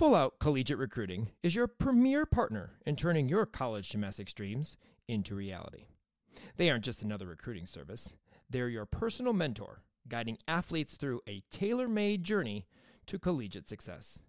Full 0.00 0.14
Out 0.14 0.38
Collegiate 0.38 0.78
Recruiting 0.78 1.28
is 1.42 1.54
your 1.54 1.66
premier 1.66 2.24
partner 2.24 2.70
in 2.86 2.96
turning 2.96 3.28
your 3.28 3.44
college 3.44 3.90
gymnastics 3.90 4.32
dreams 4.32 4.78
into 5.08 5.34
reality. 5.34 5.84
They 6.56 6.70
aren't 6.70 6.86
just 6.86 7.02
another 7.02 7.26
recruiting 7.26 7.66
service, 7.66 8.16
they're 8.48 8.70
your 8.70 8.86
personal 8.86 9.34
mentor, 9.34 9.82
guiding 10.08 10.38
athletes 10.48 10.96
through 10.96 11.20
a 11.28 11.42
tailor 11.50 11.86
made 11.86 12.24
journey 12.24 12.66
to 13.08 13.18
collegiate 13.18 13.68
success. 13.68 14.22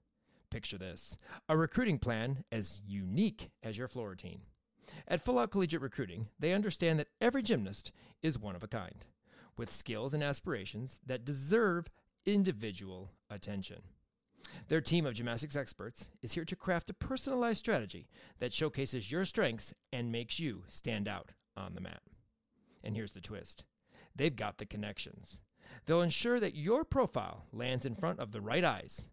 Picture 0.49 0.77
this 0.77 1.17
a 1.47 1.55
recruiting 1.55 1.99
plan 1.99 2.43
as 2.51 2.81
unique 2.85 3.49
as 3.63 3.77
your 3.77 3.87
floor 3.87 4.09
routine. 4.09 4.41
At 5.07 5.23
Full 5.23 5.39
Out 5.39 5.51
Collegiate 5.51 5.81
Recruiting, 5.81 6.27
they 6.37 6.51
understand 6.51 6.99
that 6.99 7.11
every 7.21 7.43
gymnast 7.43 7.93
is 8.21 8.37
one 8.37 8.57
of 8.57 8.63
a 8.63 8.67
kind, 8.67 9.05
with 9.55 9.71
skills 9.71 10.13
and 10.13 10.21
aspirations 10.21 10.99
that 11.05 11.23
deserve 11.23 11.87
individual 12.25 13.13
attention. 13.29 13.83
Their 14.67 14.81
team 14.81 15.05
of 15.05 15.13
gymnastics 15.13 15.55
experts 15.55 16.09
is 16.21 16.33
here 16.33 16.45
to 16.45 16.55
craft 16.55 16.89
a 16.89 16.93
personalized 16.93 17.59
strategy 17.59 18.07
that 18.39 18.53
showcases 18.53 19.11
your 19.11 19.25
strengths 19.25 19.73
and 19.91 20.11
makes 20.11 20.39
you 20.39 20.63
stand 20.67 21.07
out 21.07 21.31
on 21.57 21.73
the 21.75 21.81
mat. 21.81 22.01
And 22.83 22.95
here's 22.95 23.11
the 23.11 23.21
twist 23.21 23.65
they've 24.15 24.35
got 24.35 24.57
the 24.57 24.65
connections. 24.65 25.39
They'll 25.85 26.01
ensure 26.01 26.39
that 26.39 26.55
your 26.55 26.83
profile 26.83 27.45
lands 27.53 27.85
in 27.85 27.95
front 27.95 28.19
of 28.19 28.31
the 28.31 28.41
right 28.41 28.63
eyes, 28.63 29.09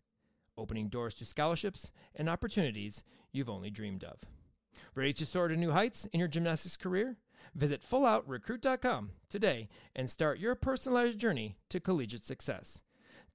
opening 0.57 0.89
doors 0.89 1.15
to 1.17 1.25
scholarships 1.25 1.93
and 2.15 2.29
opportunities 2.29 3.05
you've 3.33 3.51
only 3.51 3.71
dreamed 3.71 4.05
of. 4.05 4.19
Ready 4.95 5.13
to 5.15 5.27
soar 5.27 5.49
to 5.49 5.57
new 5.57 5.71
heights 5.71 6.07
in 6.07 6.19
your 6.21 6.29
gymnastics 6.29 6.77
career? 6.77 7.17
Visit 7.55 7.83
fulloutrecruit.com 7.83 9.11
today 9.29 9.69
and 9.95 10.11
start 10.11 10.39
your 10.39 10.55
personalized 10.55 11.19
journey 11.19 11.57
to 11.71 11.81
collegiate 11.81 12.25
success. 12.25 12.83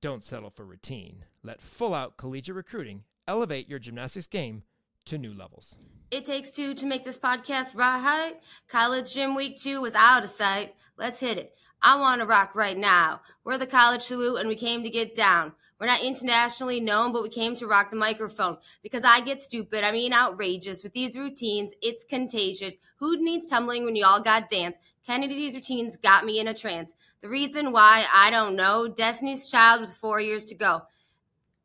Don't 0.04 0.26
settle 0.26 0.50
for 0.50 0.66
routine. 0.66 1.24
Let 1.44 1.62
Full 1.62 1.94
Out 1.94 2.18
Collegiate 2.18 2.58
Recruiting 2.58 3.06
elevate 3.26 3.70
your 3.70 3.80
gymnastics 3.80 4.28
game 4.28 4.64
to 5.06 5.18
new 5.18 5.34
levels. 5.34 5.78
It 6.12 6.26
takes 6.26 6.52
two 6.52 6.73
to 6.73 6.86
make 6.86 7.06
this 7.06 7.18
podcast 7.18 7.73
right. 7.73 8.34
College 8.68 9.14
Gym 9.14 9.34
Week 9.34 9.58
2 9.58 9.80
was 9.80 9.95
out 9.95 10.26
of 10.26 10.30
sight. 10.30 10.76
Let's 10.98 11.22
hit 11.22 11.38
it. 11.38 11.56
I 11.82 11.98
want 12.02 12.20
to 12.20 12.28
rock 12.28 12.54
right 12.54 12.78
now. 12.78 13.22
We're 13.45 13.58
the 13.58 13.66
College 13.66 14.02
Salute 14.02 14.42
and 14.42 14.50
we 14.50 14.58
came 14.58 14.84
to 14.84 14.90
get 14.90 15.16
down. 15.16 15.54
We're 15.80 15.88
not 15.88 16.04
internationally 16.04 16.82
known, 16.82 17.14
but 17.14 17.23
we 17.23 17.30
came 17.30 17.56
to 17.56 17.67
rock 17.67 17.90
the 17.90 17.95
microphone 17.95 18.58
because 18.82 19.06
I 19.06 19.22
get 19.22 19.42
stupid. 19.42 19.86
I 19.86 19.94
mean, 19.94 20.12
outrageous 20.12 20.84
with 20.84 20.92
these 20.92 21.17
routines. 21.17 21.73
It's 21.82 22.04
contagious. 22.04 22.76
Who 22.98 23.23
needs 23.23 23.48
tumbling 23.48 23.86
when 23.86 23.95
you 23.95 24.06
all 24.06 24.22
got 24.22 24.50
dance? 24.50 24.76
Kennedy's 25.06 25.54
routines 25.54 25.98
got 25.98 26.23
me 26.23 26.40
in 26.40 26.48
a 26.48 26.54
trance. 26.54 26.94
The 27.22 27.28
reason 27.28 27.73
why, 27.73 28.06
I 28.14 28.30
don't 28.30 28.56
know. 28.56 28.88
Destiny's 28.88 29.50
Child 29.50 29.82
with 29.82 29.94
four 29.94 30.22
years 30.22 30.45
to 30.45 30.56
go. 30.56 30.84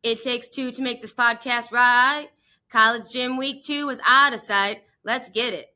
It 0.03 0.22
takes 0.22 0.48
two 0.48 0.72
to 0.72 0.83
make 0.83 1.00
this 1.00 1.14
podcast 1.14 1.70
right. 1.70 2.28
College 2.70 3.05
Gym 3.12 3.36
Week 3.36 3.62
2 3.62 3.86
was 3.86 4.00
out 4.05 4.34
of 4.34 4.41
sight. 4.41 4.83
Let's 5.05 5.30
get 5.30 5.55
it. 5.55 5.67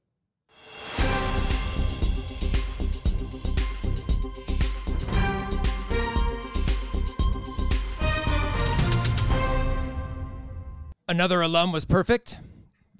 Another 11.08 11.42
alum 11.42 11.72
was 11.72 11.84
perfect. 11.84 12.38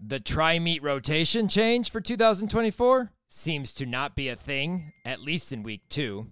The 0.01 0.21
tri 0.21 0.59
meet 0.59 0.83
rotation 0.83 1.49
change 1.49 1.91
for 1.91 2.01
2024 2.01 3.11
seems 3.33 3.73
to 3.73 3.87
not 3.87 4.15
be 4.15 4.29
a 4.29 4.37
thing, 4.37 4.93
at 5.07 5.21
least 5.21 5.53
in 5.53 5.63
week 5.63 5.81
two. 5.89 6.27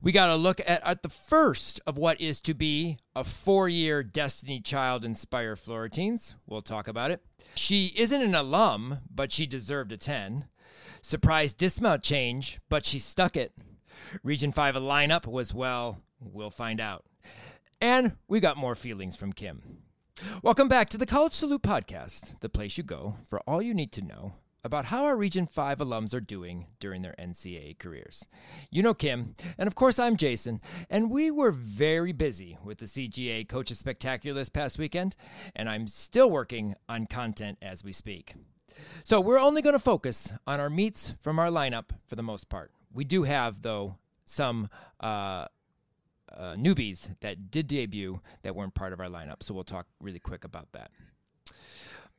We 0.00 0.10
got 0.10 0.28
to 0.28 0.36
look 0.36 0.60
at, 0.60 0.82
at 0.82 1.02
the 1.02 1.08
first 1.08 1.80
of 1.86 1.98
what 1.98 2.20
is 2.20 2.40
to 2.42 2.54
be 2.54 2.96
a 3.14 3.24
four 3.24 3.68
year 3.68 4.02
Destiny 4.02 4.60
Child 4.60 5.04
inspired 5.04 5.58
floor 5.58 5.82
routines. 5.82 6.34
We'll 6.46 6.62
talk 6.62 6.88
about 6.88 7.10
it. 7.10 7.22
She 7.54 7.92
isn't 7.96 8.22
an 8.22 8.34
alum, 8.34 9.00
but 9.14 9.32
she 9.32 9.46
deserved 9.46 9.92
a 9.92 9.96
10. 9.96 10.46
Surprise 11.02 11.52
dismount 11.52 12.02
change, 12.02 12.58
but 12.68 12.86
she 12.86 12.98
stuck 12.98 13.36
it. 13.36 13.52
Region 14.22 14.52
5 14.52 14.76
a 14.76 14.80
lineup 14.80 15.26
was, 15.26 15.54
well, 15.54 16.00
we'll 16.20 16.50
find 16.50 16.80
out. 16.80 17.04
And 17.80 18.12
we 18.28 18.40
got 18.40 18.56
more 18.56 18.74
feelings 18.74 19.16
from 19.16 19.32
Kim. 19.32 19.78
Welcome 20.42 20.68
back 20.68 20.88
to 20.90 20.98
the 20.98 21.06
College 21.06 21.32
Salute 21.32 21.62
Podcast, 21.62 22.40
the 22.40 22.48
place 22.48 22.78
you 22.78 22.84
go 22.84 23.16
for 23.28 23.40
all 23.40 23.60
you 23.60 23.74
need 23.74 23.92
to 23.92 24.02
know 24.02 24.34
about 24.64 24.86
how 24.86 25.04
our 25.04 25.16
Region 25.16 25.46
5 25.46 25.78
alums 25.78 26.14
are 26.14 26.20
doing 26.20 26.66
during 26.80 27.02
their 27.02 27.14
NCAA 27.18 27.78
careers. 27.78 28.26
You 28.70 28.82
know 28.82 28.94
Kim, 28.94 29.36
and 29.58 29.66
of 29.66 29.74
course 29.74 29.98
I'm 29.98 30.16
Jason, 30.16 30.60
and 30.88 31.10
we 31.10 31.30
were 31.30 31.52
very 31.52 32.12
busy 32.12 32.58
with 32.64 32.78
the 32.78 32.86
CGA 32.86 33.46
Coaches 33.46 33.78
Spectacular 33.78 34.40
this 34.40 34.48
past 34.48 34.78
weekend, 34.78 35.16
and 35.54 35.68
I'm 35.68 35.86
still 35.86 36.30
working 36.30 36.74
on 36.88 37.06
content 37.06 37.58
as 37.60 37.84
we 37.84 37.92
speak. 37.92 38.34
So 39.04 39.20
we're 39.20 39.38
only 39.38 39.62
going 39.62 39.74
to 39.74 39.78
focus 39.78 40.32
on 40.46 40.58
our 40.58 40.70
meets 40.70 41.14
from 41.20 41.38
our 41.38 41.48
lineup 41.48 41.90
for 42.06 42.16
the 42.16 42.22
most 42.22 42.48
part. 42.48 42.72
We 42.92 43.04
do 43.04 43.24
have, 43.24 43.62
though, 43.62 43.98
some 44.24 44.68
uh, 45.00 45.46
uh, 46.36 46.54
newbies 46.54 47.14
that 47.20 47.50
did 47.50 47.66
debut 47.66 48.20
that 48.42 48.56
weren't 48.56 48.74
part 48.74 48.92
of 48.92 49.00
our 49.00 49.08
lineup, 49.08 49.42
so 49.42 49.54
we'll 49.54 49.64
talk 49.64 49.86
really 50.00 50.18
quick 50.18 50.44
about 50.44 50.72
that. 50.72 50.90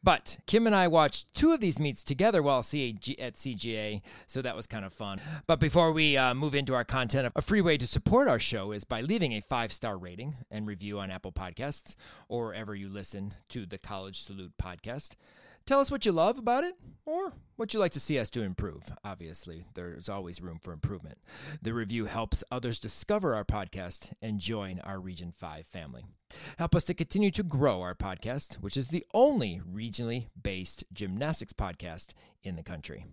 But 0.06 0.38
Kim 0.46 0.68
and 0.68 0.76
I 0.76 0.88
watched 0.88 1.34
two 1.34 1.52
of 1.52 1.62
these 1.62 1.80
meets 1.80 2.04
together 2.04 2.44
while 2.44 2.62
CAG 2.62 3.20
at 3.20 3.38
CGA, 3.38 4.04
so 4.28 4.40
that 4.44 4.56
was 4.56 4.68
kind 4.68 4.86
of 4.86 4.94
fun. 4.94 5.20
But 5.48 5.60
before 5.60 5.92
we 5.92 6.16
uh, 6.16 6.36
move 6.36 6.54
into 6.54 6.76
our 6.76 6.84
content, 6.84 7.34
a 7.36 7.42
free 7.42 7.60
way 7.60 7.76
to 7.78 7.88
support 7.88 8.28
our 8.28 8.38
show 8.38 8.72
is 8.72 8.84
by 8.84 9.02
leaving 9.02 9.32
a 9.32 9.42
five 9.42 9.74
star 9.74 9.98
rating 9.98 10.36
and 10.52 10.68
review 10.68 11.00
on 11.00 11.10
Apple 11.10 11.32
Podcasts 11.32 11.96
or 12.30 12.46
wherever 12.46 12.76
you 12.76 12.88
listen 12.88 13.34
to 13.50 13.66
the 13.66 13.80
College 13.80 14.22
Salute 14.22 14.54
podcast. 14.62 15.16
Tell 15.66 15.80
us 15.80 15.90
what 15.90 16.06
you 16.06 16.12
love 16.12 16.38
about 16.38 16.64
it 16.64 16.76
or 17.08 17.34
what 17.56 17.74
you'd 17.74 17.80
like 17.80 17.94
to 17.94 18.00
see 18.00 18.20
us 18.20 18.30
to 18.32 18.44
improve. 18.44 18.84
Obviously, 19.04 19.66
there's 19.74 20.08
always 20.08 20.40
room 20.40 20.60
for 20.62 20.72
improvement. 20.72 21.18
The 21.60 21.74
review 21.74 22.06
helps 22.06 22.44
others 22.52 22.80
discover 22.80 23.34
our 23.34 23.44
podcast 23.44 24.14
and 24.22 24.40
join 24.40 24.80
our 24.82 25.00
Region 25.00 25.32
5 25.32 25.66
family. 25.66 26.06
Help 26.60 26.76
us 26.76 26.86
to 26.86 26.94
continue 26.94 27.32
to 27.32 27.42
grow 27.42 27.82
our 27.82 27.96
podcast, 27.96 28.56
which 28.56 28.78
is 28.78 28.90
the 28.90 29.06
only 29.16 29.60
regionally 29.68 30.28
based 30.40 30.84
gymnastics 30.94 31.54
podcast 31.54 32.14
in 32.44 32.56
the 32.58 32.64
country. 32.64 33.06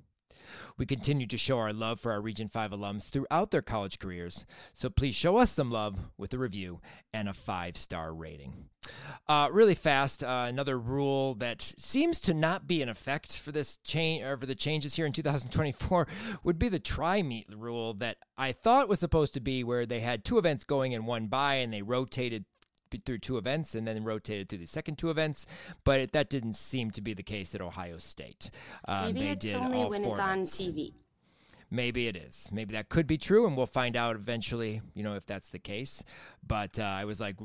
We 0.76 0.86
continue 0.86 1.26
to 1.26 1.38
show 1.38 1.58
our 1.58 1.72
love 1.72 2.00
for 2.00 2.12
our 2.12 2.20
Region 2.20 2.48
5 2.48 2.72
alums 2.72 3.08
throughout 3.08 3.50
their 3.50 3.62
college 3.62 3.98
careers, 3.98 4.46
so 4.74 4.90
please 4.90 5.14
show 5.14 5.36
us 5.36 5.52
some 5.52 5.70
love 5.70 5.98
with 6.16 6.32
a 6.34 6.38
review 6.38 6.80
and 7.12 7.28
a 7.28 7.34
five 7.34 7.76
star 7.76 8.14
rating. 8.14 8.66
Uh, 9.28 9.48
really 9.52 9.74
fast, 9.74 10.24
uh, 10.24 10.46
another 10.48 10.78
rule 10.78 11.34
that 11.36 11.62
seems 11.62 12.20
to 12.20 12.34
not 12.34 12.66
be 12.66 12.82
in 12.82 12.88
effect 12.88 13.38
for 13.38 13.52
this 13.52 13.76
change 13.78 14.24
or 14.24 14.36
for 14.36 14.46
the 14.46 14.54
changes 14.54 14.96
here 14.96 15.06
in 15.06 15.12
2024 15.12 16.08
would 16.42 16.58
be 16.58 16.68
the 16.68 16.80
try 16.80 17.22
meet 17.22 17.46
rule 17.54 17.94
that 17.94 18.16
I 18.36 18.52
thought 18.52 18.88
was 18.88 18.98
supposed 18.98 19.34
to 19.34 19.40
be 19.40 19.62
where 19.62 19.86
they 19.86 20.00
had 20.00 20.24
two 20.24 20.38
events 20.38 20.64
going 20.64 20.92
in 20.92 21.06
one 21.06 21.28
by 21.28 21.54
and 21.56 21.72
they 21.72 21.82
rotated 21.82 22.44
through 22.98 23.18
two 23.18 23.38
events 23.38 23.74
and 23.74 23.86
then 23.86 24.04
rotated 24.04 24.48
through 24.48 24.58
the 24.58 24.66
second 24.66 24.98
two 24.98 25.10
events, 25.10 25.46
but 25.84 26.00
it, 26.00 26.12
that 26.12 26.30
didn't 26.30 26.54
seem 26.54 26.90
to 26.92 27.00
be 27.00 27.14
the 27.14 27.22
case 27.22 27.54
at 27.54 27.60
Ohio 27.60 27.98
State. 27.98 28.50
Um, 28.86 29.14
Maybe 29.14 29.28
it's 29.28 29.54
only 29.54 29.84
when 29.84 30.04
it's 30.04 30.18
on 30.18 30.42
TV. 30.42 30.92
Maybe 31.70 32.06
it 32.06 32.16
is. 32.16 32.50
Maybe 32.52 32.74
that 32.74 32.90
could 32.90 33.06
be 33.06 33.16
true, 33.16 33.46
and 33.46 33.56
we'll 33.56 33.64
find 33.66 33.96
out 33.96 34.14
eventually. 34.16 34.82
You 34.94 35.02
know 35.02 35.14
if 35.14 35.26
that's 35.26 35.48
the 35.48 35.58
case. 35.58 36.04
But 36.46 36.78
uh, 36.78 36.82
I 36.82 37.06
was 37.06 37.18
like 37.18 37.36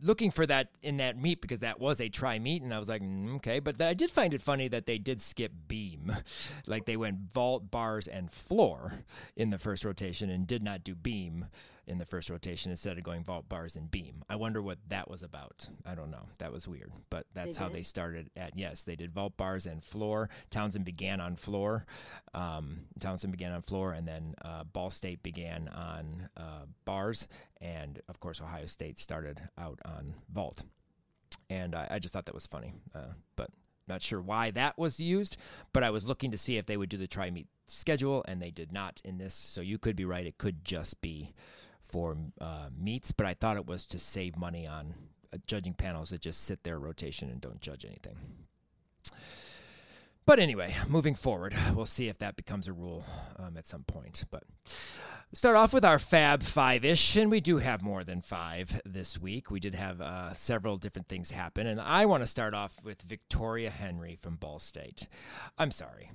looking 0.00 0.30
for 0.30 0.46
that 0.46 0.68
in 0.82 0.98
that 0.98 1.20
meet 1.20 1.40
because 1.40 1.60
that 1.60 1.80
was 1.80 2.00
a 2.00 2.08
try 2.08 2.38
meet 2.38 2.62
and 2.62 2.72
I 2.72 2.78
was 2.78 2.88
like, 2.88 3.02
mm, 3.02 3.36
okay. 3.36 3.58
But 3.58 3.80
I 3.80 3.94
did 3.94 4.10
find 4.10 4.34
it 4.34 4.40
funny 4.40 4.68
that 4.68 4.86
they 4.86 4.98
did 4.98 5.20
skip 5.20 5.52
beam, 5.68 6.14
like 6.66 6.86
they 6.86 6.96
went 6.96 7.32
vault, 7.32 7.70
bars, 7.70 8.06
and 8.06 8.30
floor 8.30 9.00
in 9.36 9.50
the 9.50 9.58
first 9.58 9.84
rotation, 9.84 10.30
and 10.30 10.46
did 10.46 10.62
not 10.62 10.84
do 10.84 10.94
beam 10.94 11.46
in 11.86 11.98
the 11.98 12.04
first 12.04 12.30
rotation 12.30 12.70
instead 12.70 12.96
of 12.96 13.04
going 13.04 13.24
vault 13.24 13.48
bars 13.48 13.76
and 13.76 13.90
beam. 13.90 14.22
I 14.28 14.36
wonder 14.36 14.62
what 14.62 14.78
that 14.88 15.10
was 15.10 15.22
about. 15.22 15.68
I 15.86 15.94
don't 15.94 16.10
know. 16.10 16.28
That 16.38 16.52
was 16.52 16.66
weird, 16.66 16.92
but 17.10 17.26
that's 17.34 17.56
they 17.56 17.62
how 17.62 17.68
they 17.68 17.82
started 17.82 18.30
at. 18.36 18.56
Yes, 18.56 18.82
they 18.82 18.96
did 18.96 19.12
vault 19.12 19.36
bars 19.36 19.66
and 19.66 19.82
floor. 19.82 20.28
Towson 20.50 20.84
began 20.84 21.20
on 21.20 21.36
floor. 21.36 21.86
Um, 22.32 22.80
Towson 22.98 23.30
began 23.30 23.52
on 23.52 23.62
floor, 23.62 23.92
and 23.92 24.06
then 24.06 24.34
uh, 24.42 24.64
Ball 24.64 24.90
State 24.90 25.22
began 25.22 25.68
on 25.68 26.28
uh, 26.36 26.64
bars, 26.84 27.28
and 27.60 28.00
of 28.08 28.20
course 28.20 28.40
Ohio 28.40 28.66
State 28.66 28.98
started 28.98 29.40
out 29.58 29.78
on 29.84 30.14
vault. 30.32 30.64
And 31.50 31.74
I, 31.74 31.88
I 31.90 31.98
just 31.98 32.14
thought 32.14 32.26
that 32.26 32.34
was 32.34 32.46
funny, 32.46 32.72
uh, 32.94 33.12
but 33.36 33.50
not 33.86 34.02
sure 34.02 34.20
why 34.20 34.50
that 34.52 34.78
was 34.78 34.98
used, 34.98 35.36
but 35.72 35.82
I 35.82 35.90
was 35.90 36.06
looking 36.06 36.30
to 36.30 36.38
see 36.38 36.56
if 36.56 36.66
they 36.66 36.76
would 36.76 36.88
do 36.88 36.96
the 36.96 37.06
try 37.06 37.30
meet 37.30 37.48
schedule, 37.66 38.24
and 38.26 38.40
they 38.40 38.50
did 38.50 38.72
not 38.72 39.00
in 39.04 39.18
this. 39.18 39.34
So 39.34 39.60
you 39.60 39.78
could 39.78 39.96
be 39.96 40.04
right; 40.04 40.26
it 40.26 40.38
could 40.38 40.64
just 40.64 41.00
be 41.00 41.34
for 41.94 42.16
uh, 42.40 42.66
meets, 42.76 43.12
but 43.12 43.24
I 43.24 43.34
thought 43.34 43.56
it 43.56 43.66
was 43.66 43.86
to 43.86 44.00
save 44.00 44.36
money 44.36 44.66
on 44.66 44.94
uh, 45.32 45.36
judging 45.46 45.74
panels 45.74 46.10
that 46.10 46.20
just 46.20 46.42
sit 46.42 46.64
there 46.64 46.76
rotation 46.76 47.30
and 47.30 47.40
don't 47.40 47.60
judge 47.60 47.84
anything. 47.84 48.16
But 50.26 50.40
anyway, 50.40 50.74
moving 50.88 51.14
forward, 51.14 51.54
we'll 51.72 51.86
see 51.86 52.08
if 52.08 52.18
that 52.18 52.34
becomes 52.34 52.66
a 52.66 52.72
rule 52.72 53.04
um, 53.38 53.56
at 53.56 53.68
some 53.68 53.84
point. 53.84 54.24
But 54.28 54.42
start 55.32 55.54
off 55.54 55.72
with 55.72 55.84
our 55.84 56.00
Fab 56.00 56.42
Five 56.42 56.84
ish, 56.84 57.14
and 57.14 57.30
we 57.30 57.40
do 57.40 57.58
have 57.58 57.80
more 57.80 58.02
than 58.02 58.20
five 58.20 58.82
this 58.84 59.16
week. 59.16 59.52
We 59.52 59.60
did 59.60 59.76
have 59.76 60.00
uh, 60.00 60.34
several 60.34 60.78
different 60.78 61.06
things 61.06 61.30
happen, 61.30 61.68
and 61.68 61.80
I 61.80 62.06
want 62.06 62.24
to 62.24 62.26
start 62.26 62.54
off 62.54 62.82
with 62.82 63.02
Victoria 63.02 63.70
Henry 63.70 64.18
from 64.20 64.34
Ball 64.34 64.58
State. 64.58 65.06
I'm 65.56 65.70
sorry. 65.70 66.10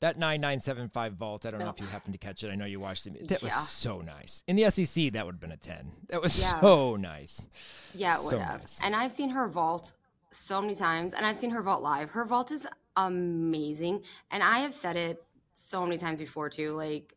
That 0.00 0.18
9975 0.18 1.14
vault, 1.14 1.46
I 1.46 1.50
don't 1.50 1.60
know 1.60 1.70
if 1.70 1.80
you 1.80 1.86
happened 1.86 2.12
to 2.14 2.18
catch 2.18 2.44
it. 2.44 2.50
I 2.50 2.56
know 2.56 2.66
you 2.66 2.78
watched 2.80 3.06
it. 3.06 3.28
That 3.28 3.42
was 3.42 3.54
so 3.54 4.00
nice. 4.00 4.42
In 4.46 4.56
the 4.56 4.68
SEC, 4.70 5.12
that 5.12 5.24
would 5.24 5.34
have 5.36 5.40
been 5.40 5.52
a 5.52 5.56
10. 5.56 5.92
That 6.08 6.20
was 6.20 6.38
Yeah. 6.38 6.60
so 6.60 6.96
nice. 6.96 7.48
Yeah, 7.94 8.14
it 8.14 8.18
So 8.18 8.36
would 8.36 8.40
have. 8.44 8.60
nice. 8.60 8.80
And 8.84 8.94
I've 8.94 9.12
seen 9.12 9.30
her 9.30 9.48
vault 9.48 9.94
so 10.30 10.60
many 10.60 10.74
times, 10.74 11.14
and 11.14 11.24
I've 11.24 11.36
seen 11.38 11.50
her 11.50 11.62
vault 11.62 11.82
live. 11.82 12.10
Her 12.10 12.24
vault 12.24 12.50
is 12.50 12.66
amazing, 12.96 14.02
and 14.30 14.42
I 14.42 14.58
have 14.58 14.72
said 14.72 14.96
it 14.96 15.24
so 15.54 15.84
many 15.84 15.96
times 15.96 16.18
before 16.18 16.50
too. 16.50 16.72
Like, 16.72 17.14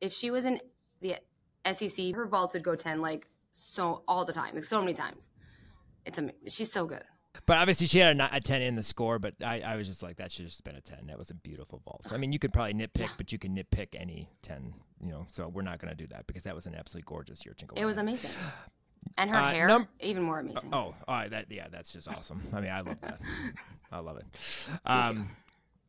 if 0.00 0.12
she 0.12 0.30
was 0.30 0.44
in 0.44 0.60
the 1.00 1.16
SEC, 1.70 2.12
her 2.14 2.26
vault 2.26 2.54
would 2.54 2.62
go 2.62 2.74
ten 2.76 3.00
like 3.00 3.26
so 3.52 4.02
all 4.08 4.24
the 4.24 4.32
time, 4.32 4.54
like 4.54 4.64
so 4.64 4.80
many 4.80 4.94
times. 4.94 5.30
It's 6.06 6.18
am- 6.18 6.30
she's 6.46 6.72
so 6.72 6.86
good. 6.86 7.02
But 7.46 7.58
obviously, 7.58 7.86
she 7.86 7.98
had 7.98 8.18
a, 8.20 8.36
a 8.36 8.40
10 8.40 8.62
in 8.62 8.74
the 8.76 8.82
score, 8.82 9.18
but 9.18 9.34
I, 9.44 9.60
I 9.60 9.76
was 9.76 9.86
just 9.88 10.02
like, 10.02 10.16
that 10.16 10.30
should 10.32 10.44
have 10.44 10.50
just 10.50 10.64
been 10.64 10.76
a 10.76 10.80
10. 10.80 11.06
That 11.06 11.18
was 11.18 11.30
a 11.30 11.34
beautiful 11.34 11.78
vault. 11.78 12.06
I 12.12 12.16
mean, 12.16 12.32
you 12.32 12.38
could 12.38 12.52
probably 12.52 12.74
nitpick, 12.74 13.10
but 13.16 13.32
you 13.32 13.38
can 13.38 13.56
nitpick 13.56 13.88
any 13.94 14.28
10, 14.42 14.74
you 15.02 15.10
know, 15.10 15.26
so 15.28 15.48
we're 15.48 15.62
not 15.62 15.78
going 15.78 15.90
to 15.90 15.96
do 15.96 16.06
that 16.08 16.26
because 16.26 16.42
that 16.44 16.54
was 16.54 16.66
an 16.66 16.74
absolutely 16.74 17.06
gorgeous 17.08 17.44
Yurchenko. 17.44 17.76
It 17.76 17.84
was 17.84 17.98
amazing, 17.98 18.30
and 19.18 19.30
her 19.30 19.36
Uh, 19.36 19.50
hair 19.52 19.66
num- 19.68 19.88
even 20.00 20.22
more 20.22 20.40
amazing. 20.40 20.70
Oh, 20.72 20.76
all 20.76 20.94
right, 21.08 21.30
that 21.30 21.46
yeah, 21.50 21.68
that's 21.70 21.92
just 21.92 22.08
awesome. 22.08 22.42
I 22.52 22.60
mean, 22.60 22.70
I 22.70 22.80
love 22.80 23.00
that. 23.02 23.20
I 23.92 23.98
love 24.00 24.18
it. 24.18 24.68
Um, 24.84 25.30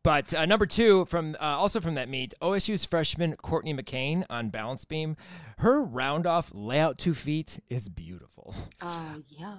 but 0.02 0.34
uh, 0.34 0.46
number 0.46 0.66
two 0.66 1.04
from 1.06 1.36
uh, 1.42 1.44
also 1.44 1.82
from 1.82 1.96
that 1.96 2.08
meet, 2.08 2.34
OSU's 2.42 2.86
freshman 2.86 3.36
Courtney 3.36 3.74
McCain 3.74 4.24
on 4.30 4.50
balance 4.50 4.86
beam. 4.86 5.18
Her 5.58 5.82
round 5.84 6.26
off 6.26 6.52
layout 6.54 6.98
two 6.98 7.14
feet 7.14 7.60
is 7.70 7.90
beautiful. 7.90 8.56
Uh, 8.82 9.16
yeah. 9.28 9.58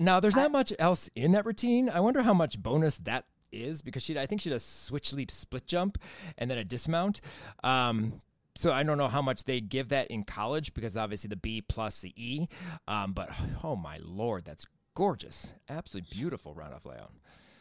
Now, 0.00 0.20
there's 0.20 0.36
not 0.36 0.50
much 0.50 0.72
else 0.78 1.08
in 1.14 1.32
that 1.32 1.46
routine. 1.46 1.88
I 1.88 2.00
wonder 2.00 2.22
how 2.22 2.34
much 2.34 2.60
bonus 2.60 2.96
that 2.98 3.26
is 3.52 3.82
because 3.82 4.02
she, 4.02 4.18
I 4.18 4.26
think 4.26 4.40
she 4.40 4.50
does 4.50 4.64
switch 4.64 5.12
leap 5.12 5.30
split 5.30 5.66
jump 5.66 5.98
and 6.36 6.50
then 6.50 6.58
a 6.58 6.64
dismount. 6.64 7.20
Um, 7.62 8.20
so 8.56 8.72
I 8.72 8.82
don't 8.82 8.98
know 8.98 9.08
how 9.08 9.22
much 9.22 9.44
they 9.44 9.60
give 9.60 9.88
that 9.88 10.08
in 10.08 10.24
college 10.24 10.74
because 10.74 10.96
obviously 10.96 11.28
the 11.28 11.36
B 11.36 11.60
plus 11.60 12.00
the 12.00 12.12
E. 12.16 12.48
Um, 12.88 13.12
but 13.12 13.30
oh 13.62 13.76
my 13.76 13.98
lord, 14.02 14.44
that's 14.44 14.66
gorgeous, 14.94 15.52
absolutely 15.68 16.08
beautiful 16.12 16.54
round 16.54 16.74
off 16.74 16.86
layout. 16.86 17.12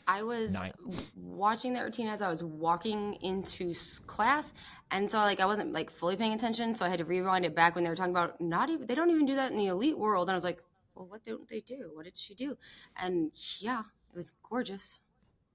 I 0.06 0.24
was 0.24 0.52
Nine. 0.52 0.74
watching 1.16 1.74
that 1.74 1.84
routine 1.84 2.10
as 2.10 2.22
I 2.22 2.30
was 2.30 2.44
walking 2.44 3.14
into 3.22 3.74
class, 4.06 4.52
and 4.92 5.10
so 5.10 5.20
like 5.20 5.40
I 5.40 5.46
wasn't 5.46 5.72
like 5.72 5.90
fully 5.90 6.18
paying 6.18 6.34
attention, 6.34 6.74
so 6.74 6.86
I 6.86 6.90
had 6.90 7.00
to 7.00 7.06
rewind 7.06 7.46
it 7.46 7.56
back 7.56 7.74
when 7.74 7.86
they 7.86 7.90
were 7.90 7.96
talking 7.96 8.12
about 8.12 8.42
not 8.42 8.70
even 8.70 8.86
they 8.86 8.96
don't 8.96 9.10
even 9.12 9.26
do 9.26 9.36
that 9.36 9.52
in 9.52 9.58
the 9.58 9.68
elite 9.68 9.98
world, 9.98 10.28
and 10.28 10.32
I 10.32 10.36
was 10.36 10.44
like, 10.44 10.62
well, 10.96 11.06
what 11.08 11.24
don't 11.24 11.48
they 11.50 11.62
do? 11.62 11.92
What 11.94 12.06
did 12.06 12.18
she 12.18 12.34
do? 12.36 12.58
And 12.96 13.32
yeah, 13.60 13.82
it 14.12 14.16
was 14.16 14.32
gorgeous. 14.50 15.00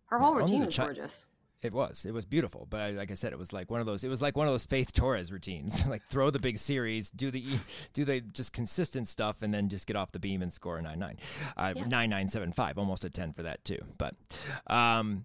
Her 0.06 0.18
whole 0.18 0.34
routine 0.34 0.64
was 0.64 0.76
chi- 0.76 0.84
gorgeous. 0.84 1.26
It 1.60 1.72
was. 1.72 2.04
It 2.04 2.14
was 2.14 2.24
beautiful. 2.24 2.68
But 2.70 2.80
I, 2.82 2.90
like 2.90 3.10
I 3.10 3.14
said, 3.14 3.32
it 3.32 3.38
was 3.38 3.52
like 3.52 3.68
one 3.68 3.80
of 3.80 3.86
those. 3.86 4.04
It 4.04 4.08
was 4.08 4.22
like 4.22 4.36
one 4.36 4.46
of 4.46 4.54
those 4.54 4.64
Faith 4.64 4.92
Torres 4.92 5.32
routines. 5.32 5.84
like 5.88 6.02
throw 6.04 6.30
the 6.30 6.38
big 6.38 6.56
series, 6.56 7.10
do 7.10 7.32
the 7.32 7.44
do 7.94 8.04
the 8.04 8.20
just 8.20 8.52
consistent 8.52 9.08
stuff, 9.08 9.42
and 9.42 9.52
then 9.52 9.68
just 9.68 9.86
get 9.88 9.96
off 9.96 10.12
the 10.12 10.20
beam 10.20 10.40
and 10.40 10.52
score 10.52 10.78
a 10.78 10.82
nine 10.82 11.00
nine, 11.00 11.16
uh, 11.56 11.74
Yeah. 11.76 11.86
nine 11.86 12.10
nine 12.10 12.28
seven 12.28 12.52
five, 12.52 12.78
almost 12.78 13.04
a 13.04 13.10
ten 13.10 13.32
for 13.32 13.42
that 13.42 13.64
too. 13.64 13.78
But, 13.98 14.14
um, 14.68 15.24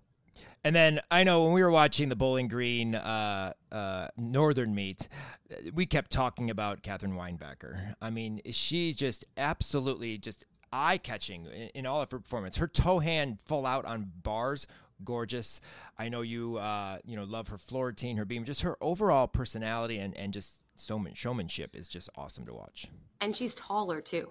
and 0.63 0.75
then 0.75 1.00
I 1.12 1.24
know 1.24 1.44
when 1.44 1.53
we 1.53 1.62
were 1.62 1.71
watching 1.71 2.09
the 2.09 2.15
Bowling 2.15 2.47
Green 2.47 2.95
uh, 2.95 3.53
uh, 3.71 4.07
Northern 4.18 4.74
meet, 4.74 5.07
uh, 5.51 5.56
we 5.74 5.85
kept 5.85 6.12
talking 6.12 6.50
about 6.50 6.83
Katherine 6.83 7.13
Weinbacher. 7.13 7.95
I 8.01 8.09
mean, 8.09 8.41
she's 8.51 8.95
just 8.95 9.25
absolutely 9.38 10.18
just 10.18 10.45
eye 10.71 10.97
catching 10.97 11.45
in, 11.45 11.69
in 11.69 11.85
all 11.85 12.01
of 12.01 12.12
her 12.12 12.19
performance. 12.19 12.57
Her 12.57 12.68
toe 12.68 13.00
hand 13.00 13.39
full 13.45 13.65
out 13.65 13.85
on 13.85 14.12
bars, 14.24 14.68
gorgeous. 15.03 15.62
I 15.97 16.09
know 16.09 16.21
you 16.21 16.57
uh, 16.57 17.00
you 17.06 17.15
know 17.15 17.24
love 17.24 17.50
her 17.50 17.57
floor 17.57 17.88
routine, 17.88 18.18
her 18.18 18.25
beam, 18.25 18.45
just 18.45 18.62
her 18.62 18.77
overall 18.81 19.27
personality 19.27 19.97
and 19.97 20.15
and 20.15 20.33
just 20.33 20.63
showman, 20.79 21.13
showmanship 21.13 21.75
is 21.75 21.88
just 21.88 22.09
awesome 22.15 22.45
to 22.45 22.53
watch. 22.53 22.88
And 23.21 23.36
she's 23.36 23.56
taller 23.56 24.01
too. 24.01 24.29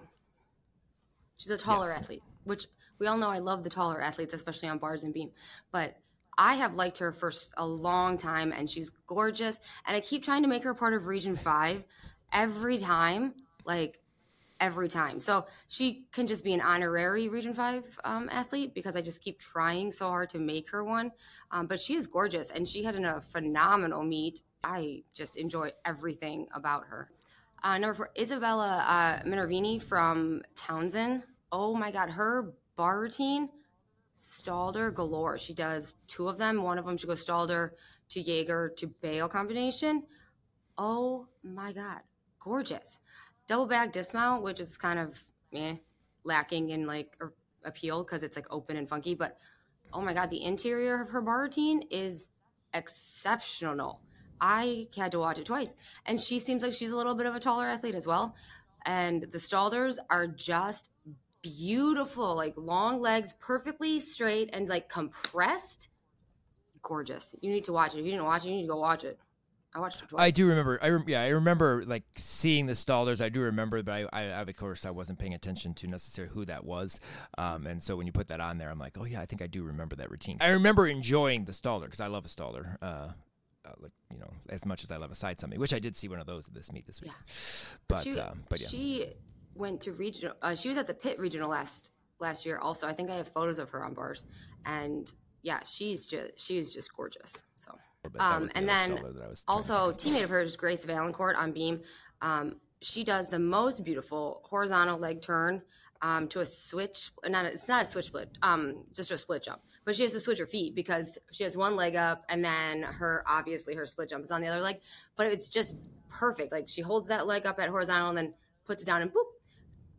She's 1.37 1.51
a 1.51 1.57
taller 1.57 1.89
Yes. 1.89 2.01
athlete, 2.01 2.23
which 2.43 2.67
we 2.99 3.07
all 3.07 3.17
know 3.17 3.29
I 3.29 3.39
love 3.39 3.63
the 3.63 3.69
taller 3.69 4.01
athletes, 4.01 4.33
especially 4.33 4.69
on 4.69 4.77
bars 4.77 5.03
and 5.03 5.13
beam. 5.13 5.31
But 5.71 5.97
I 6.37 6.55
have 6.55 6.75
liked 6.75 6.97
her 6.99 7.11
for 7.11 7.31
a 7.57 7.65
long 7.65 8.17
time, 8.17 8.51
and 8.51 8.69
she's 8.69 8.89
gorgeous. 9.07 9.59
And 9.85 9.95
I 9.95 10.01
keep 10.01 10.23
trying 10.23 10.41
to 10.43 10.47
make 10.47 10.63
her 10.63 10.73
part 10.73 10.93
of 10.93 11.05
Region 11.07 11.35
Five 11.35 11.85
every 12.31 12.77
time, 12.77 13.33
like 13.65 13.99
every 14.59 14.87
time. 14.87 15.19
So 15.19 15.45
she 15.67 16.07
can 16.11 16.25
just 16.25 16.43
be 16.43 16.53
an 16.53 16.61
honorary 16.61 17.27
Region 17.27 17.53
Five 17.53 17.99
um, 18.03 18.29
athlete 18.31 18.73
because 18.73 18.95
I 18.95 19.01
just 19.01 19.21
keep 19.21 19.39
trying 19.39 19.91
so 19.91 20.07
hard 20.07 20.29
to 20.29 20.39
make 20.39 20.69
her 20.69 20.83
one. 20.83 21.11
Um, 21.51 21.67
but 21.67 21.79
she 21.79 21.95
is 21.95 22.07
gorgeous, 22.07 22.49
and 22.49 22.67
she 22.67 22.83
had 22.83 22.95
a 22.95 23.21
phenomenal 23.21 24.03
meet. 24.03 24.41
I 24.63 25.03
just 25.13 25.37
enjoy 25.37 25.73
everything 25.85 26.47
about 26.53 26.85
her. 26.85 27.11
Uh, 27.63 27.77
number 27.77 27.93
four, 27.93 28.09
Isabella 28.19 28.83
uh, 28.87 29.27
Minervini 29.27 29.81
from 29.81 30.41
Towson. 30.55 31.23
Oh 31.51 31.73
my 31.73 31.91
God, 31.91 32.09
her 32.09 32.53
bar 32.75 32.99
routine, 32.99 33.49
Stalder 34.15 34.93
galore. 34.93 35.37
She 35.37 35.53
does 35.53 35.93
two 36.07 36.27
of 36.27 36.37
them. 36.37 36.61
One 36.61 36.77
of 36.77 36.85
them 36.85 36.97
she 36.97 37.07
goes 37.07 37.25
Stalder 37.25 37.71
to 38.09 38.21
Jaeger 38.21 38.73
to 38.77 38.87
bail 38.87 39.29
combination. 39.29 40.03
Oh 40.77 41.27
my 41.41 41.71
God, 41.71 42.01
gorgeous. 42.39 42.99
Double 43.47 43.65
back 43.65 43.91
dismount, 43.93 44.43
which 44.43 44.59
is 44.59 44.77
kind 44.77 44.99
of 44.99 45.21
eh, 45.53 45.75
lacking 46.25 46.71
in 46.71 46.85
like 46.85 47.15
er, 47.21 47.33
appeal 47.63 48.03
because 48.03 48.23
it's 48.23 48.35
like 48.35 48.47
open 48.49 48.75
and 48.75 48.89
funky. 48.89 49.15
But 49.15 49.37
oh 49.93 50.01
my 50.01 50.13
God, 50.13 50.29
the 50.29 50.43
interior 50.43 51.01
of 51.01 51.09
her 51.09 51.21
bar 51.21 51.43
routine 51.43 51.83
is 51.89 52.29
exceptional. 52.73 54.01
I 54.43 54.87
had 54.97 55.13
to 55.13 55.19
watch 55.19 55.39
it 55.39 55.45
twice. 55.45 55.73
And 56.05 56.19
she 56.19 56.37
seems 56.37 56.63
like 56.63 56.73
she's 56.73 56.91
a 56.91 56.97
little 56.97 57.15
bit 57.15 57.25
of 57.25 57.33
a 57.33 57.39
taller 57.39 57.65
athlete 57.65 57.95
as 57.95 58.05
well. 58.05 58.35
And 58.85 59.23
the 59.23 59.37
Stalders 59.37 59.97
are 60.09 60.27
just 60.27 60.89
beautiful, 61.41 62.35
like 62.35 62.53
long 62.57 62.99
legs, 62.99 63.33
perfectly 63.39 64.01
straight 64.01 64.49
and 64.51 64.67
like 64.67 64.89
compressed. 64.89 65.87
Gorgeous. 66.81 67.33
You 67.41 67.51
need 67.51 67.63
to 67.63 67.73
watch 67.73 67.95
it. 67.95 67.99
If 67.99 68.05
you 68.05 68.11
didn't 68.11 68.25
watch 68.25 68.43
it, 68.43 68.49
you 68.49 68.55
need 68.55 68.63
to 68.63 68.67
go 68.67 68.75
watch 68.79 69.05
it. 69.05 69.17
I 69.73 69.79
watched 69.79 70.01
it 70.01 70.09
twice. 70.09 70.21
I 70.21 70.29
do 70.29 70.45
remember. 70.47 70.77
I 70.83 70.89
rem- 70.89 71.05
yeah, 71.07 71.21
I 71.21 71.29
remember 71.29 71.85
like 71.87 72.03
seeing 72.17 72.65
the 72.65 72.73
Stalders. 72.73 73.21
I 73.21 73.29
do 73.29 73.39
remember, 73.39 73.81
but 73.81 73.93
I, 73.93 74.07
I, 74.11 74.23
I 74.25 74.41
of 74.41 74.57
course 74.57 74.85
I 74.85 74.91
wasn't 74.91 75.19
paying 75.19 75.33
attention 75.33 75.73
to 75.75 75.87
necessarily 75.87 76.33
who 76.33 76.43
that 76.45 76.65
was. 76.65 76.99
Um, 77.37 77.65
and 77.65 77.81
so 77.81 77.95
when 77.95 78.07
you 78.07 78.11
put 78.11 78.27
that 78.27 78.41
on 78.41 78.57
there, 78.57 78.69
I'm 78.69 78.77
like, 78.77 78.97
oh 78.99 79.05
yeah, 79.05 79.21
I 79.21 79.25
think 79.25 79.41
I 79.41 79.47
do 79.47 79.63
remember 79.63 79.95
that 79.95 80.11
routine. 80.11 80.37
I 80.41 80.49
remember 80.49 80.85
enjoying 80.85 81.45
the 81.45 81.53
Stalder 81.53 81.85
because 81.85 82.01
I 82.01 82.07
love 82.07 82.25
a 82.25 82.27
Stalder. 82.27 82.75
Uh, 82.81 83.07
uh, 83.65 83.71
like 83.79 83.91
you 84.11 84.19
know, 84.19 84.29
as 84.49 84.65
much 84.65 84.83
as 84.83 84.91
I 84.91 84.97
love 84.97 85.11
a 85.11 85.15
side 85.15 85.39
something, 85.39 85.59
which 85.59 85.73
I 85.73 85.79
did 85.79 85.95
see 85.97 86.07
one 86.07 86.19
of 86.19 86.25
those 86.25 86.47
at 86.47 86.53
this 86.53 86.71
meet 86.71 86.85
this 86.85 87.01
week. 87.01 87.11
But 87.87 88.01
she, 88.01 88.19
um, 88.19 88.43
but 88.49 88.59
yeah, 88.59 88.67
she 88.67 89.13
went 89.55 89.81
to 89.81 89.91
regional. 89.93 90.35
Uh, 90.41 90.55
she 90.55 90.69
was 90.69 90.77
at 90.77 90.87
the 90.87 90.93
pit 90.93 91.19
regional 91.19 91.49
last 91.49 91.91
last 92.19 92.45
year. 92.45 92.59
Also, 92.59 92.87
I 92.87 92.93
think 92.93 93.09
I 93.09 93.15
have 93.15 93.27
photos 93.27 93.59
of 93.59 93.69
her 93.69 93.83
on 93.85 93.93
bars, 93.93 94.25
and 94.65 95.11
yeah, 95.41 95.59
she's 95.65 96.05
just 96.05 96.39
she's 96.39 96.73
just 96.73 96.93
gorgeous. 96.95 97.43
So, 97.55 97.71
um, 98.19 98.47
the 98.47 98.57
and 98.57 98.67
then 98.67 98.97
Staller 98.97 99.13
that 99.13 99.23
I 99.23 99.29
was 99.29 99.43
trying 99.43 99.63
to 99.63 99.73
also 99.73 99.91
teammate 99.91 100.23
of 100.23 100.29
hers, 100.29 100.55
Grace 100.55 100.85
Valancourt 100.85 101.35
on 101.35 101.51
beam. 101.51 101.81
Um, 102.21 102.57
she 102.81 103.03
does 103.03 103.29
the 103.29 103.39
most 103.39 103.83
beautiful 103.83 104.41
horizontal 104.43 104.97
leg 104.97 105.21
turn 105.21 105.61
um, 106.01 106.27
to 106.29 106.41
a 106.41 106.45
switch. 106.45 107.11
Not 107.25 107.45
a, 107.45 107.47
it's 107.49 107.67
not 107.67 107.83
a 107.83 107.85
switch 107.85 108.07
split, 108.07 108.29
um, 108.41 108.83
just 108.93 109.11
a 109.11 109.17
split 109.17 109.43
jump. 109.43 109.61
But 109.85 109.95
she 109.95 110.03
has 110.03 110.13
to 110.13 110.19
switch 110.19 110.39
her 110.39 110.45
feet 110.45 110.75
because 110.75 111.17
she 111.31 111.43
has 111.43 111.57
one 111.57 111.75
leg 111.75 111.95
up, 111.95 112.23
and 112.29 112.43
then 112.43 112.83
her 112.83 113.23
obviously 113.27 113.75
her 113.75 113.85
split 113.85 114.09
jump 114.09 114.23
is 114.23 114.31
on 114.31 114.41
the 114.41 114.47
other 114.47 114.61
leg. 114.61 114.79
But 115.15 115.27
it's 115.27 115.49
just 115.49 115.75
perfect. 116.09 116.51
Like 116.51 116.67
she 116.69 116.81
holds 116.81 117.07
that 117.07 117.27
leg 117.27 117.45
up 117.45 117.59
at 117.59 117.69
horizontal 117.69 118.09
and 118.09 118.17
then 118.17 118.33
puts 118.65 118.81
it 118.81 118.85
down 118.85 119.01
and 119.01 119.11
boop. 119.11 119.25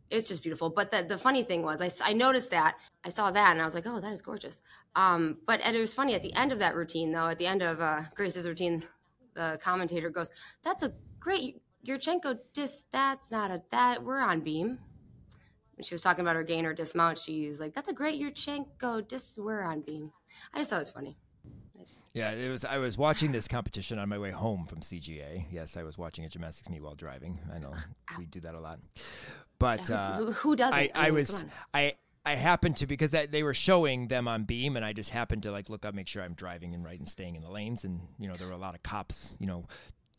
It's 0.09 0.27
just 0.27 0.43
beautiful. 0.43 0.69
But 0.69 0.91
the, 0.91 1.03
the 1.03 1.17
funny 1.17 1.43
thing 1.43 1.63
was, 1.63 1.81
I, 1.81 2.09
I 2.09 2.13
noticed 2.13 2.51
that. 2.51 2.75
I 3.03 3.09
saw 3.09 3.31
that 3.31 3.51
and 3.51 3.61
I 3.61 3.65
was 3.65 3.73
like, 3.73 3.87
oh, 3.87 3.99
that 3.99 4.13
is 4.13 4.21
gorgeous. 4.21 4.61
Um, 4.95 5.37
but 5.45 5.61
it 5.65 5.79
was 5.79 5.93
funny 5.93 6.13
at 6.15 6.21
the 6.21 6.33
end 6.33 6.51
of 6.51 6.59
that 6.59 6.75
routine, 6.75 7.11
though, 7.11 7.27
at 7.27 7.37
the 7.37 7.47
end 7.47 7.61
of 7.63 7.81
uh, 7.81 8.01
Grace's 8.13 8.47
routine, 8.47 8.83
the 9.33 9.59
commentator 9.61 10.09
goes, 10.09 10.29
that's 10.63 10.83
a 10.83 10.93
great 11.19 11.61
Yurchenko 11.85 12.37
dis. 12.53 12.85
That's 12.91 13.31
not 13.31 13.51
a, 13.51 13.61
that, 13.71 14.03
we're 14.03 14.19
on 14.19 14.41
beam. 14.41 14.79
When 15.75 15.83
she 15.83 15.93
was 15.93 16.01
talking 16.01 16.21
about 16.21 16.35
her 16.35 16.43
gainer 16.43 16.73
dismount, 16.73 17.17
she 17.19 17.45
was 17.47 17.59
like, 17.59 17.73
that's 17.73 17.89
a 17.89 17.93
great 17.93 18.21
Yurchenko 18.21 19.07
dis. 19.07 19.35
We're 19.37 19.61
on 19.63 19.81
beam. 19.81 20.11
I 20.53 20.59
just 20.59 20.69
thought 20.69 20.77
it 20.77 20.79
was 20.79 20.89
funny. 20.89 21.17
Just- 21.79 21.99
Yeah, 22.13 22.31
it 22.31 22.49
was. 22.49 22.63
I 22.63 22.77
was 22.77 22.97
watching 22.97 23.31
this 23.33 23.47
competition 23.47 23.99
on 23.99 24.07
my 24.07 24.17
way 24.17 24.31
home 24.31 24.65
from 24.65 24.79
CGA. 24.79 25.45
Yes, 25.51 25.75
I 25.75 25.83
was 25.83 25.97
watching 25.97 26.23
a 26.25 26.29
gymnastics 26.29 26.69
meet 26.69 26.81
while 26.81 26.95
driving. 26.95 27.39
I 27.53 27.59
know 27.59 27.73
we 28.17 28.25
do 28.25 28.39
that 28.41 28.55
a 28.55 28.59
lot, 28.59 28.79
but 29.59 29.87
who, 29.87 29.93
uh, 29.93 30.17
who- 30.17 30.31
who 30.31 30.55
doesn't? 30.55 30.73
I, 30.73 30.89
I 30.95 31.05
mean, 31.07 31.15
was. 31.15 31.43
I 31.73 31.93
I 32.27 32.35
happened 32.35 32.77
to 32.77 32.87
because 32.87 33.11
that 33.11 33.31
they 33.31 33.43
were 33.43 33.53
showing 33.53 34.07
them 34.07 34.27
on 34.27 34.45
beam, 34.45 34.77
and 34.77 34.83
I 34.85 34.93
just 34.93 35.09
happened 35.11 35.43
to 35.43 35.51
like 35.51 35.69
look 35.69 35.85
up, 35.85 35.93
make 35.93 36.07
sure 36.07 36.23
I'm 36.23 36.33
driving 36.33 36.73
and 36.73 36.83
right 36.83 36.97
and 36.97 37.07
staying 37.07 37.35
in 37.35 37.43
the 37.43 37.51
lanes, 37.51 37.83
and 37.83 37.99
you 38.17 38.27
know 38.29 38.33
there 38.35 38.47
were 38.47 38.53
a 38.53 38.57
lot 38.57 38.73
of 38.75 38.81
cops, 38.81 39.35
you 39.39 39.45
know, 39.45 39.65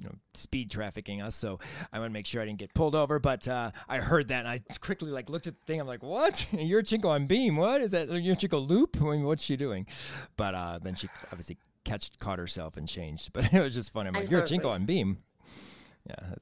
you 0.00 0.08
know, 0.08 0.14
speed 0.34 0.70
trafficking 0.70 1.22
us. 1.22 1.34
So 1.34 1.58
I 1.92 1.98
want 1.98 2.10
to 2.10 2.12
make 2.12 2.26
sure 2.26 2.42
I 2.42 2.44
didn't 2.44 2.58
get 2.58 2.74
pulled 2.74 2.94
over. 2.94 3.18
But 3.18 3.48
uh, 3.48 3.70
I 3.88 3.98
heard 3.98 4.28
that 4.28 4.40
and 4.40 4.48
I 4.48 4.60
quickly 4.80 5.10
like 5.10 5.30
looked 5.30 5.46
at 5.46 5.58
the 5.58 5.64
thing. 5.66 5.80
I'm 5.80 5.86
like, 5.86 6.02
what? 6.02 6.46
Yurchenko 6.52 7.06
on 7.06 7.26
beam? 7.26 7.56
What 7.56 7.80
is 7.80 7.92
that? 7.92 8.08
Yurchenko 8.08 8.66
loop? 8.66 8.98
I 9.00 9.04
mean, 9.04 9.24
what's 9.24 9.44
she 9.44 9.56
doing? 9.56 9.86
But 10.36 10.54
uh, 10.54 10.78
then 10.82 10.94
she 10.94 11.08
obviously 11.32 11.58
catch 11.84 12.10
caught 12.18 12.38
herself 12.38 12.76
and 12.76 12.86
changed. 12.86 13.32
But 13.36 13.52
it 13.52 13.60
was 13.60 13.74
just 13.74 13.92
funny. 13.92 14.08
I'm 14.08 14.14
like, 14.14 14.28
Yurchenko 14.28 14.66
on 14.66 14.84
beam. 14.84 15.18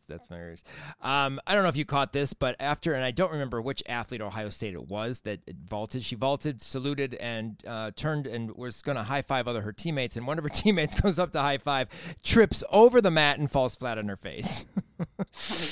That's 0.06 0.25
that's 0.25 0.28
hilarious. 0.28 0.62
Um, 1.00 1.40
I 1.46 1.54
don't 1.54 1.62
know 1.62 1.68
if 1.68 1.76
you 1.76 1.84
caught 1.84 2.12
this, 2.12 2.32
but 2.32 2.56
after, 2.58 2.94
and 2.94 3.04
I 3.04 3.11
don't 3.11 3.32
remember 3.32 3.61
which 3.61 3.82
athlete 3.88 4.20
Ohio 4.20 4.49
State 4.49 4.75
it 4.75 4.88
was 4.88 5.20
that 5.20 5.40
vaulted. 5.68 6.02
She 6.02 6.16
vaulted, 6.16 6.62
saluted, 6.62 7.14
and 7.14 7.62
uh, 7.66 7.90
turned 7.94 8.26
and 8.26 8.50
was 8.56 8.82
going 8.82 8.96
to 8.96 9.02
high 9.02 9.23
five 9.23 9.49
other 9.49 9.62
her 9.62 9.73
teammates. 9.73 10.16
And 10.16 10.26
one 10.26 10.38
of 10.38 10.44
her 10.44 10.50
teammates 10.54 10.99
goes 11.00 11.18
up 11.18 11.32
to 11.32 11.40
high 11.40 11.58
five, 11.58 11.88
trips 12.23 12.64
over 12.70 13.00
the 13.00 13.11
mat, 13.11 13.38
and 13.38 13.50
falls 13.50 13.76
flat 13.76 13.99
on 13.99 14.08
her 14.08 14.16
face. 14.16 14.66
oh 15.00 15.04
my 15.18 15.25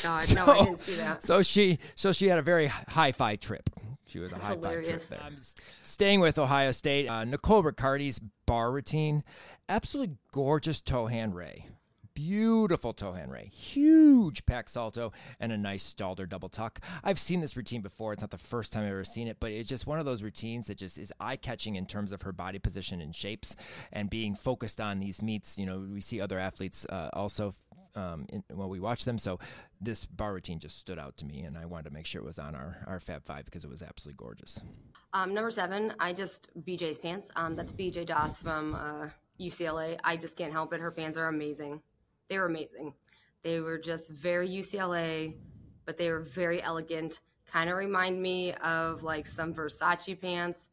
god! 0.03 0.21
so, 0.21 0.35
no, 0.35 0.47
I 0.47 0.65
didn't 0.65 0.81
see 0.83 0.97
that. 0.97 1.23
So 1.23 1.43
she, 1.43 1.79
so 1.95 2.13
she 2.13 2.27
had 2.27 2.39
a 2.39 2.43
very 2.43 2.67
high 2.67 3.13
five 3.13 3.41
trip. 3.41 3.71
She 4.07 4.19
was 4.19 4.31
That's 4.31 4.43
a 4.43 4.47
high 4.47 4.57
five 4.57 4.85
trip 4.85 5.01
there. 5.09 5.21
Um, 5.25 5.37
staying 5.83 6.21
with 6.21 6.39
Ohio 6.39 6.71
State, 6.71 7.09
uh, 7.09 7.25
Nicole 7.25 7.63
Riccardi's 7.63 8.21
bar 8.47 8.71
routine, 8.71 9.25
absolutely 9.69 10.17
gorgeous 10.33 10.81
toe 10.81 11.07
hand 11.07 11.35
ray. 11.35 11.67
Beautiful 12.15 12.93
toe 12.93 13.17
ray, 13.27 13.51
huge 13.55 14.45
Pak 14.45 14.69
salto, 14.69 15.13
and 15.41 15.51
a 15.51 15.57
nice 15.57 15.95
Stalder 15.95 16.29
double 16.29 16.49
tuck. 16.49 16.81
I've 17.03 17.19
seen 17.19 17.41
this 17.41 17.57
routine 17.57 17.81
before. 17.81 18.13
It's 18.13 18.21
not 18.21 18.31
the 18.31 18.39
first 18.39 18.73
time 18.73 18.85
I've 18.85 18.91
ever 18.91 19.05
seen 19.05 19.29
it, 19.29 19.39
but 19.41 19.51
it's 19.51 19.69
just 19.69 19.87
one 19.87 19.99
of 19.99 20.05
those 20.05 20.23
routines 20.23 20.67
that 20.67 20.77
just 20.77 20.99
is 20.99 21.13
eye 21.21 21.37
catching 21.37 21.77
in 21.77 21.87
terms 21.87 22.13
of 22.13 22.23
her 22.23 22.33
body 22.33 22.59
position 22.59 23.01
and 23.01 23.15
shapes 23.15 23.57
and 23.93 24.11
being 24.11 24.35
focused 24.35 24.81
on 24.81 25.01
these 25.01 25.23
meets. 25.23 25.59
You 25.59 25.67
know, 25.67 25.87
we 25.91 26.01
see 26.03 26.21
other 26.21 26.39
athletes 26.39 26.85
uh, 26.91 27.09
also 27.15 27.55
um, 27.97 28.27
in, 28.29 28.43
while 28.53 28.69
we 28.69 28.81
watch 28.81 29.05
them. 29.05 29.19
So 29.19 29.39
this 29.81 30.05
bar 30.07 30.35
routine 30.35 30.59
just 30.59 30.79
stood 30.79 30.99
out 30.99 31.17
to 31.19 31.25
me, 31.25 31.41
and 31.43 31.57
I 31.57 31.67
wanted 31.67 31.89
to 31.89 31.95
make 31.95 32.07
sure 32.07 32.21
it 32.21 32.25
was 32.27 32.39
on 32.39 32.55
our, 32.55 32.85
our 32.87 33.01
Fab 33.01 33.25
Five 33.25 33.47
because 33.47 33.65
it 33.65 33.71
was 33.71 33.83
absolutely 33.83 34.17
gorgeous. 34.19 34.61
Um, 35.15 35.35
number 35.35 35.51
seven, 35.51 35.95
I 35.99 36.13
just 36.13 36.49
BJ's 36.65 36.99
pants. 36.99 37.31
Um, 37.37 37.57
that's 37.57 37.73
BJ 37.73 38.07
Doss 38.07 38.43
from 38.43 38.75
uh, 38.75 39.09
UCLA. 39.41 39.99
I 40.05 40.17
just 40.17 40.37
can't 40.37 40.53
help 40.53 40.73
it. 40.73 40.81
Her 40.81 40.91
pants 40.91 41.19
are 41.19 41.29
amazing. 41.29 41.81
They 42.33 42.39
were 42.39 42.47
amazing. 42.47 42.95
They 43.43 43.61
were 43.61 43.77
just 43.77 44.09
very 44.09 44.49
UCLA, 44.49 45.35
but 45.85 45.99
they 45.99 46.09
were 46.09 46.21
very 46.21 46.63
elegant. 46.63 47.21
Kind 47.45 47.69
of 47.69 47.77
remind 47.77 48.23
me 48.23 48.55
of 48.55 49.03
like 49.03 49.27
some 49.27 49.53
Versace 49.53 50.19
pants, 50.19 50.71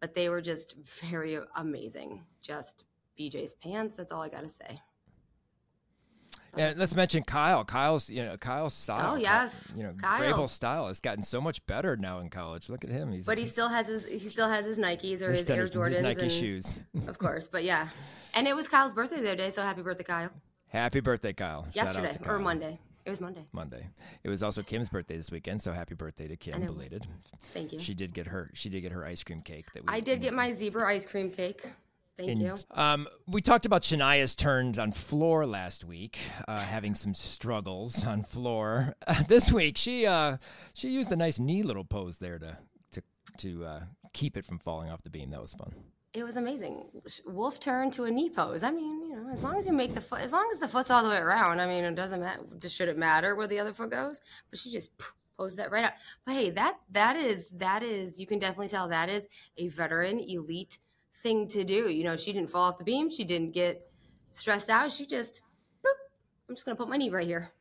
but 0.00 0.16
they 0.16 0.28
were 0.28 0.40
just 0.40 0.74
very 1.00 1.38
amazing. 1.54 2.24
Just 2.42 2.86
BJ's 3.16 3.54
pants. 3.54 3.96
That's 3.96 4.10
all 4.10 4.20
I 4.20 4.28
got 4.28 4.42
to 4.42 4.48
say. 4.48 4.80
And 6.56 6.76
let's 6.76 6.96
mention 6.96 7.22
Kyle. 7.22 7.64
Kyle's, 7.64 8.10
you 8.10 8.24
know, 8.24 8.36
Kyle's 8.36 8.72
oh, 8.72 8.82
style. 8.82 9.12
Oh 9.12 9.16
yes, 9.16 9.72
you 9.76 9.84
know, 9.84 9.92
Kyle. 9.92 10.48
style 10.48 10.88
has 10.88 10.98
gotten 10.98 11.22
so 11.22 11.40
much 11.40 11.64
better 11.66 11.96
now 11.96 12.18
in 12.18 12.30
college. 12.30 12.68
Look 12.68 12.82
at 12.82 12.90
him. 12.90 13.12
He's, 13.12 13.26
but 13.26 13.38
he 13.38 13.44
he's, 13.44 13.52
still 13.52 13.68
has 13.68 13.86
his 13.86 14.06
he 14.06 14.28
still 14.28 14.48
has 14.48 14.66
his 14.66 14.76
Nikes 14.76 15.22
or 15.22 15.30
his 15.30 15.48
Air 15.48 15.68
Jordans, 15.68 15.96
his 15.96 16.02
Nike 16.02 16.22
and, 16.22 16.32
shoes. 16.32 16.80
of 17.06 17.16
course, 17.16 17.46
but 17.46 17.62
yeah, 17.62 17.90
and 18.34 18.48
it 18.48 18.56
was 18.56 18.66
Kyle's 18.66 18.92
birthday 18.92 19.20
the 19.20 19.28
other 19.28 19.36
day, 19.36 19.50
so 19.50 19.62
happy 19.62 19.82
birthday, 19.82 20.02
Kyle. 20.02 20.30
Happy 20.76 21.00
birthday, 21.00 21.32
Kyle. 21.32 21.66
Yesterday 21.72 22.12
Kyle. 22.22 22.34
or 22.34 22.38
Monday. 22.38 22.78
It 23.06 23.10
was 23.10 23.22
Monday. 23.22 23.46
Monday. 23.52 23.86
It 24.22 24.28
was 24.28 24.42
also 24.42 24.62
Kim's 24.62 24.90
birthday 24.90 25.16
this 25.16 25.30
weekend, 25.30 25.62
so 25.62 25.72
happy 25.72 25.94
birthday 25.94 26.28
to 26.28 26.36
Kim, 26.36 26.60
belated. 26.60 27.06
Thank 27.54 27.72
you. 27.72 27.80
She 27.80 27.94
did 27.94 28.12
get 28.12 28.26
her. 28.26 28.50
She 28.52 28.68
did 28.68 28.82
get 28.82 28.92
her 28.92 29.06
ice 29.06 29.24
cream 29.24 29.40
cake. 29.40 29.72
That 29.72 29.86
we, 29.86 29.88
I 29.88 30.00
did 30.00 30.20
get 30.20 30.34
my 30.34 30.52
zebra 30.52 30.86
ice 30.86 31.06
cream 31.06 31.30
cake. 31.30 31.66
Thank 32.18 32.30
and, 32.30 32.42
you. 32.42 32.54
Um, 32.72 33.06
we 33.26 33.40
talked 33.40 33.64
about 33.64 33.82
Shania's 33.82 34.34
turns 34.34 34.78
on 34.78 34.92
floor 34.92 35.46
last 35.46 35.84
week, 35.84 36.18
uh, 36.46 36.58
having 36.58 36.94
some 36.94 37.14
struggles 37.14 38.04
on 38.04 38.22
floor. 38.22 38.94
Uh, 39.06 39.22
this 39.28 39.50
week, 39.50 39.78
she 39.78 40.04
uh, 40.04 40.36
she 40.74 40.90
used 40.90 41.10
a 41.10 41.16
nice 41.16 41.38
knee 41.38 41.62
little 41.62 41.84
pose 41.84 42.18
there 42.18 42.38
to 42.38 42.58
to 42.92 43.02
to 43.38 43.64
uh, 43.64 43.80
keep 44.12 44.36
it 44.36 44.44
from 44.44 44.58
falling 44.58 44.90
off 44.90 45.02
the 45.02 45.10
beam. 45.10 45.30
That 45.30 45.40
was 45.40 45.54
fun 45.54 45.72
it 46.16 46.24
was 46.24 46.38
amazing. 46.38 46.84
Wolf 47.26 47.60
turn 47.60 47.90
to 47.92 48.04
a 48.04 48.10
knee 48.10 48.30
pose. 48.30 48.62
I 48.62 48.70
mean, 48.70 49.02
you 49.02 49.16
know, 49.16 49.30
as 49.32 49.42
long 49.42 49.56
as 49.56 49.66
you 49.66 49.72
make 49.72 49.92
the 49.92 50.00
foot, 50.00 50.20
as 50.20 50.32
long 50.32 50.48
as 50.50 50.58
the 50.58 50.66
foot's 50.66 50.90
all 50.90 51.02
the 51.02 51.10
way 51.10 51.18
around. 51.18 51.60
I 51.60 51.66
mean, 51.66 51.84
it 51.84 51.94
doesn't 51.94 52.20
matter. 52.20 52.40
Should 52.66 52.88
it 52.88 52.96
matter 52.96 53.36
where 53.36 53.46
the 53.46 53.60
other 53.60 53.74
foot 53.74 53.90
goes? 53.90 54.18
But 54.48 54.58
she 54.58 54.72
just 54.72 54.90
posed 55.36 55.58
that 55.58 55.70
right 55.70 55.84
out. 55.84 55.92
But 56.24 56.34
hey, 56.34 56.50
that 56.50 56.78
that 56.92 57.16
is 57.16 57.48
that 57.56 57.82
is 57.82 58.18
you 58.18 58.26
can 58.26 58.38
definitely 58.38 58.68
tell 58.68 58.88
that 58.88 59.10
is 59.10 59.28
a 59.58 59.68
veteran 59.68 60.20
elite 60.20 60.78
thing 61.22 61.46
to 61.48 61.64
do. 61.64 61.90
You 61.90 62.04
know, 62.04 62.16
she 62.16 62.32
didn't 62.32 62.48
fall 62.48 62.64
off 62.64 62.78
the 62.78 62.84
beam. 62.84 63.10
She 63.10 63.24
didn't 63.24 63.52
get 63.52 63.86
stressed 64.32 64.70
out. 64.70 64.90
She 64.90 65.04
just, 65.04 65.42
boop, 65.84 66.48
I'm 66.48 66.54
just 66.54 66.64
gonna 66.64 66.76
put 66.76 66.88
my 66.88 66.96
knee 66.96 67.10
right 67.10 67.26
here. 67.26 67.52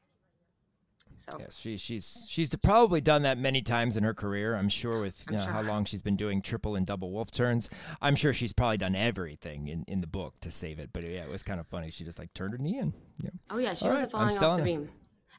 So 1.17 1.37
yes, 1.39 1.57
she, 1.57 1.77
she's 1.77 2.25
she's 2.29 2.55
probably 2.55 3.01
done 3.01 3.23
that 3.23 3.37
many 3.37 3.61
times 3.61 3.97
in 3.97 4.03
her 4.03 4.13
career. 4.13 4.55
I'm 4.55 4.69
sure 4.69 5.01
with 5.01 5.25
you 5.29 5.37
know, 5.37 5.43
sure. 5.43 5.53
how 5.53 5.61
long 5.61 5.85
she's 5.85 6.01
been 6.01 6.15
doing 6.15 6.41
triple 6.41 6.75
and 6.75 6.85
double 6.85 7.11
wolf 7.11 7.31
turns. 7.31 7.69
I'm 8.01 8.15
sure 8.15 8.33
she's 8.33 8.53
probably 8.53 8.77
done 8.77 8.95
everything 8.95 9.67
in, 9.67 9.85
in 9.87 10.01
the 10.01 10.07
book 10.07 10.35
to 10.41 10.51
save 10.51 10.79
it. 10.79 10.89
But 10.93 11.03
yeah, 11.03 11.23
it 11.23 11.29
was 11.29 11.43
kind 11.43 11.59
of 11.59 11.67
funny. 11.67 11.91
She 11.91 12.03
just 12.03 12.19
like 12.19 12.33
turned 12.33 12.53
her 12.53 12.57
knee 12.57 12.79
in. 12.79 12.93
Yeah. 13.21 13.29
Oh 13.49 13.57
yeah, 13.57 13.73
she 13.73 13.85
All 13.85 13.91
wasn't 13.91 14.13
right, 14.13 14.29
falling 14.29 14.43
off 14.43 14.57
the 14.57 14.63
beam. 14.63 14.89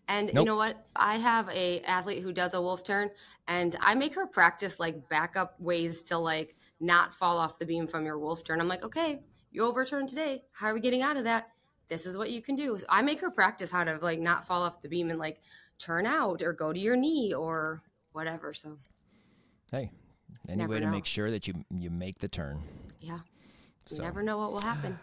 And 0.09 0.29
nope. 0.33 0.43
you 0.43 0.45
know 0.45 0.57
what? 0.57 0.87
I 0.95 1.17
have 1.17 1.49
a 1.51 1.81
athlete 1.81 2.23
who 2.23 2.33
does 2.33 2.55
a 2.55 2.61
wolf 2.61 2.85
turn, 2.85 3.11
and 3.49 3.77
I 3.81 3.95
make 3.95 4.15
her 4.15 4.27
practice 4.27 4.79
like 4.79 5.09
backup 5.09 5.59
ways 5.61 6.03
to 6.05 6.19
like 6.19 6.57
not 6.81 7.15
fall 7.15 7.39
off 7.39 7.59
the 7.59 7.67
beam 7.67 7.87
from 7.87 8.05
your 8.05 8.19
wolf 8.19 8.45
turn. 8.45 8.61
I'm 8.61 8.69
like, 8.69 8.85
okay, 8.85 9.21
you 9.51 9.65
overturned 9.65 10.09
today. 10.09 10.43
How 10.53 10.69
are 10.69 10.75
we 10.75 10.81
getting 10.81 11.03
out 11.03 11.17
of 11.17 11.25
that? 11.25 11.49
This 11.89 12.07
is 12.07 12.17
what 12.17 12.31
you 12.31 12.43
can 12.43 12.57
do. 12.57 12.77
So 12.77 12.85
I 12.89 13.03
make 13.03 13.21
her 13.21 13.31
practice 13.31 13.71
how 13.71 13.85
to 13.85 13.99
like 13.99 14.19
not 14.19 14.47
fall 14.47 14.63
off 14.63 14.81
the 14.81 14.89
beam 14.89 15.11
and 15.11 15.19
like 15.19 15.41
turn 15.79 16.07
out 16.07 16.43
or 16.43 16.53
go 16.53 16.73
to 16.73 16.79
your 16.79 16.97
knee 16.97 17.35
or 17.35 17.83
whatever. 18.13 18.53
So, 18.53 18.79
hey, 19.71 19.91
any 20.49 20.67
way 20.67 20.81
to 20.81 20.91
make 20.91 21.07
sure 21.07 21.31
that 21.31 21.47
you 21.47 21.65
you 21.71 21.91
make 21.91 22.19
the 22.19 22.29
turn. 22.29 22.63
Yeah, 23.01 23.21
you 23.91 23.97
so. 23.97 24.03
never 24.03 24.23
know 24.23 24.39
what 24.39 24.53
will 24.53 24.61
happen. 24.61 24.99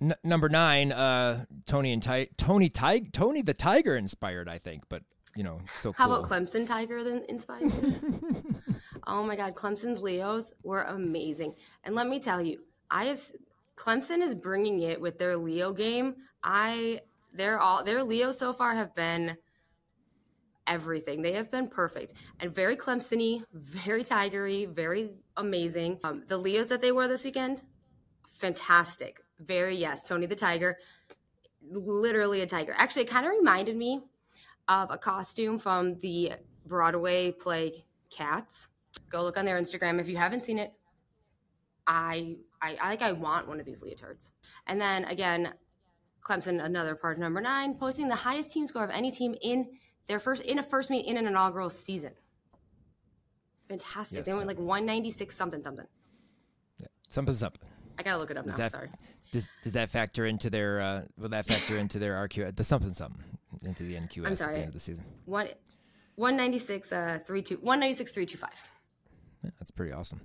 N- 0.00 0.14
number 0.22 0.48
nine, 0.48 0.92
uh, 0.92 1.46
Tony 1.64 1.92
and 1.92 2.02
Ty- 2.02 2.28
Tony 2.36 2.68
Tig- 2.68 3.12
Tony 3.12 3.42
the 3.42 3.54
Tiger 3.54 3.96
inspired, 3.96 4.48
I 4.48 4.58
think, 4.58 4.84
but 4.88 5.02
you 5.34 5.42
know, 5.42 5.60
so 5.80 5.92
How 5.92 6.06
about 6.06 6.24
Clemson 6.24 6.66
Tiger 6.66 7.04
then 7.04 7.24
inspired? 7.28 7.72
oh 9.06 9.22
my 9.22 9.36
God, 9.36 9.54
Clemson's 9.54 10.02
Leos 10.02 10.52
were 10.62 10.82
amazing, 10.82 11.54
and 11.84 11.94
let 11.94 12.06
me 12.06 12.18
tell 12.18 12.40
you, 12.40 12.60
I 12.90 13.06
have 13.06 13.20
Clemson 13.76 14.22
is 14.22 14.34
bringing 14.34 14.80
it 14.80 15.00
with 15.00 15.18
their 15.18 15.36
Leo 15.36 15.72
game. 15.72 16.16
I 16.42 17.00
they're 17.34 17.60
all 17.60 17.84
their 17.84 18.02
Leos 18.02 18.38
so 18.38 18.52
far 18.52 18.74
have 18.74 18.94
been 18.94 19.36
everything. 20.66 21.22
They 21.22 21.32
have 21.32 21.50
been 21.50 21.68
perfect 21.68 22.14
and 22.40 22.54
very 22.54 22.76
Clemsony, 22.76 23.42
very 23.52 24.04
tigery, 24.04 24.68
very 24.68 25.10
amazing. 25.36 25.98
Um, 26.04 26.24
the 26.28 26.36
Leos 26.36 26.66
that 26.68 26.80
they 26.80 26.92
wore 26.92 27.08
this 27.08 27.24
weekend, 27.24 27.62
fantastic. 28.28 29.20
Very 29.40 29.76
yes, 29.76 30.02
Tony 30.02 30.26
the 30.26 30.34
Tiger, 30.34 30.78
literally 31.70 32.40
a 32.40 32.46
tiger. 32.46 32.74
Actually, 32.76 33.02
it 33.02 33.08
kind 33.08 33.26
of 33.26 33.32
reminded 33.32 33.76
me 33.76 34.02
of 34.68 34.90
a 34.90 34.98
costume 34.98 35.58
from 35.58 35.98
the 36.00 36.32
Broadway 36.66 37.32
play 37.32 37.84
Cats. 38.10 38.68
Go 39.10 39.22
look 39.22 39.36
on 39.36 39.44
their 39.44 39.60
Instagram 39.60 40.00
if 40.00 40.08
you 40.08 40.16
haven't 40.16 40.42
seen 40.42 40.58
it. 40.58 40.72
I 41.86 42.38
I, 42.62 42.76
I 42.80 42.88
like 42.88 43.02
I 43.02 43.12
want 43.12 43.46
one 43.46 43.60
of 43.60 43.66
these 43.66 43.80
leotards. 43.80 44.30
And 44.66 44.80
then 44.80 45.04
again, 45.04 45.52
Clemson, 46.24 46.64
another 46.64 46.94
part 46.96 47.18
number 47.18 47.40
nine, 47.40 47.74
posting 47.74 48.08
the 48.08 48.16
highest 48.16 48.50
team 48.50 48.66
score 48.66 48.84
of 48.84 48.90
any 48.90 49.10
team 49.10 49.34
in 49.42 49.68
their 50.08 50.20
first 50.20 50.42
in 50.42 50.58
a 50.58 50.62
first 50.62 50.90
meet 50.90 51.06
in 51.06 51.16
an 51.16 51.26
inaugural 51.26 51.70
season. 51.70 52.12
Fantastic. 53.68 54.18
Yes. 54.18 54.26
They 54.26 54.34
went 54.34 54.46
like 54.46 54.58
196 54.58 55.34
something 55.34 55.62
something. 55.62 55.86
Yeah. 56.78 56.86
Something 57.08 57.34
something. 57.34 57.68
I 57.98 58.02
gotta 58.02 58.18
look 58.18 58.30
it 58.30 58.36
up 58.36 58.44
does 58.44 58.58
now. 58.58 58.64
That, 58.64 58.72
Sorry. 58.72 58.90
Does 59.32 59.48
does 59.62 59.72
that 59.72 59.90
factor 59.90 60.26
into 60.26 60.50
their 60.50 60.80
uh, 60.80 61.02
will 61.18 61.30
that 61.30 61.46
factor 61.46 61.76
into 61.76 61.98
their 61.98 62.14
RQ 62.14 62.54
the 62.54 62.64
something 62.64 62.94
something 62.94 63.22
into 63.62 63.82
the 63.82 63.94
NQS 63.94 64.30
at 64.30 64.38
the 64.38 64.58
end 64.58 64.68
of 64.68 64.74
the 64.74 64.80
season? 64.80 65.04
One 65.24 65.48
196 66.14 66.92
uh 66.92 67.18
32 67.26 67.56
196 67.56 68.12
325. 68.12 68.75
Yeah, 69.46 69.52
that's 69.60 69.70
pretty 69.70 69.92
awesome. 69.92 70.22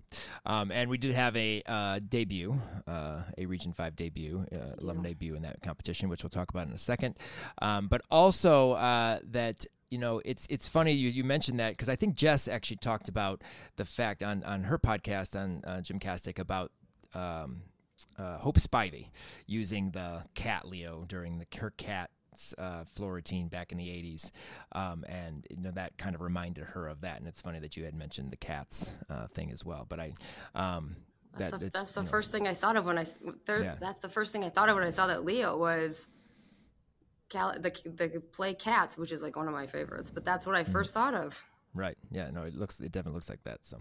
Um, 0.48 0.72
and 0.72 0.90
we 0.90 0.98
did 0.98 1.14
have 1.14 1.38
a 1.38 1.62
uh, 1.68 2.00
debut, 2.10 2.60
uh, 2.88 3.22
a 3.38 3.46
Region 3.46 3.72
5 3.72 3.96
debut, 3.96 4.44
uh, 4.60 4.74
alum 4.82 5.04
debut 5.04 5.36
in 5.36 5.44
that 5.44 5.62
competition, 5.62 6.10
which 6.10 6.24
we'll 6.24 6.32
talk 6.32 6.50
about 6.50 6.68
in 6.68 6.74
a 6.74 6.78
second. 6.78 7.20
Um, 7.62 7.88
but 7.88 8.02
also 8.10 8.72
uh, 8.72 9.20
that 9.26 9.66
you 9.92 10.00
know, 10.00 10.22
it's 10.26 10.48
it's 10.50 10.68
funny 10.68 10.94
you, 10.94 11.10
you 11.10 11.24
mentioned 11.24 11.60
that 11.60 11.74
because 11.74 11.90
I 11.90 11.96
think 11.96 12.16
Jess 12.16 12.48
actually 12.48 12.78
talked 12.78 13.10
about 13.10 13.44
the 13.76 13.86
fact 13.86 14.24
on, 14.24 14.44
on 14.44 14.64
her 14.64 14.80
podcast 14.80 15.40
on 15.40 15.62
uh, 15.68 15.82
Gymcastic 15.82 16.40
about 16.40 16.72
um, 17.14 17.62
uh, 18.18 18.40
Hope 18.40 18.58
Spivey 18.58 19.10
using 19.46 19.92
the 19.92 20.24
cat 20.34 20.68
Leo 20.68 21.06
during 21.08 21.38
the 21.38 21.46
her 21.60 21.72
cat 21.72 22.10
uh, 22.58 22.84
floor 22.86 23.22
back 23.50 23.72
in 23.72 23.78
the 23.78 23.88
80s. 23.88 24.32
Um, 24.72 25.04
and 25.08 25.46
you 25.50 25.62
know 25.62 25.72
that 25.72 25.98
kind 25.98 26.16
of 26.16 26.22
reminded 26.22 26.64
her 26.66 26.88
of 26.88 27.02
that. 27.02 27.20
And 27.20 27.28
it's 27.28 27.42
funny 27.42 27.60
that 27.60 27.78
you 27.78 27.84
had 27.86 27.94
mentioned 27.94 28.32
the 28.32 28.38
cats 28.38 28.94
uh, 29.10 29.28
thing 29.28 29.52
as 29.52 29.66
well. 29.66 29.86
But 29.88 30.00
I, 30.00 30.14
um, 30.56 30.96
that's 31.38 31.52
that, 31.52 31.60
the, 31.60 31.70
that's 31.70 31.92
the 31.94 32.02
know, 32.04 32.08
first 32.08 32.32
thing 32.32 32.48
I 32.48 32.54
thought 32.54 32.76
of 32.76 32.86
when 32.86 32.98
I. 32.98 33.06
There, 33.46 33.64
Yeah. 33.64 33.76
That's 33.80 34.00
the 34.00 34.10
first 34.10 34.32
thing 34.32 34.44
I 34.44 34.50
thought 34.50 34.70
of 34.70 34.76
when 34.76 34.86
I 34.86 34.90
saw 34.92 35.08
that 35.08 35.26
Leo 35.26 35.58
was. 35.58 36.08
Cal- 37.30 37.54
the 37.58 37.72
the 37.86 38.20
play 38.34 38.54
Cats, 38.54 38.98
which 38.98 39.12
is 39.14 39.24
like 39.24 39.38
one 39.38 39.48
of 39.48 39.54
my 39.54 39.66
favorites, 39.66 40.12
but 40.12 40.26
that's 40.26 40.46
what 40.46 40.56
Mm-hmm. 40.58 40.70
I 40.70 40.74
first 40.74 40.94
thought 40.94 41.14
of. 41.14 41.42
Right. 41.74 41.98
Yeah. 42.12 42.30
No, 42.32 42.44
it 42.44 42.56
looks. 42.56 42.80
It 42.80 42.92
definitely 42.92 43.16
looks 43.16 43.30
like 43.30 43.44
that. 43.46 43.60
So, 43.66 43.78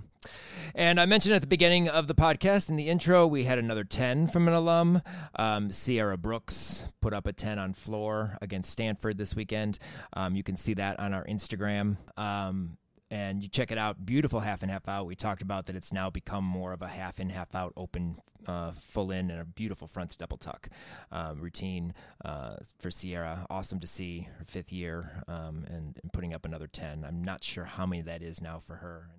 and 0.74 1.00
I 1.00 1.06
mentioned 1.06 1.34
at 1.34 1.40
the 1.40 1.48
beginning 1.48 1.88
of 1.88 2.06
the 2.06 2.14
podcast 2.14 2.68
in 2.68 2.76
the 2.76 2.88
intro, 2.88 3.26
we 3.26 3.44
had 3.44 3.58
another 3.58 3.82
ten 3.82 4.28
from 4.28 4.46
an 4.46 4.54
alum. 4.54 5.02
Um, 5.34 5.72
Sierra 5.72 6.16
Brooks 6.16 6.84
put 7.00 7.12
up 7.12 7.26
a 7.26 7.32
ten 7.32 7.58
on 7.58 7.72
floor 7.72 8.38
against 8.40 8.70
Stanford 8.70 9.18
this 9.18 9.34
weekend. 9.34 9.78
Um, 10.12 10.36
you 10.36 10.44
can 10.44 10.56
see 10.56 10.74
that 10.74 11.00
on 11.00 11.12
our 11.12 11.24
Instagram. 11.24 11.96
Um, 12.16 12.76
and 13.10 13.42
you 13.42 13.48
check 13.48 13.70
it 13.70 13.78
out. 13.78 14.04
Beautiful 14.04 14.40
half 14.40 14.62
and 14.62 14.70
half 14.70 14.88
out. 14.88 15.06
We 15.06 15.16
talked 15.16 15.42
about 15.42 15.66
that 15.66 15.76
it's 15.76 15.92
now 15.92 16.10
become 16.10 16.44
more 16.44 16.72
of 16.72 16.82
a 16.82 16.88
half 16.88 17.18
in, 17.18 17.30
half 17.30 17.54
out, 17.54 17.72
open, 17.76 18.18
uh, 18.46 18.72
full 18.72 19.10
in, 19.10 19.30
and 19.30 19.40
a 19.40 19.44
beautiful 19.44 19.88
front 19.88 20.16
double 20.18 20.36
tuck 20.36 20.68
um, 21.10 21.40
routine 21.40 21.94
uh, 22.24 22.56
for 22.78 22.90
Sierra. 22.90 23.46
Awesome 23.50 23.80
to 23.80 23.86
see 23.86 24.28
her 24.38 24.44
fifth 24.44 24.72
year 24.72 25.24
um, 25.26 25.64
and, 25.68 25.98
and 26.02 26.12
putting 26.12 26.34
up 26.34 26.44
another 26.44 26.66
10. 26.66 27.04
I'm 27.04 27.24
not 27.24 27.42
sure 27.42 27.64
how 27.64 27.86
many 27.86 28.02
that 28.02 28.22
is 28.22 28.40
now 28.40 28.58
for 28.58 28.76
her. 28.76 29.10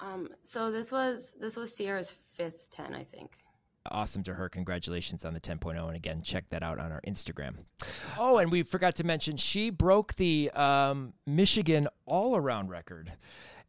Um, 0.00 0.28
so 0.42 0.70
this 0.70 0.92
was 0.92 1.34
this 1.40 1.56
was 1.56 1.74
Sierra's 1.74 2.16
fifth 2.34 2.70
ten, 2.70 2.94
I 2.94 3.04
think. 3.04 3.32
Awesome 3.90 4.22
to 4.24 4.34
her. 4.34 4.48
Congratulations 4.48 5.24
on 5.24 5.34
the 5.34 5.40
10.0. 5.40 5.86
And 5.86 5.96
again, 5.96 6.22
check 6.22 6.48
that 6.50 6.62
out 6.62 6.78
on 6.78 6.92
our 6.92 7.00
Instagram. 7.06 7.54
Oh, 8.18 8.38
and 8.38 8.52
we 8.52 8.62
forgot 8.62 8.96
to 8.96 9.04
mention 9.04 9.36
she 9.36 9.70
broke 9.70 10.14
the 10.16 10.50
um, 10.50 11.14
Michigan 11.26 11.88
all 12.04 12.36
around 12.36 12.68
record 12.68 13.12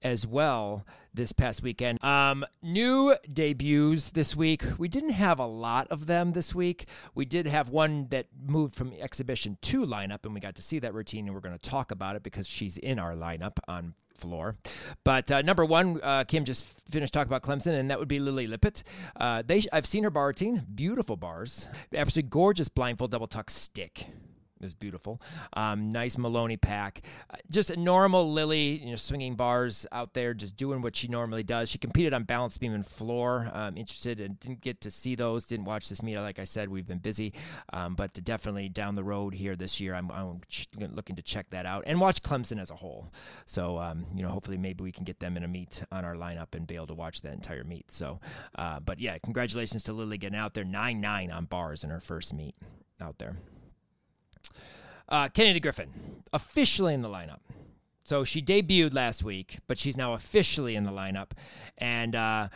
as 0.02 0.26
well 0.26 0.86
this 1.14 1.32
past 1.32 1.62
weekend. 1.62 2.04
Um, 2.04 2.46
new 2.62 3.16
debuts 3.32 4.12
this 4.12 4.36
week. 4.36 4.64
We 4.78 4.88
didn't 4.88 5.12
have 5.12 5.40
a 5.40 5.46
lot 5.46 5.88
of 5.90 6.06
them 6.06 6.32
this 6.34 6.56
week. 6.56 6.88
We 7.16 7.26
did 7.26 7.48
have 7.48 7.70
one 7.70 8.08
that 8.10 8.28
moved 8.46 8.76
from 8.76 8.94
exhibition 8.94 9.58
to 9.64 9.86
lineup, 9.86 10.26
and 10.26 10.34
we 10.34 10.40
got 10.40 10.56
to 10.56 10.62
see 10.62 10.80
that 10.80 10.94
routine, 10.94 11.26
and 11.26 11.34
we're 11.36 11.42
going 11.42 11.58
to 11.58 11.70
talk 11.70 11.92
about 11.92 12.16
it 12.16 12.24
because 12.24 12.48
she's 12.48 12.78
in 12.78 13.00
our 13.00 13.14
lineup 13.14 13.58
on 13.68 13.94
floor. 14.20 14.58
But 15.04 15.32
uh, 15.32 15.42
number 15.42 15.66
one, 15.66 16.00
uh, 16.02 16.24
Kim 16.26 16.46
just 16.46 16.66
finished 16.90 17.14
talking 17.14 17.30
about 17.30 17.44
Clemson, 17.44 17.78
and 17.80 17.90
that 17.92 18.00
would 18.00 18.08
be 18.08 18.20
Lily 18.20 18.48
Lippett. 18.48 18.84
Uh, 19.16 19.44
they, 19.46 19.64
I've 19.72 19.86
seen 19.86 20.04
her 20.04 20.10
bar 20.10 20.28
routine, 20.28 20.66
beautiful 20.74 21.18
bars, 21.18 21.68
absolutely 21.94 22.30
gorgeous 22.30 22.70
blindfold 22.70 23.12
double 23.12 23.28
tuck 23.28 23.50
stick. 23.50 24.08
It 24.62 24.66
was 24.66 24.76
beautiful. 24.76 25.22
Um, 25.54 25.90
nice 25.90 26.18
Maloney 26.18 26.58
pack. 26.58 27.02
Uh, 27.30 27.38
just 27.50 27.70
a 27.70 27.78
normal 27.78 28.34
Lily, 28.34 28.84
you 28.84 28.90
know, 28.90 28.98
swinging 28.98 29.36
bars 29.36 29.88
out 29.94 30.14
there, 30.14 30.34
just 30.34 30.58
doing 30.58 30.82
what 30.82 30.98
she 30.98 31.08
normally 31.08 31.44
does. 31.44 31.70
She 31.70 31.78
competed 31.78 32.14
on 32.14 32.24
balance 32.24 32.58
beam 32.58 32.74
and 32.74 32.86
floor. 32.86 33.50
Um, 33.54 33.78
interested 33.78 34.20
and 34.20 34.38
didn't 34.40 34.60
get 34.60 34.82
to 34.82 34.92
see 34.92 35.16
those. 35.16 35.46
Didn't 35.46 35.66
watch 35.66 35.88
this 35.88 36.04
meet. 36.04 36.18
Like 36.18 36.40
I 36.40 36.44
said, 36.44 36.68
we've 36.68 36.88
been 36.88 36.98
busy, 37.00 37.34
um, 37.72 37.96
but 37.96 38.14
definitely 38.26 38.68
down 38.68 38.96
the 38.96 39.04
road 39.04 39.34
here 39.34 39.56
this 39.56 39.80
year, 39.80 39.96
I'm, 39.96 40.12
I'm 40.12 40.42
looking 40.92 41.16
to 41.16 41.22
check 41.22 41.50
that 41.52 41.66
out 41.66 41.84
and 41.88 42.02
watch 42.02 42.22
Clemson 42.22 42.60
as 42.60 42.70
a 42.70 42.76
whole. 42.76 43.14
So 43.46 43.78
um, 43.78 44.06
you 44.14 44.24
know, 44.24 44.30
hopefully 44.30 44.58
maybe 44.58 44.84
we 44.84 44.92
can 44.92 45.06
get 45.06 45.22
them 45.22 45.38
in 45.38 45.44
a 45.44 45.48
meet 45.48 45.84
on 45.92 46.04
our 46.04 46.16
lineup 46.16 46.54
and 46.54 46.68
be 46.68 46.76
able 46.76 46.88
to 46.88 46.94
watch 46.94 47.22
that 47.22 47.34
entire 47.34 47.64
meet. 47.64 47.92
So, 47.92 48.20
uh, 48.56 48.82
but 48.82 49.00
yeah, 49.00 49.18
congratulations 49.24 49.84
to 49.84 49.94
Lily 49.94 50.18
getting 50.18 50.38
out 50.38 50.54
there 50.54 50.66
nine 50.66 51.00
nine 51.00 51.32
on 51.32 51.46
bars 51.46 51.86
in 51.86 51.90
her 51.90 52.02
first 52.02 52.34
meet 52.34 52.56
out 53.00 53.18
there. 53.20 53.38
Uh, 55.08 55.28
Kennedy 55.30 55.60
Griffin, 55.60 55.90
officially 56.32 56.94
in 56.94 57.02
the 57.02 57.10
lineup. 57.10 57.40
So 58.04 58.24
she 58.24 58.42
debuted 58.42 58.94
last 58.94 59.24
week, 59.24 59.60
but 59.68 59.78
she's 59.78 59.96
now 59.96 60.14
officially 60.14 60.76
in 60.76 60.84
the 60.84 60.92
lineup. 60.92 61.32
And 61.78 62.16
uh, 62.16 62.50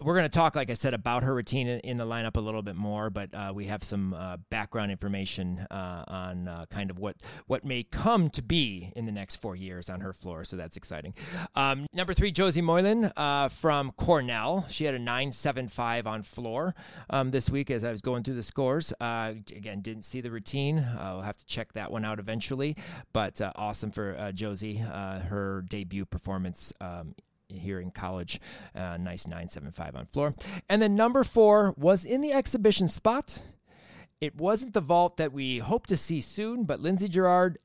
we're 0.00 0.14
going 0.14 0.24
to 0.24 0.28
talk, 0.28 0.54
like 0.54 0.70
I 0.70 0.74
said, 0.74 0.94
about 0.94 1.24
her 1.24 1.34
routine 1.34 1.66
in, 1.66 1.96
the 1.96 2.06
lineup 2.06 2.36
a 2.36 2.40
little 2.40 2.62
bit 2.62 2.76
more, 2.76 3.10
but 3.10 3.34
uh, 3.34 3.50
we 3.52 3.64
have 3.64 3.82
some 3.82 4.14
uh, 4.14 4.36
background 4.48 4.92
information 4.92 5.66
uh, 5.72 6.04
on 6.06 6.46
uh, 6.46 6.66
kind 6.70 6.90
of 6.90 6.98
what, 6.98 7.16
what 7.48 7.64
may 7.64 7.82
come 7.82 8.30
to 8.30 8.42
be 8.42 8.92
in 8.94 9.06
the 9.06 9.12
next 9.12 9.36
four 9.36 9.56
years 9.56 9.90
on 9.90 10.00
her 10.00 10.12
floor. 10.12 10.44
So 10.44 10.56
that's 10.56 10.76
exciting. 10.76 11.14
Um, 11.56 11.86
number 11.92 12.14
three, 12.14 12.30
Josie 12.30 12.62
Moylan 12.62 13.10
uh, 13.16 13.48
from 13.48 13.90
Cornell. 13.92 14.66
She 14.68 14.84
had 14.84 14.94
a 14.94 14.98
975 15.00 16.06
on 16.06 16.22
floor 16.22 16.76
um, 17.10 17.32
this 17.32 17.50
week 17.50 17.68
as 17.68 17.82
I 17.82 17.90
was 17.90 18.00
going 18.00 18.22
through 18.22 18.36
the 18.36 18.42
scores. 18.44 18.92
Uh, 19.00 19.34
again, 19.50 19.80
didn't 19.80 20.04
see 20.04 20.20
the 20.20 20.30
routine. 20.30 20.76
We'll 20.96 21.22
have 21.22 21.38
to 21.38 21.46
check 21.46 21.72
that 21.72 21.90
one 21.90 22.04
out 22.04 22.20
eventually, 22.20 22.76
but 23.12 23.40
awesome 23.56 23.90
for 23.90 24.30
Josie, 24.32 24.76
her 24.76 25.64
debut 25.68 26.04
performance 26.04 26.72
um, 26.80 27.14
here 27.48 27.80
in 27.80 27.90
college. 27.90 28.40
Uh, 28.74 28.96
nice 28.98 29.26
975 29.26 29.96
on 29.96 30.06
floor. 30.06 30.34
And 30.68 30.80
then 30.82 30.94
number 30.94 31.24
four 31.24 31.74
was 31.76 32.04
in 32.04 32.20
the 32.20 32.32
exhibition 32.32 32.88
spot. 32.88 33.42
It 34.20 34.36
wasn't 34.36 34.74
the 34.74 34.80
vault 34.80 35.16
that 35.16 35.32
we 35.32 35.58
hope 35.58 35.86
to 35.88 35.96
see 35.96 36.20
soon, 36.20 36.64
but 36.64 36.80
Lindsay 36.80 37.08
Gerard, 37.08 37.58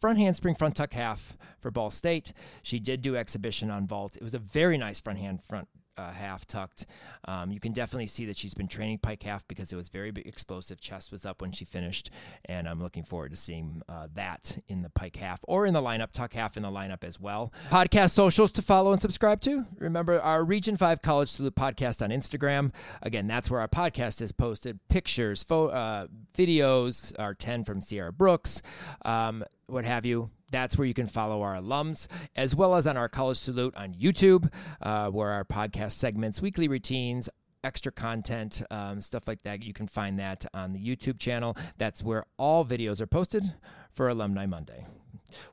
front 0.00 0.18
handspring, 0.18 0.54
front 0.54 0.76
tuck 0.76 0.92
half 0.92 1.36
for 1.58 1.70
Ball 1.70 1.90
State. 1.90 2.32
She 2.62 2.78
did 2.78 3.02
do 3.02 3.16
exhibition 3.16 3.70
on 3.70 3.86
vault. 3.86 4.16
It 4.16 4.22
was 4.22 4.34
a 4.34 4.38
very 4.38 4.78
nice 4.78 5.00
front 5.00 5.18
hand 5.18 5.42
front. 5.42 5.68
Uh, 6.00 6.10
half 6.12 6.46
tucked. 6.46 6.86
Um, 7.26 7.52
you 7.52 7.60
can 7.60 7.72
definitely 7.72 8.06
see 8.06 8.24
that 8.24 8.36
she's 8.36 8.54
been 8.54 8.68
training 8.68 8.98
pike 8.98 9.22
half 9.22 9.46
because 9.48 9.70
it 9.70 9.76
was 9.76 9.90
very 9.90 10.10
explosive. 10.24 10.80
Chest 10.80 11.12
was 11.12 11.26
up 11.26 11.42
when 11.42 11.52
she 11.52 11.66
finished, 11.66 12.10
and 12.46 12.66
I'm 12.66 12.82
looking 12.82 13.02
forward 13.02 13.32
to 13.32 13.36
seeing 13.36 13.82
uh, 13.86 14.08
that 14.14 14.56
in 14.66 14.80
the 14.80 14.88
pike 14.88 15.16
half 15.16 15.40
or 15.46 15.66
in 15.66 15.74
the 15.74 15.82
lineup, 15.82 16.12
tuck 16.12 16.32
half 16.32 16.56
in 16.56 16.62
the 16.62 16.70
lineup 16.70 17.04
as 17.04 17.20
well. 17.20 17.52
Podcast 17.70 18.12
socials 18.12 18.50
to 18.52 18.62
follow 18.62 18.92
and 18.92 19.00
subscribe 19.02 19.42
to. 19.42 19.66
Remember 19.78 20.18
our 20.22 20.42
Region 20.42 20.74
5 20.74 21.02
College 21.02 21.28
Salute 21.28 21.54
podcast 21.54 22.00
on 22.00 22.08
Instagram. 22.08 22.72
Again, 23.02 23.26
that's 23.26 23.50
where 23.50 23.60
our 23.60 23.68
podcast 23.68 24.22
is 24.22 24.32
posted. 24.32 24.80
Pictures, 24.88 25.42
fo- 25.42 25.68
uh, 25.68 26.06
videos, 26.34 27.12
our 27.18 27.34
10 27.34 27.64
from 27.64 27.82
Sierra 27.82 28.12
Brooks, 28.12 28.62
um, 29.04 29.44
what 29.66 29.84
have 29.84 30.06
you 30.06 30.30
that's 30.50 30.76
where 30.76 30.86
you 30.86 30.94
can 30.94 31.06
follow 31.06 31.42
our 31.42 31.56
alums, 31.56 32.06
as 32.36 32.54
well 32.54 32.74
as 32.74 32.86
on 32.86 32.96
our 32.96 33.08
College 33.08 33.38
Salute 33.38 33.74
on 33.76 33.94
YouTube, 33.94 34.52
uh, 34.82 35.08
where 35.08 35.30
our 35.30 35.44
podcast 35.44 35.92
segments, 35.92 36.42
weekly 36.42 36.68
routines, 36.68 37.28
extra 37.62 37.92
content, 37.92 38.62
um, 38.70 39.00
stuff 39.00 39.28
like 39.28 39.42
that. 39.42 39.62
You 39.62 39.72
can 39.72 39.86
find 39.86 40.18
that 40.18 40.46
on 40.54 40.72
the 40.72 40.80
YouTube 40.80 41.18
channel. 41.18 41.56
That's 41.78 42.02
where 42.02 42.24
all 42.38 42.64
videos 42.64 43.00
are 43.00 43.06
posted 43.06 43.54
for 43.90 44.08
Alumni 44.08 44.46
Monday. 44.46 44.86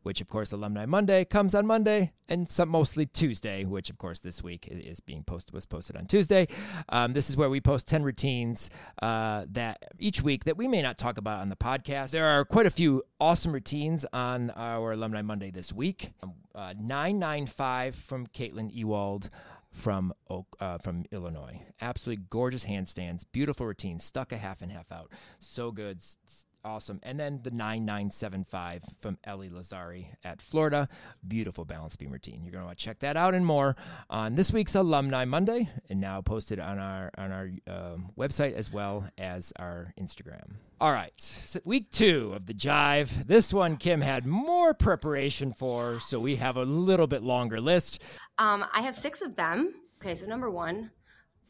Which, 0.03 0.21
of 0.21 0.27
course, 0.29 0.51
Alumni 0.51 0.85
Monday 0.85 1.23
comes 1.25 1.53
on 1.53 1.65
Monday, 1.67 2.11
and 2.27 2.47
some 2.49 2.69
mostly 2.69 3.05
Tuesday. 3.05 3.63
Which, 3.65 3.89
of 3.89 3.97
course, 3.97 4.19
this 4.19 4.41
week 4.43 4.67
is- 4.69 4.99
being 4.99 5.23
posted 5.23 5.53
was 5.53 5.65
posted 5.65 5.95
on 5.95 6.05
Tuesday. 6.07 6.47
Um, 6.89 7.13
this 7.13 7.29
is 7.29 7.37
where 7.37 7.49
we 7.49 7.61
post 7.61 7.87
ten 7.87 8.03
routines 8.03 8.69
uh, 9.01 9.45
that 9.51 9.83
each 9.99 10.21
week 10.21 10.45
that 10.45 10.57
we 10.57 10.67
may 10.67 10.81
not 10.81 10.97
talk 10.97 11.17
about 11.17 11.41
on 11.41 11.49
the 11.49 11.55
podcast. 11.55 12.11
There 12.11 12.25
are 12.27 12.43
quite 12.45 12.65
a 12.65 12.71
few 12.71 13.03
awesome 13.19 13.51
routines 13.51 14.05
on 14.13 14.49
our 14.51 14.93
Alumni 14.93 15.21
Monday 15.21 15.51
this 15.51 15.71
week. 15.73 16.11
Uh, 16.55 16.73
Nine 16.79 17.19
nine 17.19 17.45
five 17.45 17.93
from 17.95 18.25
Caitlin 18.27 18.73
Ewald 18.73 19.29
from 19.71 20.11
uh, 20.59 20.79
from 20.79 21.05
Illinois. 21.11 21.61
Absolutely 21.79 22.23
gorgeous 22.31 22.65
handstands, 22.65 23.25
beautiful 23.31 23.67
routine, 23.67 23.99
stuck 23.99 24.31
a 24.31 24.37
half 24.37 24.63
and 24.63 24.71
half 24.71 24.91
out. 24.91 25.11
So 25.39 25.71
good. 25.71 25.97
s- 25.97 26.46
Awesome. 26.63 26.99
And 27.03 27.19
then 27.19 27.39
the 27.43 27.51
9975 27.51 28.83
from 28.99 29.17
Ellie 29.23 29.49
Lazzari 29.49 30.07
at 30.23 30.41
Florida. 30.41 30.89
Beautiful 31.25 31.63
balance 31.63 31.95
beam 31.95 32.11
routine. 32.11 32.43
You're 32.43 32.51
going 32.51 32.63
to 32.63 32.65
want 32.65 32.77
to 32.77 32.83
check 32.83 32.99
that 32.99 33.15
out 33.15 33.33
and 33.33 33.45
more 33.45 33.75
on 34.09 34.35
this 34.35 34.51
week's 34.51 34.75
Alumni 34.75 35.23
Monday 35.23 35.69
and 35.89 36.01
now 36.01 36.21
posted 36.21 36.59
on 36.59 36.77
our 36.77 37.11
on 37.17 37.31
our 37.31 37.49
um, 37.67 38.11
website 38.17 38.53
as 38.53 38.71
well 38.71 39.07
as 39.17 39.53
our 39.57 39.93
Instagram. 39.99 40.55
All 40.81 40.91
right. 40.91 41.19
So 41.19 41.59
week 41.63 41.89
2 41.91 42.33
of 42.35 42.45
the 42.45 42.53
Jive. 42.53 43.27
This 43.27 43.53
one 43.53 43.77
Kim 43.77 44.01
had 44.01 44.25
more 44.25 44.73
preparation 44.73 45.53
for, 45.53 45.99
so 45.99 46.19
we 46.19 46.35
have 46.35 46.57
a 46.57 46.65
little 46.65 47.07
bit 47.07 47.23
longer 47.23 47.61
list. 47.61 48.01
Um, 48.37 48.65
I 48.73 48.81
have 48.81 48.95
six 48.95 49.21
of 49.21 49.35
them. 49.35 49.73
Okay, 50.01 50.13
so 50.15 50.27
number 50.27 50.49
one, 50.49 50.91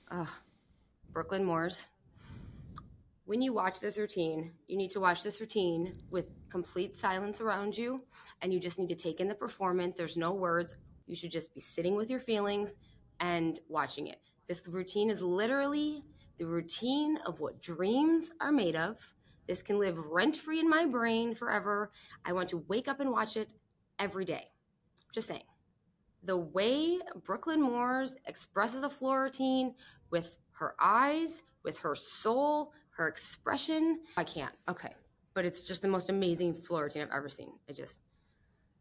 uh, 0.10 0.26
Brooklyn 1.12 1.44
Moors. 1.44 1.88
When 3.28 3.42
you 3.42 3.52
watch 3.52 3.82
this 3.82 3.98
routine, 3.98 4.54
you 4.68 4.78
need 4.78 4.92
to 4.92 5.02
watch 5.02 5.22
this 5.22 5.42
routine 5.42 6.00
with 6.10 6.30
complete 6.50 6.98
silence 6.98 7.42
around 7.42 7.78
you, 7.78 8.02
and 8.42 8.54
you 8.54 8.60
just 8.62 8.80
need 8.80 8.88
to 8.88 8.96
take 8.96 9.20
in 9.20 9.28
the 9.28 9.36
performance. 9.36 9.98
There's 9.98 10.16
no 10.16 10.32
words. 10.32 10.76
You 11.08 11.14
should 11.14 11.32
just 11.32 11.54
be 11.54 11.60
sitting 11.60 11.98
with 11.98 12.10
your 12.10 12.22
feelings 12.22 12.78
and 13.20 13.60
watching 13.68 14.08
it. 14.08 14.22
This 14.48 14.66
routine 14.70 15.10
is 15.10 15.22
literally 15.22 16.06
the 16.38 16.46
routine 16.46 17.18
of 17.26 17.42
what 17.42 17.62
dreams 17.62 18.32
are 18.40 18.54
made 18.54 18.78
of. 18.78 18.98
This 19.46 19.62
can 19.62 19.78
live 19.78 19.98
rent 19.98 20.38
free 20.38 20.62
in 20.62 20.70
my 20.70 20.86
brain 20.86 21.36
forever. 21.36 21.92
I 22.24 22.32
want 22.32 22.48
to 22.52 22.64
wake 22.70 22.88
up 22.88 23.02
and 23.02 23.12
watch 23.12 23.36
it 23.36 23.54
every 24.00 24.24
day. 24.24 24.46
Just 25.14 25.28
saying 25.28 25.44
the 26.24 26.38
way 26.38 27.02
Brooklyn 27.26 27.62
Moors 27.62 28.16
expresses 28.26 28.84
a 28.84 28.90
floor 28.90 29.24
routine 29.24 29.76
with 30.12 30.40
her 30.52 30.76
eyes, 30.80 31.44
with 31.64 31.78
her 31.80 31.94
soul, 31.94 32.72
her 32.98 33.08
expression. 33.08 34.00
I 34.18 34.24
can't. 34.24 34.54
Okay. 34.68 34.94
but 35.34 35.46
it's 35.46 35.62
just 35.62 35.84
the 35.84 35.88
most 35.88 36.10
amazing 36.10 36.54
floor 36.54 36.84
routine 36.84 37.04
I've 37.04 37.12
ever 37.16 37.30
seen. 37.30 37.52
I 37.70 37.74
just, 37.74 38.02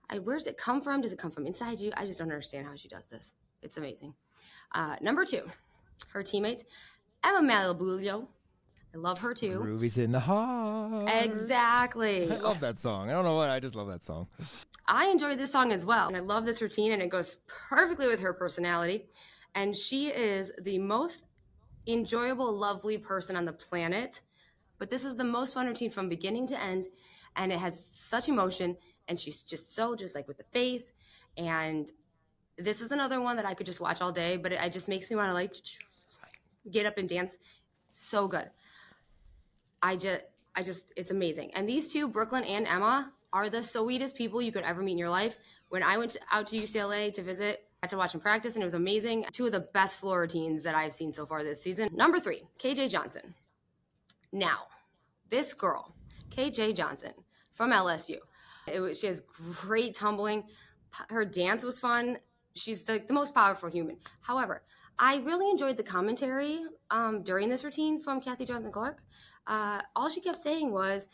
I, 0.09 0.19
where 0.19 0.37
does 0.37 0.47
it 0.47 0.57
come 0.57 0.81
from? 0.81 1.03
Does 1.03 1.13
it 1.13 1.19
come 1.19 1.31
from 1.31 1.47
inside 1.47 1.81
you? 1.81 1.93
I 1.97 2.07
just 2.07 2.19
don't 2.19 2.29
understand 2.31 2.67
how 2.67 2.75
she 2.77 2.89
does 2.89 3.07
this. 3.07 3.35
It's 3.63 3.77
amazing. 3.77 4.15
Uh, 4.75 4.97
number 5.03 5.25
two, 5.27 5.43
her 6.09 6.23
teammate, 6.23 6.65
Emma 7.23 7.41
Malabuyo. 7.43 8.27
I 8.95 8.99
love 8.99 9.19
her 9.19 9.35
too. 9.35 9.59
Ruby's 9.59 9.99
in 9.99 10.13
the 10.13 10.21
heart. 10.21 11.11
Exactly. 11.23 12.31
I 12.33 12.37
love 12.37 12.61
that 12.61 12.79
song. 12.79 13.11
I 13.11 13.13
don't 13.13 13.25
know 13.25 13.35
what. 13.35 13.51
I 13.51 13.61
just 13.61 13.75
love 13.75 13.89
that 13.89 14.03
song. 14.03 14.29
I 14.87 15.07
enjoyed 15.09 15.39
this 15.39 15.53
song 15.53 15.73
as 15.73 15.85
well. 15.85 16.09
And 16.09 16.17
I 16.17 16.21
love 16.21 16.47
this 16.47 16.63
routine, 16.63 16.93
and 16.93 17.03
it 17.03 17.11
goes 17.11 17.37
perfectly 17.47 18.09
with 18.09 18.21
her 18.21 18.33
personality. 18.33 19.05
And 19.55 19.77
she 19.77 20.09
is 20.09 20.51
the 20.63 20.79
most 20.79 21.25
enjoyable, 21.87 22.53
lovely 22.53 22.99
person 22.99 23.37
on 23.37 23.45
the 23.45 23.53
planet. 23.53 24.21
But 24.79 24.91
this 24.91 25.05
is 25.05 25.17
the 25.17 25.25
most 25.25 25.55
fun 25.55 25.67
routine 25.67 25.91
from 25.91 26.09
beginning 26.09 26.47
to 26.49 26.63
end. 26.63 26.87
And 27.37 27.53
it 27.53 27.59
has 27.59 27.89
such 27.93 28.29
emotion. 28.29 28.77
And 29.09 29.19
she's 29.19 29.43
just 29.43 29.75
so, 29.75 29.95
just 29.95 30.15
like 30.15 30.29
with 30.29 30.39
the 30.39 30.45
face. 30.45 30.93
And 31.37 31.91
this 32.59 32.81
is 32.81 32.91
another 32.91 33.21
one 33.21 33.37
that 33.37 33.45
I 33.45 33.55
could 33.55 33.67
just 33.67 33.81
watch 33.81 34.01
all 34.01 34.13
day, 34.13 34.37
but 34.37 34.53
it, 34.53 34.61
it 34.61 34.73
just 34.73 34.89
makes 34.89 35.11
me 35.11 35.17
want 35.17 35.31
to 35.31 35.35
like 35.35 35.55
get 36.71 36.87
up 36.87 36.99
and 36.99 37.09
dance. 37.09 37.39
So 37.93 38.27
good. 38.27 38.51
I 39.83 39.97
just, 39.97 40.23
I 40.55 40.63
just, 40.63 40.93
it's 40.97 41.11
amazing. 41.11 41.53
And 41.55 41.69
these 41.69 41.89
two, 41.89 42.09
Brooklyn 42.09 42.45
and 42.45 42.67
Emma, 42.67 43.13
are 43.33 43.51
the 43.51 43.63
sweetest 43.63 44.15
people 44.15 44.41
you 44.41 44.51
could 44.53 44.65
ever 44.65 44.83
meet 44.83 44.93
in 44.93 44.99
your 44.99 45.11
life. 45.11 45.37
When 45.69 45.83
I 45.83 45.99
went 45.99 46.13
to, 46.13 46.21
out 46.33 46.47
to 46.49 46.57
UCLA 46.57 47.13
to 47.13 47.23
visit, 47.23 47.66
got 47.87 47.91
to 47.91 47.97
watch 47.99 48.13
them 48.13 48.21
practice, 48.21 48.55
and 48.55 48.63
it 48.63 48.67
was 48.67 48.75
amazing. 48.75 49.27
Two 49.31 49.47
of 49.47 49.53
the 49.53 49.61
best 49.61 50.01
floor 50.01 50.21
routines 50.21 50.65
that 50.65 50.75
I've 50.75 50.93
seen 50.93 51.13
so 51.13 51.25
far 51.25 51.45
this 51.45 51.63
season. 51.63 51.89
Number 51.93 52.19
three, 52.19 52.43
KJ 52.59 52.91
Johnson. 52.91 53.33
Now, 54.33 54.65
this 55.31 55.55
girl, 55.55 55.95
KJ 56.31 56.77
Johnson 56.77 57.13
from 57.53 57.71
LSU, 57.71 58.19
was, 58.67 58.99
she 58.99 59.07
has 59.07 59.23
great 59.61 59.95
tumbling. 59.95 60.43
Her 61.09 61.25
dance 61.25 61.63
was 61.63 61.79
fun. 61.79 62.19
She's 62.57 62.83
the, 62.83 63.01
the 63.07 63.15
most 63.15 63.33
powerful 63.33 63.71
human. 63.71 63.99
However, 64.21 64.63
I 64.99 65.19
really 65.19 65.49
enjoyed 65.49 65.77
the 65.77 65.85
commentary 65.85 66.59
um, 66.91 67.23
during 67.23 67.49
this 67.49 67.63
routine 67.63 68.01
from 68.01 68.21
Kathy 68.21 68.47
Johnson 68.47 68.73
Clarke. 68.73 69.01
Uh, 69.47 69.81
all 69.95 70.09
she 70.09 70.21
kept 70.21 70.39
saying 70.39 70.73
was, 70.73 71.07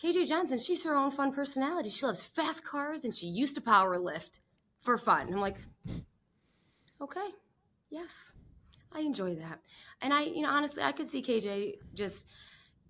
KJ 0.00 0.28
Johnson, 0.28 0.60
she's 0.60 0.84
her 0.84 0.94
own 0.94 1.10
fun 1.10 1.32
personality. 1.32 1.90
She 1.90 2.06
loves 2.06 2.22
fast 2.22 2.64
cars 2.64 3.02
and 3.02 3.12
she 3.12 3.26
used 3.26 3.56
to 3.56 3.60
power 3.60 3.98
lift 3.98 4.38
for 4.78 4.98
fun. 4.98 5.32
I'm 5.32 5.40
like, 5.40 5.56
okay, 7.02 7.28
yes, 7.90 8.34
I 8.92 9.00
enjoy 9.00 9.34
that. 9.36 9.60
And 10.00 10.12
I, 10.12 10.22
you 10.22 10.42
know, 10.42 10.50
honestly, 10.50 10.82
I 10.82 10.92
could 10.92 11.06
see 11.06 11.22
KJ 11.22 11.74
just 11.94 12.26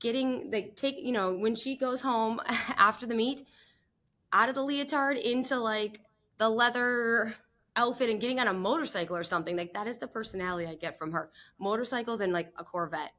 getting 0.01 0.51
like 0.51 0.77
take, 0.77 0.97
you 0.99 1.13
know, 1.13 1.33
when 1.33 1.55
she 1.55 1.77
goes 1.77 2.01
home 2.01 2.41
after 2.77 3.07
the 3.07 3.15
meet, 3.15 3.47
out 4.33 4.49
of 4.49 4.55
the 4.55 4.63
leotard 4.63 5.17
into 5.17 5.59
like 5.59 6.01
the 6.39 6.49
leather 6.49 7.35
outfit 7.77 8.11
and 8.11 8.21
getting 8.21 8.39
on 8.39 8.49
a 8.49 8.53
motorcycle 8.53 9.17
or 9.17 9.23
something. 9.23 9.57
Like 9.57 9.73
that 9.75 9.87
is 9.87 9.99
the 9.99 10.07
personality 10.07 10.67
I 10.67 10.75
get 10.75 10.99
from 10.99 11.13
her. 11.13 11.31
Motorcycles 11.59 12.21
and 12.21 12.33
like 12.33 12.53
a 12.59 12.65
Corvette. 12.65 13.13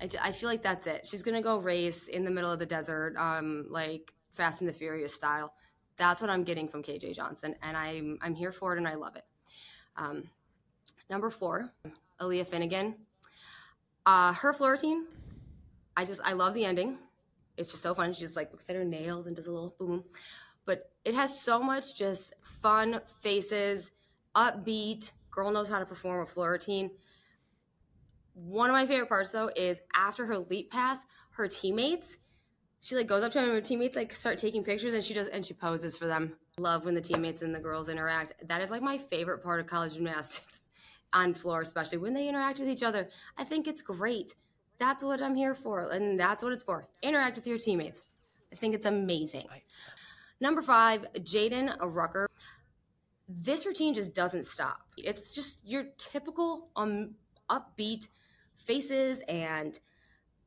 I, 0.00 0.08
I 0.22 0.32
feel 0.32 0.48
like 0.48 0.62
that's 0.62 0.86
it. 0.86 1.06
She's 1.06 1.22
gonna 1.22 1.42
go 1.42 1.58
race 1.58 2.08
in 2.08 2.24
the 2.24 2.30
middle 2.30 2.50
of 2.50 2.58
the 2.58 2.66
desert, 2.66 3.16
um, 3.16 3.66
like 3.68 4.12
Fast 4.32 4.60
and 4.60 4.68
the 4.68 4.72
Furious 4.72 5.14
style. 5.14 5.52
That's 5.96 6.22
what 6.22 6.30
I'm 6.30 6.44
getting 6.44 6.68
from 6.68 6.82
KJ 6.82 7.16
Johnson, 7.16 7.56
and 7.62 7.76
I'm 7.76 8.18
I'm 8.22 8.34
here 8.34 8.52
for 8.52 8.74
it, 8.74 8.78
and 8.78 8.86
I 8.86 8.94
love 8.94 9.16
it. 9.16 9.24
Um, 9.98 10.24
number 11.10 11.28
four, 11.28 11.70
Aleah 12.20 12.46
Finnegan. 12.46 12.94
Uh, 14.06 14.32
her 14.32 14.54
floor 14.54 14.72
routine, 14.72 15.04
I 15.96 16.06
just 16.06 16.22
I 16.24 16.32
love 16.32 16.54
the 16.54 16.64
ending. 16.64 16.96
It's 17.58 17.70
just 17.70 17.82
so 17.82 17.94
fun. 17.94 18.14
She 18.14 18.20
just 18.20 18.36
like 18.36 18.50
looks 18.52 18.64
at 18.70 18.76
her 18.76 18.84
nails 18.84 19.26
and 19.26 19.36
does 19.36 19.48
a 19.48 19.52
little 19.52 19.74
boom, 19.78 20.04
but 20.64 20.90
it 21.04 21.14
has 21.14 21.38
so 21.42 21.60
much 21.60 21.94
just 21.94 22.32
fun 22.42 23.00
faces, 23.20 23.90
upbeat. 24.34 25.10
Girl 25.30 25.50
knows 25.50 25.68
how 25.68 25.78
to 25.78 25.84
perform 25.84 26.22
a 26.22 26.26
floor 26.26 26.52
routine 26.52 26.90
one 28.38 28.70
of 28.70 28.74
my 28.74 28.86
favorite 28.86 29.08
parts 29.08 29.30
though 29.30 29.50
is 29.54 29.80
after 29.94 30.24
her 30.26 30.38
leap 30.38 30.70
pass, 30.70 31.04
her 31.30 31.48
teammates, 31.48 32.16
she 32.80 32.94
like 32.96 33.06
goes 33.06 33.22
up 33.22 33.32
to 33.32 33.40
her 33.40 33.60
teammates 33.60 33.96
like 33.96 34.12
start 34.12 34.38
taking 34.38 34.62
pictures 34.62 34.94
and 34.94 35.02
she 35.02 35.14
does 35.14 35.28
and 35.28 35.44
she 35.44 35.54
poses 35.54 35.96
for 35.96 36.06
them. 36.06 36.36
Love 36.58 36.84
when 36.84 36.94
the 36.94 37.00
teammates 37.00 37.42
and 37.42 37.54
the 37.54 37.58
girls 37.58 37.88
interact. 37.88 38.32
That 38.46 38.60
is 38.60 38.70
like 38.70 38.82
my 38.82 38.98
favorite 38.98 39.42
part 39.42 39.60
of 39.60 39.66
college 39.66 39.94
gymnastics 39.94 40.68
on 41.12 41.34
floor, 41.34 41.60
especially 41.60 41.98
when 41.98 42.14
they 42.14 42.28
interact 42.28 42.58
with 42.58 42.68
each 42.68 42.82
other. 42.82 43.08
I 43.36 43.44
think 43.44 43.66
it's 43.66 43.82
great. 43.82 44.34
That's 44.78 45.02
what 45.02 45.20
I'm 45.20 45.34
here 45.34 45.54
for, 45.54 45.90
and 45.90 46.18
that's 46.18 46.44
what 46.44 46.52
it's 46.52 46.62
for. 46.62 46.86
Interact 47.02 47.34
with 47.34 47.46
your 47.48 47.58
teammates. 47.58 48.04
I 48.52 48.56
think 48.56 48.74
it's 48.74 48.86
amazing. 48.86 49.48
Number 50.40 50.62
five, 50.62 51.04
Jaden 51.14 51.76
Rucker. 51.80 52.28
This 53.28 53.66
routine 53.66 53.92
just 53.92 54.14
doesn't 54.14 54.46
stop. 54.46 54.80
It's 54.96 55.34
just 55.34 55.60
your 55.66 55.84
typical 55.98 56.68
um 56.76 57.16
upbeat 57.50 58.06
faces 58.56 59.22
and 59.28 59.78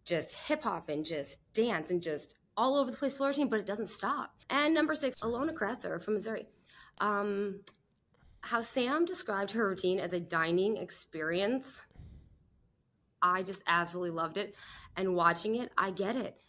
just 0.06 0.34
hip 0.34 0.64
hop 0.64 0.90
and 0.90 1.06
just 1.06 1.38
dance 1.54 1.90
and 1.90 2.02
just 2.02 2.36
all 2.58 2.78
over 2.78 2.92
the 2.92 2.98
place 2.98 3.18
floor 3.18 3.30
routine, 3.30 3.48
but 3.48 3.60
it 3.60 3.66
doesn't 3.66 3.88
stop. 3.88 4.36
And 4.50 4.74
number 4.74 4.96
six, 4.96 5.22
Ilona 5.22 5.54
Kratzer 5.54 6.02
from 6.02 6.16
Missouri. 6.16 6.48
Um, 7.00 7.62
how 8.42 8.62
Sam 8.62 9.06
described 9.06 9.52
her 9.52 9.68
routine 9.70 10.00
as 10.00 10.14
a 10.14 10.20
dining 10.20 10.78
experience, 10.78 11.82
I 13.22 13.44
just 13.44 13.64
absolutely 13.68 14.12
loved 14.12 14.38
it. 14.38 14.56
And 14.98 15.16
watching 15.16 15.56
it, 15.56 15.72
I 15.78 15.92
get 15.92 16.16
it. 16.16 16.42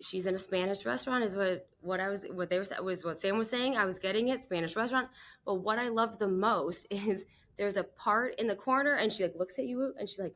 She's 0.00 0.26
in 0.26 0.34
a 0.34 0.38
Spanish 0.38 0.84
restaurant, 0.84 1.24
is 1.24 1.36
what 1.36 1.68
what 1.80 2.00
I 2.00 2.08
was 2.08 2.24
what 2.30 2.50
they 2.50 2.58
were 2.58 2.82
was 2.82 3.04
what 3.04 3.18
Sam 3.18 3.38
was 3.38 3.48
saying. 3.48 3.76
I 3.76 3.84
was 3.84 3.98
getting 3.98 4.28
it, 4.28 4.42
Spanish 4.44 4.76
restaurant. 4.76 5.08
But 5.44 5.56
what 5.56 5.78
I 5.78 5.88
loved 5.88 6.18
the 6.18 6.28
most 6.28 6.86
is 6.90 7.24
there's 7.56 7.76
a 7.76 7.84
part 7.84 8.38
in 8.38 8.46
the 8.46 8.56
corner 8.56 8.94
and 8.94 9.12
she 9.12 9.22
like 9.22 9.34
looks 9.36 9.58
at 9.58 9.66
you 9.66 9.92
and 9.98 10.08
she 10.08 10.22
like 10.22 10.34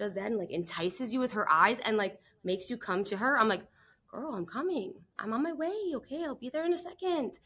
does 0.00 0.14
that 0.14 0.26
and 0.26 0.38
like 0.38 0.50
entices 0.50 1.12
you 1.12 1.20
with 1.20 1.32
her 1.32 1.48
eyes 1.50 1.78
and 1.80 1.96
like 1.96 2.18
makes 2.42 2.68
you 2.68 2.76
come 2.76 3.04
to 3.04 3.16
her. 3.16 3.38
I'm 3.38 3.48
like, 3.48 3.62
girl, 4.08 4.34
I'm 4.34 4.46
coming. 4.46 4.94
I'm 5.18 5.32
on 5.32 5.42
my 5.42 5.52
way. 5.52 5.72
Okay, 5.94 6.24
I'll 6.24 6.34
be 6.34 6.48
there 6.48 6.64
in 6.64 6.72
a 6.72 6.76
second. 6.76 7.38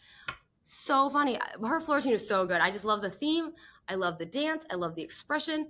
So 0.63 1.11
funny. 1.11 1.39
Her 1.63 1.81
floor 1.81 1.99
routine 1.99 2.15
is 2.15 2.27
so 2.27 2.47
good. 2.47 2.61
I 2.61 2.71
just 2.71 2.87
love 2.87 3.03
the 3.03 3.11
theme. 3.11 3.53
I 3.89 3.97
love 3.97 4.17
the 4.17 4.25
dance. 4.25 4.65
I 4.71 4.77
love 4.77 4.95
the 4.95 5.03
expression. 5.03 5.69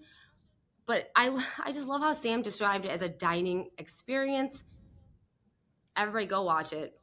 But 0.86 1.10
I, 1.16 1.36
I 1.64 1.72
just 1.72 1.88
love 1.88 2.02
how 2.02 2.12
Sam 2.12 2.42
described 2.42 2.84
it 2.84 2.90
as 2.90 3.02
a 3.02 3.08
dining 3.08 3.70
experience. 3.78 4.62
Everybody 5.96 6.26
go 6.26 6.42
watch 6.42 6.72
it. 6.72 7.00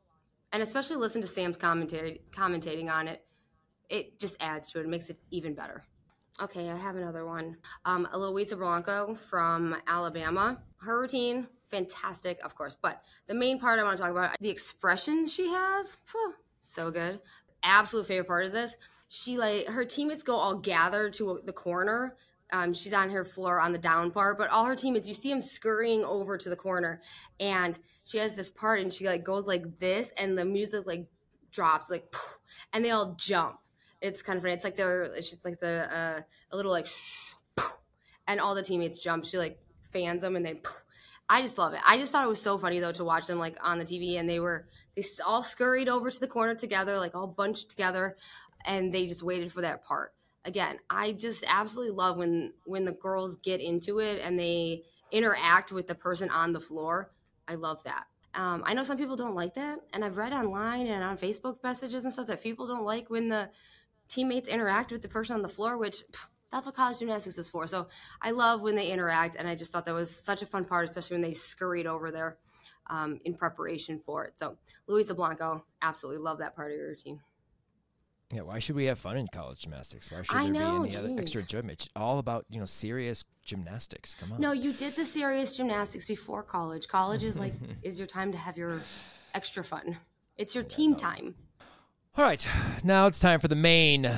And 0.54 0.62
especially 0.62 0.98
listen 0.98 1.22
to 1.22 1.28
Sam's 1.28 1.58
commentary, 1.58 2.22
commentating 2.32 2.92
on 2.92 3.08
it. 3.08 3.26
It 3.90 4.20
just 4.20 4.38
adds 4.42 4.72
to 4.72 4.80
it. 4.80 4.84
It 4.84 4.90
makes 4.90 5.10
it 5.10 5.18
even 5.32 5.54
better. 5.54 5.86
Okay, 6.40 6.70
I 6.70 6.78
have 6.78 6.96
another 6.96 7.26
one. 7.26 7.58
Um, 7.86 8.08
Eloisa 8.14 8.56
Blanco 8.56 9.14
from 9.14 9.76
Alabama. 9.88 10.60
Her 10.78 11.00
routine, 11.00 11.48
fantastic, 11.70 12.40
of 12.44 12.56
course. 12.56 12.76
But 12.80 13.04
the 13.28 13.34
main 13.34 13.60
part 13.60 13.80
I 13.80 13.84
want 13.84 13.98
to 13.98 14.04
talk 14.04 14.12
about, 14.12 14.36
the 14.40 14.50
expression 14.50 15.28
she 15.28 15.48
has, 15.50 15.98
so 16.62 16.90
good. 16.90 17.20
Absolute 17.64 18.08
favorite 18.08 18.28
part 18.28 18.46
is 18.46 18.52
this. 18.52 18.76
She 19.08 19.38
like 19.38 19.68
her 19.68 19.86
teammates 19.86 20.24
go 20.24 20.36
all 20.36 20.56
gathered 20.56 21.14
to 21.14 21.42
the 21.46 21.54
corner. 21.54 22.16
Um, 22.52 22.74
she's 22.74 22.94
on 22.94 23.10
her 23.12 23.24
floor 23.24 23.60
on 23.60 23.72
the 23.72 23.78
down 23.78 24.12
part, 24.12 24.38
but 24.38 24.50
all 24.50 24.66
her 24.66 24.76
teammates, 24.76 25.08
you 25.08 25.14
see 25.14 25.30
them 25.30 25.42
scurrying 25.42 26.04
over 26.04 26.38
to 26.38 26.50
the 26.50 26.56
corner, 26.56 27.02
and 27.40 27.80
she 28.04 28.18
has 28.18 28.34
this 28.34 28.52
part, 28.52 28.82
and 28.82 28.92
she 28.92 29.06
like 29.06 29.24
goes 29.24 29.48
like 29.48 29.80
this, 29.80 30.12
and 30.18 30.38
the 30.38 30.44
music 30.44 30.86
like 30.86 31.08
drops 31.52 31.90
like, 31.90 32.14
and 32.74 32.84
they 32.84 32.90
all 32.90 33.16
jump 33.18 33.61
it's 34.02 34.22
kind 34.22 34.38
of 34.38 34.44
funny. 34.44 34.54
It's 34.54 34.64
like 34.64 34.76
they're 34.76 35.04
it's 35.04 35.46
like 35.46 35.60
the 35.60 35.96
uh, 35.96 36.22
a 36.52 36.56
little 36.56 36.72
like 36.72 36.88
and 38.28 38.40
all 38.40 38.56
the 38.56 38.64
teammates 38.64 38.98
jump. 38.98 39.26
She 39.26 39.38
like 39.38 39.60
fans 39.92 40.22
them 40.22 40.36
and 40.36 40.46
they. 40.46 40.62
I 41.30 41.42
just 41.42 41.58
love 41.58 41.74
it. 41.74 41.80
I 41.86 41.98
just 41.98 42.12
thought 42.12 42.26
it 42.26 42.30
was 42.30 42.42
so 42.42 42.58
funny 42.58 42.80
though 42.80 42.92
to 42.92 43.06
watch 43.06 43.28
them 43.28 43.40
like 43.40 43.56
on 43.64 43.78
the 43.78 43.86
TV 43.86 44.20
and 44.20 44.30
they 44.30 44.40
were 44.42 44.68
they 44.96 45.04
all 45.26 45.44
scurried 45.44 45.88
over 45.88 46.12
to 46.12 46.20
the 46.20 46.28
corner 46.28 46.56
together, 46.56 46.98
like 46.98 47.16
all 47.16 47.28
bunched 47.28 47.70
together, 47.70 48.18
and 48.66 48.94
they 48.94 49.08
just 49.08 49.24
waited 49.24 49.52
for 49.52 49.62
that 49.62 49.86
part. 49.86 50.14
Again, 50.44 50.80
I 50.90 51.14
just 51.14 51.46
absolutely 51.48 51.96
love 51.96 52.18
when 52.18 52.54
when 52.66 52.84
the 52.84 52.92
girls 52.92 53.36
get 53.36 53.62
into 53.62 54.00
it 54.00 54.22
and 54.22 54.38
they 54.38 54.84
interact 55.12 55.72
with 55.72 55.88
the 55.88 55.96
person 55.96 56.30
on 56.30 56.52
the 56.52 56.60
floor. 56.60 57.12
I 57.48 57.56
love 57.56 57.84
that. 57.84 58.06
Um, 58.34 58.64
I 58.66 58.74
know 58.74 58.84
some 58.84 58.98
people 58.98 59.16
don't 59.16 59.36
like 59.36 59.56
that, 59.56 59.80
and 59.94 60.04
I've 60.04 60.18
read 60.18 60.34
online 60.34 60.88
and 60.88 61.04
on 61.04 61.18
Facebook 61.18 61.58
messages 61.64 62.04
and 62.04 62.14
stuff 62.14 62.28
that 62.28 62.42
people 62.42 62.66
don't 62.66 62.86
like 62.86 63.10
when 63.10 63.30
the 63.30 63.50
teammates 64.12 64.50
interact 64.50 64.92
with 64.92 65.02
the 65.02 65.08
person 65.08 65.36
on 65.36 65.42
the 65.42 65.48
floor, 65.48 65.78
which 65.78 66.04
pff, 66.12 66.28
that's 66.52 66.66
what 66.66 66.76
college 66.76 67.00
gymnastics 67.00 67.38
is 67.38 67.48
for. 67.48 67.66
So 67.66 67.88
I 68.22 68.32
love 68.32 68.62
when 68.62 68.76
they 68.76 68.92
interact, 68.92 69.36
and 69.36 69.48
I 69.48 69.56
just 69.56 69.72
thought 69.72 69.86
that 69.86 69.94
was 69.94 70.14
such 70.14 70.42
a 70.42 70.46
fun 70.46 70.66
part, 70.66 70.86
especially 70.86 71.16
when 71.16 71.22
they 71.22 71.34
scurried 71.34 71.88
over 71.88 72.12
there 72.12 72.38
um, 72.88 73.20
in 73.24 73.34
preparation 73.34 73.98
for 73.98 74.26
it. 74.26 74.34
So 74.38 74.58
Luisa 74.88 75.16
Blanco, 75.16 75.64
absolutely 75.82 76.22
love 76.22 76.40
that 76.40 76.56
part 76.56 76.72
of 76.72 76.78
your 76.78 76.90
routine. 76.90 77.22
Yeah, 78.34 78.42
why 78.42 78.60
should 78.60 78.76
we 78.76 78.86
have 78.86 79.00
fun 79.00 79.18
in 79.18 79.28
college 79.34 79.60
gymnastics? 79.60 80.10
Why 80.10 80.22
should 80.22 80.36
I 80.36 80.44
there 80.44 80.54
know, 80.54 80.84
be 80.84 80.90
any 80.90 80.98
other 80.98 81.16
extra 81.18 81.42
enjoyment? 81.42 81.72
It's 81.72 81.90
all 81.96 82.20
about 82.20 82.46
you 82.50 82.60
know 82.60 82.66
serious 82.66 83.26
gymnastics. 83.44 84.16
Come 84.16 84.32
on. 84.32 84.40
No, 84.40 84.54
you 84.54 84.72
did 84.72 84.96
the 84.96 85.04
serious 85.04 85.58
gymnastics 85.58 86.06
before 86.06 86.42
college. 86.42 86.88
College 86.88 87.24
is 87.24 87.38
like 87.38 87.54
is 87.84 87.98
your 88.00 88.08
time 88.08 88.32
to 88.32 88.38
have 88.38 88.58
your 88.58 88.80
extra 89.34 89.64
fun. 89.64 89.98
It's 90.38 90.56
your 90.56 90.64
team 90.64 90.96
time. 90.96 91.36
All 92.18 92.26
right, 92.26 92.46
now 92.84 93.08
it's 93.08 93.22
time 93.22 93.40
for 93.40 93.48
the 93.48 93.56
main 93.56 94.12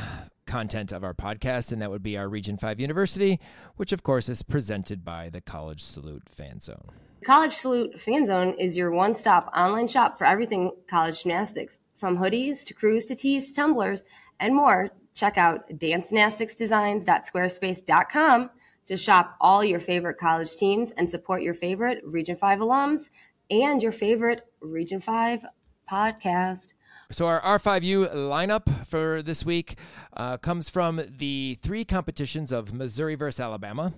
content 0.48 0.92
of 0.92 1.04
our 1.04 1.14
podcast, 1.14 1.72
and 1.72 1.80
that 1.84 1.92
would 1.92 2.02
be 2.02 2.18
our 2.18 2.28
Region 2.28 2.58
5 2.58 2.80
University, 2.80 3.40
which 3.76 3.92
of 3.92 4.02
course 4.02 4.28
is 4.30 4.42
presented 4.42 5.06
by 5.06 5.30
the 5.30 5.42
College 5.42 5.80
Salute 5.80 6.28
Fan 6.28 6.60
Zone. 6.60 6.88
College 7.24 7.54
Salute 7.54 8.02
Fan 8.02 8.26
Zone 8.26 8.56
is 8.58 8.76
your 8.76 8.90
one 8.90 9.14
stop 9.14 9.48
online 9.56 9.88
shop 9.88 10.18
for 10.18 10.26
everything 10.26 10.72
college 10.88 11.22
gymnastics. 11.22 11.78
From 11.94 12.18
hoodies 12.18 12.66
to 12.66 12.74
crews 12.74 13.06
to 13.06 13.16
tees 13.16 13.50
to 13.50 13.54
tumblers 13.54 14.04
and 14.40 14.56
more, 14.56 14.90
check 15.14 15.38
out 15.38 15.70
dancegymnasticsdesigns.squarespace.com 15.70 18.50
to 18.88 18.98
shop 18.98 19.36
all 19.40 19.64
your 19.64 19.80
favorite 19.80 20.18
college 20.18 20.56
teams 20.56 20.90
and 20.98 21.08
support 21.08 21.44
your 21.44 21.54
favorite 21.54 22.00
Region 22.04 22.36
5 22.36 22.58
alums 22.58 23.10
and 23.52 23.84
your 23.84 23.92
favorite 23.92 24.42
Region 24.62 25.00
5 25.00 25.46
podcast. 25.90 26.74
So 27.14 27.28
our 27.28 27.60
R5U 27.60 28.12
lineup 28.16 28.88
for 28.88 29.22
this 29.22 29.46
week 29.46 29.78
uh, 30.18 30.38
comes 30.38 30.68
from 30.68 31.00
the 31.20 31.60
three 31.62 31.86
competitions 31.86 32.52
of 32.52 32.74
Missouri 32.74 33.14
versus 33.14 33.40
Alabama, 33.40 33.94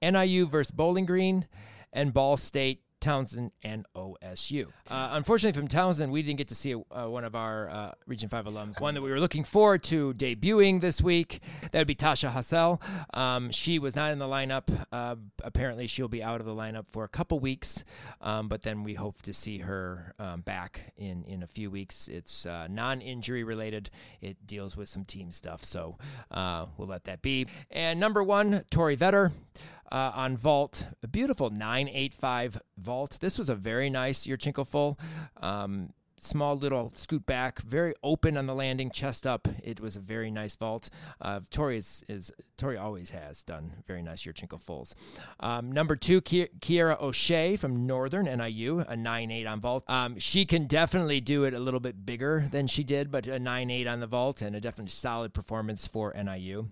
NIU 0.00 0.46
versus 0.46 0.70
Bowling 0.70 1.04
Green, 1.04 1.48
and 1.92 2.14
Ball 2.14 2.36
State, 2.36 2.82
Towson, 3.02 3.50
and 3.62 3.84
OSU. 3.94 4.66
Uh, 4.88 5.10
unfortunately, 5.12 5.58
from 5.58 5.68
Towson, 5.68 6.10
we 6.10 6.22
didn't 6.22 6.38
get 6.38 6.48
to 6.48 6.54
see 6.54 6.74
uh, 6.74 7.06
one 7.08 7.24
of 7.24 7.34
our 7.34 7.68
uh, 7.68 7.92
Region 8.06 8.28
5 8.28 8.46
alums, 8.46 8.80
one 8.80 8.94
that 8.94 9.02
we 9.02 9.10
were 9.10 9.20
looking 9.20 9.44
forward 9.44 9.82
to 9.84 10.14
debuting 10.14 10.80
this 10.80 11.02
week. 11.02 11.40
That 11.72 11.80
would 11.80 11.86
be 11.86 11.96
Tasha 11.96 12.30
Hassel. 12.30 12.80
Um, 13.12 13.50
she 13.50 13.78
was 13.78 13.96
not 13.96 14.12
in 14.12 14.18
the 14.18 14.26
lineup. 14.26 14.86
Uh, 14.92 15.16
apparently, 15.42 15.88
she'll 15.88 16.08
be 16.08 16.22
out 16.22 16.40
of 16.40 16.46
the 16.46 16.54
lineup 16.54 16.88
for 16.88 17.04
a 17.04 17.08
couple 17.08 17.40
weeks, 17.40 17.84
um, 18.20 18.48
but 18.48 18.62
then 18.62 18.84
we 18.84 18.94
hope 18.94 19.20
to 19.22 19.34
see 19.34 19.58
her 19.58 20.14
um, 20.18 20.42
back 20.42 20.92
in, 20.96 21.24
in 21.24 21.42
a 21.42 21.48
few 21.48 21.70
weeks. 21.70 22.06
It's 22.06 22.46
uh, 22.46 22.68
non 22.70 23.00
injury 23.00 23.42
related, 23.42 23.90
it 24.20 24.46
deals 24.46 24.76
with 24.76 24.88
some 24.88 25.04
team 25.04 25.32
stuff, 25.32 25.64
so 25.64 25.98
uh, 26.30 26.66
we'll 26.76 26.88
let 26.88 27.04
that 27.04 27.20
be. 27.20 27.48
And 27.70 27.98
number 27.98 28.22
one, 28.22 28.64
Tori 28.70 28.96
Vetter 28.96 29.32
uh, 29.92 30.10
on 30.14 30.36
vault, 30.36 30.86
a 31.02 31.06
beautiful 31.06 31.50
985 31.50 32.60
vault. 32.78 33.18
This 33.20 33.38
was 33.38 33.50
a 33.50 33.54
very 33.54 33.90
nice 33.90 34.26
Yurchenko 34.26 34.66
full. 34.66 34.98
Um, 35.36 35.90
small 36.18 36.56
little 36.56 36.90
scoot 36.94 37.26
back, 37.26 37.60
very 37.60 37.94
open 38.02 38.36
on 38.38 38.46
the 38.46 38.54
landing, 38.54 38.90
chest 38.90 39.26
up. 39.26 39.46
It 39.62 39.80
was 39.80 39.96
a 39.96 40.00
very 40.00 40.30
nice 40.30 40.56
vault. 40.56 40.88
Uh, 41.20 41.40
Tori 41.50 41.76
is, 41.76 42.02
is 42.08 42.32
Tori 42.56 42.78
always 42.78 43.10
has 43.10 43.42
done 43.42 43.72
very 43.86 44.02
nice 44.02 44.24
Yurchenko 44.24 44.58
fulls. 44.58 44.94
Um, 45.40 45.70
number 45.70 45.94
two, 45.96 46.22
Ki- 46.22 46.48
Kiera 46.60 46.98
O'Shea 47.00 47.56
from 47.56 47.86
Northern 47.86 48.24
NIU, 48.24 48.80
a 48.80 48.94
9-8 48.94 49.46
on 49.46 49.60
vault. 49.60 49.84
Um, 49.90 50.18
she 50.18 50.46
can 50.46 50.66
definitely 50.66 51.20
do 51.20 51.44
it 51.44 51.52
a 51.52 51.60
little 51.60 51.80
bit 51.80 52.06
bigger 52.06 52.48
than 52.50 52.66
she 52.66 52.82
did, 52.82 53.10
but 53.10 53.26
a 53.26 53.38
9-8 53.38 53.90
on 53.90 54.00
the 54.00 54.06
vault 54.06 54.40
and 54.40 54.56
a 54.56 54.60
definitely 54.60 54.90
solid 54.90 55.34
performance 55.34 55.86
for 55.86 56.14
NIU. 56.14 56.68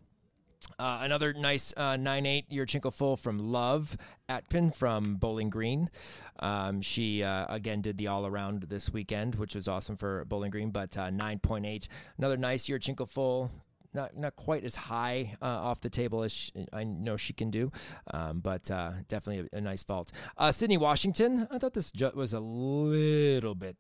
Uh, 0.80 1.00
another 1.02 1.34
nice 1.34 1.74
uh, 1.76 1.92
9-8 1.92 2.44
Yurchenko 2.50 2.90
full 2.90 3.14
from 3.14 3.52
Love 3.52 3.98
Atpin 4.30 4.70
from 4.70 5.16
Bowling 5.16 5.50
Green. 5.50 5.90
Um, 6.38 6.80
she, 6.80 7.22
uh, 7.22 7.54
again, 7.54 7.82
did 7.82 7.98
the 7.98 8.06
all-around 8.06 8.62
this 8.62 8.90
weekend, 8.90 9.34
which 9.34 9.54
was 9.54 9.68
awesome 9.68 9.98
for 9.98 10.24
Bowling 10.24 10.50
Green, 10.50 10.70
but 10.70 10.96
uh, 10.96 11.10
9.8. 11.10 11.86
Another 12.16 12.38
nice 12.38 12.66
year 12.66 12.78
Yurchenko 12.78 13.06
full. 13.06 13.50
Not, 13.92 14.16
not 14.16 14.36
quite 14.36 14.64
as 14.64 14.74
high 14.74 15.36
uh, 15.42 15.46
off 15.46 15.82
the 15.82 15.90
table 15.90 16.22
as 16.22 16.32
she, 16.32 16.52
I 16.72 16.84
know 16.84 17.18
she 17.18 17.34
can 17.34 17.50
do, 17.50 17.72
um, 18.14 18.38
but 18.38 18.70
uh, 18.70 18.92
definitely 19.08 19.50
a, 19.52 19.58
a 19.58 19.60
nice 19.60 19.82
vault. 19.82 20.12
Sydney 20.52 20.78
Washington, 20.78 21.46
I 21.50 21.58
thought 21.58 21.74
this 21.74 21.90
ju- 21.90 22.12
was 22.14 22.32
a 22.32 22.40
little 22.40 23.56
bit 23.56 23.76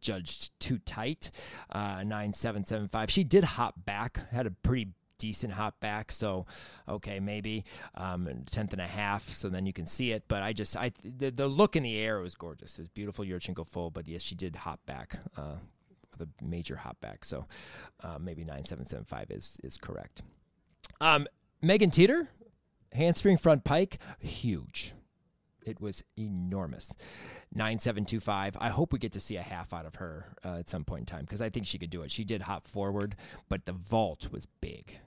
judged 0.00 0.58
too 0.60 0.78
tight. 0.78 1.30
Uh, 1.70 2.04
9775. 2.04 3.10
She 3.10 3.24
did 3.24 3.44
hop 3.44 3.74
back, 3.84 4.20
had 4.30 4.46
a 4.46 4.50
pretty 4.50 4.92
decent 5.18 5.52
hop 5.52 5.78
back. 5.80 6.12
So, 6.12 6.46
okay, 6.88 7.20
maybe 7.20 7.64
um, 7.94 8.28
tenth 8.50 8.72
and 8.72 8.82
a 8.82 8.86
half. 8.86 9.28
So 9.28 9.48
then 9.48 9.66
you 9.66 9.72
can 9.72 9.86
see 9.86 10.12
it. 10.12 10.24
But 10.28 10.42
I 10.42 10.52
just, 10.52 10.76
I 10.76 10.92
the, 11.04 11.30
the 11.30 11.48
look 11.48 11.76
in 11.76 11.82
the 11.82 11.98
air 11.98 12.20
was 12.20 12.34
gorgeous. 12.34 12.78
It 12.78 12.82
was 12.82 12.88
beautiful 12.88 13.24
Your 13.24 13.38
Yurchenko 13.38 13.66
full. 13.66 13.90
But 13.90 14.08
yes, 14.08 14.22
she 14.22 14.34
did 14.34 14.56
hop 14.56 14.84
back 14.86 15.18
uh, 15.36 15.56
with 16.10 16.28
a 16.28 16.44
major 16.44 16.76
hop 16.76 17.00
back. 17.00 17.24
So 17.24 17.46
uh, 18.02 18.18
maybe 18.20 18.44
nine 18.44 18.64
seven 18.64 18.84
seven 18.84 19.04
five 19.04 19.30
is 19.30 19.58
is 19.62 19.76
correct. 19.76 20.22
Um, 21.00 21.26
Megan 21.62 21.90
Teeter, 21.90 22.28
handspring 22.92 23.36
front 23.36 23.64
pike, 23.64 23.98
huge. 24.20 24.94
It 25.64 25.80
was 25.80 26.02
enormous. 26.16 26.94
9725. 27.54 28.56
I 28.58 28.70
hope 28.70 28.92
we 28.92 28.98
get 28.98 29.12
to 29.12 29.20
see 29.20 29.36
a 29.36 29.42
half 29.42 29.74
out 29.74 29.84
of 29.84 29.96
her 29.96 30.26
uh, 30.44 30.56
at 30.58 30.68
some 30.68 30.84
point 30.84 31.00
in 31.00 31.06
time 31.06 31.22
because 31.22 31.42
I 31.42 31.50
think 31.50 31.66
she 31.66 31.78
could 31.78 31.90
do 31.90 32.02
it. 32.02 32.10
She 32.10 32.24
did 32.24 32.42
hop 32.42 32.66
forward, 32.66 33.16
but 33.48 33.66
the 33.66 33.72
vault 33.72 34.28
was 34.32 34.46
big. 34.60 34.98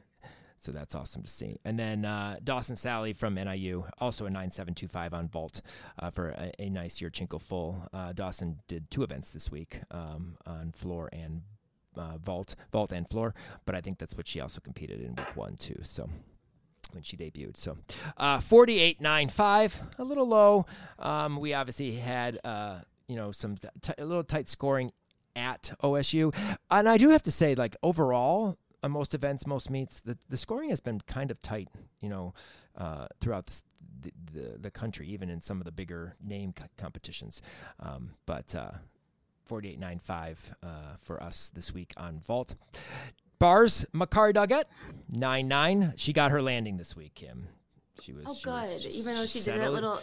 So 0.61 0.71
that's 0.71 0.93
awesome 0.93 1.23
to 1.23 1.27
see. 1.27 1.57
And 1.65 1.79
then 1.79 2.05
uh, 2.05 2.37
Dawson 2.43 2.75
Sally 2.75 3.13
from 3.13 3.33
NIU, 3.33 3.85
also 3.97 4.27
a 4.27 4.29
9725 4.29 5.11
on 5.11 5.27
vault 5.27 5.61
uh, 5.97 6.11
for 6.11 6.29
a, 6.29 6.51
a 6.59 6.69
nice 6.69 6.99
Yurchenko 6.99 7.41
full. 7.41 7.87
Uh, 7.91 8.13
Dawson 8.13 8.59
did 8.67 8.91
two 8.91 9.01
events 9.01 9.31
this 9.31 9.51
week 9.51 9.81
um, 9.89 10.37
on 10.45 10.71
floor 10.71 11.09
and 11.11 11.41
uh, 11.97 12.19
vault, 12.19 12.55
vault 12.71 12.91
and 12.91 13.09
floor, 13.09 13.33
but 13.65 13.73
I 13.73 13.81
think 13.81 13.97
that's 13.97 14.15
what 14.15 14.27
she 14.27 14.39
also 14.39 14.61
competed 14.61 15.01
in 15.01 15.15
week 15.15 15.35
one 15.35 15.55
too. 15.55 15.79
So 15.81 16.07
when 16.91 17.01
she 17.01 17.17
debuted. 17.17 17.57
So 17.57 17.77
uh, 18.17 18.37
48.95, 18.37 19.97
a 19.97 20.03
little 20.03 20.27
low. 20.27 20.67
Um, 20.99 21.39
we 21.39 21.55
obviously 21.55 21.93
had, 21.93 22.37
uh, 22.43 22.81
you 23.07 23.15
know, 23.15 23.31
some 23.31 23.57
t- 23.81 23.93
a 23.97 24.05
little 24.05 24.23
tight 24.23 24.47
scoring 24.47 24.91
at 25.35 25.73
OSU. 25.81 26.35
And 26.69 26.87
I 26.87 26.97
do 26.97 27.09
have 27.09 27.23
to 27.23 27.31
say, 27.31 27.55
like, 27.55 27.75
overall, 27.81 28.57
on 28.83 28.91
most 28.91 29.13
events, 29.13 29.45
most 29.45 29.69
meets, 29.69 29.99
the, 29.99 30.17
the 30.29 30.37
scoring 30.37 30.69
has 30.69 30.79
been 30.79 30.99
kind 31.01 31.31
of 31.31 31.41
tight, 31.41 31.69
you 31.99 32.09
know, 32.09 32.33
uh, 32.77 33.07
throughout 33.19 33.45
the, 34.01 34.11
the, 34.33 34.57
the 34.59 34.71
country, 34.71 35.07
even 35.07 35.29
in 35.29 35.41
some 35.41 35.59
of 35.59 35.65
the 35.65 35.71
bigger 35.71 36.15
name 36.23 36.53
co- 36.53 36.65
competitions. 36.77 37.41
Um, 37.79 38.11
but 38.25 38.55
uh, 38.55 38.71
48.95 39.49 40.37
uh, 40.63 40.67
for 41.01 41.21
us 41.21 41.51
this 41.53 41.73
week 41.73 41.93
on 41.97 42.19
Vault. 42.19 42.55
Bars, 43.39 43.85
Makari 43.93 44.33
Doggett, 44.33 44.65
9 45.09 45.47
9. 45.47 45.93
She 45.97 46.13
got 46.13 46.31
her 46.31 46.41
landing 46.41 46.77
this 46.77 46.95
week, 46.95 47.15
Kim. 47.15 47.47
She 48.01 48.13
was 48.13 48.25
Oh, 48.27 48.33
she 48.35 48.49
was 48.49 48.69
good. 48.73 48.81
just 48.83 48.99
Even 48.99 49.15
though 49.15 49.25
she 49.25 49.39
did 49.41 49.61
that 49.61 49.73
little, 49.73 49.99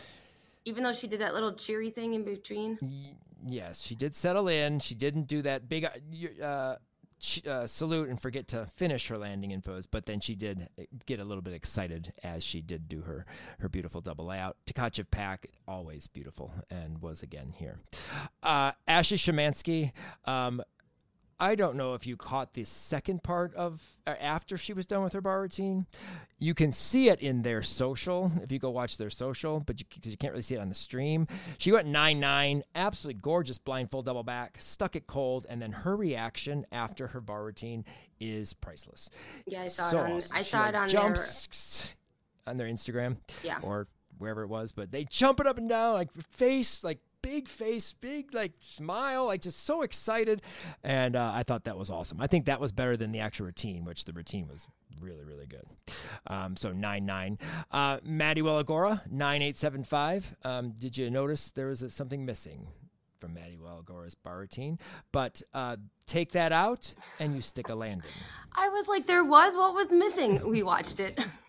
even 0.65 0.83
though 0.85 0.93
she 0.93 1.07
did 1.07 1.21
that 1.21 1.35
little 1.35 1.53
cheery 1.53 1.91
thing 1.91 2.15
in 2.15 2.25
between. 2.25 2.79
Y- 2.83 3.15
yes, 3.47 3.81
she 3.81 3.95
did 3.95 4.15
settle 4.15 4.49
in. 4.49 4.81
She 4.81 4.95
didn't 4.95 5.29
do 5.29 5.43
that 5.43 5.69
big 5.69 5.85
uh, 5.85 5.91
y- 6.13 6.77
uh, 7.47 7.67
salute 7.67 8.09
and 8.09 8.21
forget 8.21 8.49
to 8.49 8.67
finish 8.75 9.09
her 9.09 9.19
landing 9.19 9.51
infos, 9.51 9.87
but 9.91 10.07
then 10.07 10.21
she 10.21 10.35
did 10.35 10.69
get 11.07 11.21
a 11.21 11.25
little 11.25 11.43
bit 11.43 11.55
excited 11.55 12.13
as 12.23 12.45
she 12.45 12.61
did 12.61 12.89
do 12.89 13.03
her 13.03 13.27
her 13.59 13.69
beautiful 13.69 14.01
double 14.01 14.27
layout. 14.27 14.57
Tkachev 14.67 15.11
pack, 15.11 15.47
always 15.67 16.07
beautiful, 16.07 16.53
and 16.71 17.01
was 17.03 17.23
again 17.23 17.53
here. 17.57 17.81
Uh, 18.43 18.73
Ashley 18.87 19.17
Shemansky. 19.17 19.93
Um, 20.25 20.63
I 21.41 21.55
don't 21.55 21.77
know 21.77 21.95
if 21.95 22.05
you 22.07 22.17
caught 22.17 22.55
the 22.55 22.65
second 22.65 23.23
part 23.23 23.55
of 23.55 23.81
uh, 24.09 24.15
after 24.21 24.57
she 24.59 24.73
was 24.73 24.87
done 24.87 25.05
with 25.05 25.13
her 25.13 25.21
bar 25.21 25.41
routine. 25.41 25.87
You 26.39 26.53
can 26.53 26.73
see 26.73 27.09
it 27.11 27.21
in 27.21 27.43
their 27.43 27.63
social 27.63 28.33
if 28.43 28.51
you 28.51 28.59
go 28.59 28.71
watch 28.71 28.97
their 28.97 29.11
social, 29.11 29.61
but 29.61 29.79
you, 29.81 29.87
you 30.03 30.17
can't 30.17 30.33
really 30.33 30.43
see 30.43 30.57
it 30.57 30.59
on 30.61 30.69
the 30.69 30.75
stream. 30.75 31.29
She 31.59 31.71
went 31.71 31.87
9 31.87 32.19
9, 32.19 32.63
absolutely 32.75 33.21
gorgeous 33.21 33.57
blindfold 33.59 34.07
double 34.07 34.25
back, 34.25 34.57
stuck 34.59 34.97
it 34.97 35.07
cold, 35.07 35.47
and 35.49 35.63
then 35.63 35.71
her 35.71 35.97
reaction 35.97 36.67
after 36.73 37.07
her 37.09 37.21
bar 37.21 37.45
routine 37.45 37.85
is 38.19 38.53
priceless. 38.55 39.09
Yeah, 39.47 39.63
I 39.63 39.67
saw 39.69 39.91
So 39.91 39.99
it 39.99 40.03
on. 40.03 40.13
awesome. 40.13 40.37
I 40.37 40.43
She, 40.43 40.51
saw 40.51 40.59
like, 40.61 40.69
it 40.71 40.75
on 40.75 40.89
jumps 40.89 41.95
on 42.49 42.57
their 42.57 42.67
Instagram 42.67 43.17
Yeah. 43.45 43.59
or 43.63 43.87
wherever 44.19 44.43
it 44.43 44.49
was, 44.49 44.73
but 44.73 44.91
they 44.91 45.05
jump 45.05 45.39
it 45.39 45.47
up 45.47 45.59
and 45.59 45.69
down, 45.69 45.93
like 45.95 46.13
face, 46.33 46.83
like 46.83 46.99
big 47.29 47.47
face, 47.47 47.93
big 47.93 48.33
like 48.33 48.53
smile, 48.59 49.27
like 49.27 49.43
just 49.43 49.65
so 49.65 49.83
excited. 49.83 50.41
And 50.83 51.15
uh, 51.15 51.33
I 51.35 51.43
thought 51.43 51.65
that 51.65 51.77
was 51.77 51.91
awesome. 51.91 52.21
I 52.23 52.27
think 52.27 52.47
that 52.47 52.59
was 52.59 52.73
better 52.73 52.97
than 52.97 53.13
the 53.13 53.21
actual 53.21 53.47
routine, 53.47 53.85
which 53.85 54.05
the 54.07 54.13
routine 54.13 54.49
was 54.49 54.67
really, 54.99 55.25
really 55.25 55.47
good. 55.47 55.65
Um, 56.27 56.57
so 56.57 56.73
9 56.73 57.05
9. 57.05 57.39
Uh, 57.71 57.99
Maddie 58.03 58.41
Wellagora, 58.41 59.03
9875. 59.11 60.37
Um, 60.43 60.71
did 60.71 60.97
you 60.97 61.11
notice 61.11 61.51
there 61.51 61.67
was 61.67 61.83
a, 61.83 61.91
something 61.91 62.25
missing? 62.25 62.67
From 63.19 63.35
Maddie 63.35 63.59
Wallagora's 63.61 64.15
bar 64.15 64.39
routine, 64.39 64.79
but 65.11 65.43
uh, 65.53 65.77
take 66.07 66.31
that 66.33 66.53
out 66.53 66.95
and 67.19 67.35
you 67.35 67.41
stick 67.41 67.69
a 67.69 67.75
landing. 67.75 68.09
I 68.53 68.69
was 68.69 68.87
like, 68.87 69.07
there 69.09 69.25
was 69.25 69.57
what 69.57 69.75
was 69.75 69.91
missing. 69.91 70.49
We 70.49 70.63
watched 70.63 71.01
it. 71.01 71.19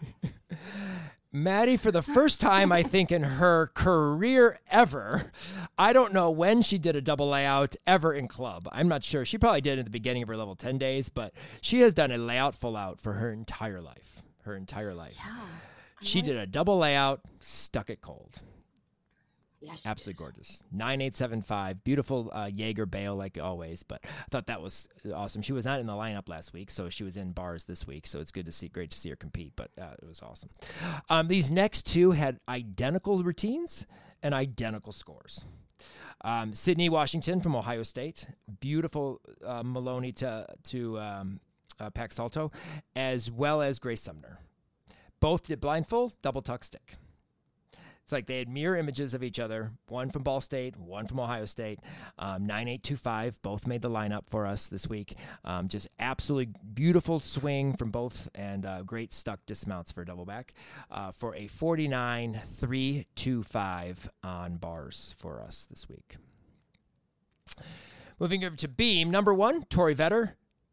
Maddie, 1.31 1.77
for 1.77 1.91
the 1.91 2.01
first 2.01 2.41
time, 2.41 2.71
I 2.71 2.81
think, 2.81 3.11
in 3.11 3.21
her 3.21 3.67
career 3.75 4.59
ever, 4.71 5.31
I 5.77 5.93
don't 5.93 6.11
know 6.11 6.31
when 6.31 6.63
she 6.63 6.79
did 6.79 6.95
a 6.95 7.01
double 7.01 7.29
layout 7.29 7.75
ever 7.85 8.13
in 8.13 8.27
club. 8.27 8.67
I'm 8.71 8.87
not 8.87 9.03
sure. 9.03 9.25
She 9.25 9.37
probably 9.37 9.61
did 9.61 9.77
at 9.77 9.85
the 9.85 9.91
beginning 9.91 10.23
of 10.23 10.29
her 10.29 10.37
level 10.37 10.55
10 10.55 10.79
days, 10.79 11.09
but 11.09 11.33
she 11.61 11.81
has 11.81 11.93
done 11.93 12.11
a 12.11 12.17
layout 12.17 12.55
full 12.55 12.75
out 12.75 12.99
for 12.99 13.13
her 13.13 13.31
entire 13.31 13.79
life. 13.79 14.23
Her 14.41 14.55
entire 14.55 14.95
life. 14.95 15.17
Yeah. 15.17 15.35
She 16.01 16.21
did 16.21 16.37
a 16.37 16.47
double 16.47 16.79
layout, 16.79 17.21
stuck 17.41 17.91
it 17.91 18.01
cold. 18.01 18.41
Yeah, 19.61 19.73
Absolutely 19.85 20.13
gorgeous. 20.13 20.63
9875. 20.71 21.83
Beautiful 21.83 22.31
uh, 22.33 22.49
Jaeger 22.53 22.85
bail, 22.85 23.15
like 23.15 23.37
always. 23.41 23.83
But 23.83 23.99
I 24.05 24.25
thought 24.31 24.47
that 24.47 24.61
was 24.61 24.87
awesome. 25.13 25.41
She 25.41 25.51
was 25.51 25.65
not 25.65 25.81
in 25.81 25.85
the 25.85 25.93
lineup 25.93 26.29
last 26.29 26.53
week, 26.53 26.71
so 26.71 26.89
she 26.89 27.03
was 27.03 27.17
in 27.17 27.33
bars 27.33 27.65
this 27.65 27.85
week. 27.85 28.07
So 28.07 28.21
it's 28.21 28.31
good 28.31 28.45
to 28.45 28.53
see, 28.53 28.69
great 28.69 28.91
to 28.91 28.97
see 28.97 29.09
her 29.09 29.17
compete. 29.17 29.53
But 29.57 29.71
uh, 29.79 29.95
it 30.01 30.07
was 30.07 30.21
awesome. 30.21 30.49
Um, 31.09 31.27
these 31.27 31.51
next 31.51 31.85
two 31.85 32.11
had 32.11 32.39
identical 32.47 33.21
routines 33.21 33.85
and 34.23 34.33
identical 34.33 34.93
scores. 34.93 35.45
Um, 36.21 36.53
Sydney 36.53 36.89
Washington 36.89 37.41
from 37.41 37.55
Ohio 37.55 37.83
State. 37.83 38.27
Beautiful 38.61 39.19
uh, 39.45 39.63
Maloney 39.65 40.13
to, 40.13 40.45
to 40.65 40.99
um, 40.99 41.39
uh, 41.79 41.89
Pax 41.89 42.15
Salto, 42.15 42.51
as 42.95 43.29
well 43.29 43.61
as 43.61 43.79
Grace 43.79 44.01
Sumner. 44.01 44.39
Both 45.19 45.47
did 45.47 45.59
blindfold, 45.59 46.13
double 46.21 46.41
tuck 46.41 46.63
stick. 46.63 46.95
It's 48.09 48.11
like 48.11 48.25
they 48.25 48.39
had 48.39 48.49
mirror 48.49 48.75
images 48.75 49.13
of 49.13 49.21
each 49.21 49.39
other, 49.39 49.71
one 49.87 50.09
from 50.09 50.23
Ball 50.23 50.41
State, 50.41 50.75
one 50.75 51.05
from 51.05 51.19
Ohio 51.19 51.45
State. 51.45 51.79
Um, 52.17 52.47
9825 52.47 53.39
both 53.43 53.67
made 53.67 53.83
the 53.83 53.89
lineup 53.91 54.23
for 54.27 54.47
us 54.47 54.67
this 54.67 54.89
week. 54.89 55.13
Um, 55.45 55.67
just 55.67 55.87
absolutely 55.99 56.51
beautiful 56.73 57.19
swing 57.19 57.75
from 57.75 57.91
both 57.91 58.27
and 58.33 58.65
uh, 58.65 58.81
great 58.81 59.13
stuck 59.13 59.45
dismounts 59.45 59.91
for 59.91 60.03
double 60.03 60.25
back 60.25 60.55
uh, 60.89 61.11
for 61.11 61.35
a 61.35 61.45
49 61.45 62.41
325 62.47 64.09
on 64.23 64.57
bars 64.57 65.13
for 65.19 65.43
us 65.43 65.67
this 65.69 65.87
week. 65.87 66.15
Moving 68.19 68.43
over 68.43 68.55
to 68.55 68.67
beam, 68.67 69.11
number 69.11 69.35
one, 69.35 69.65
Tori 69.65 69.93
Vetter. 69.93 70.31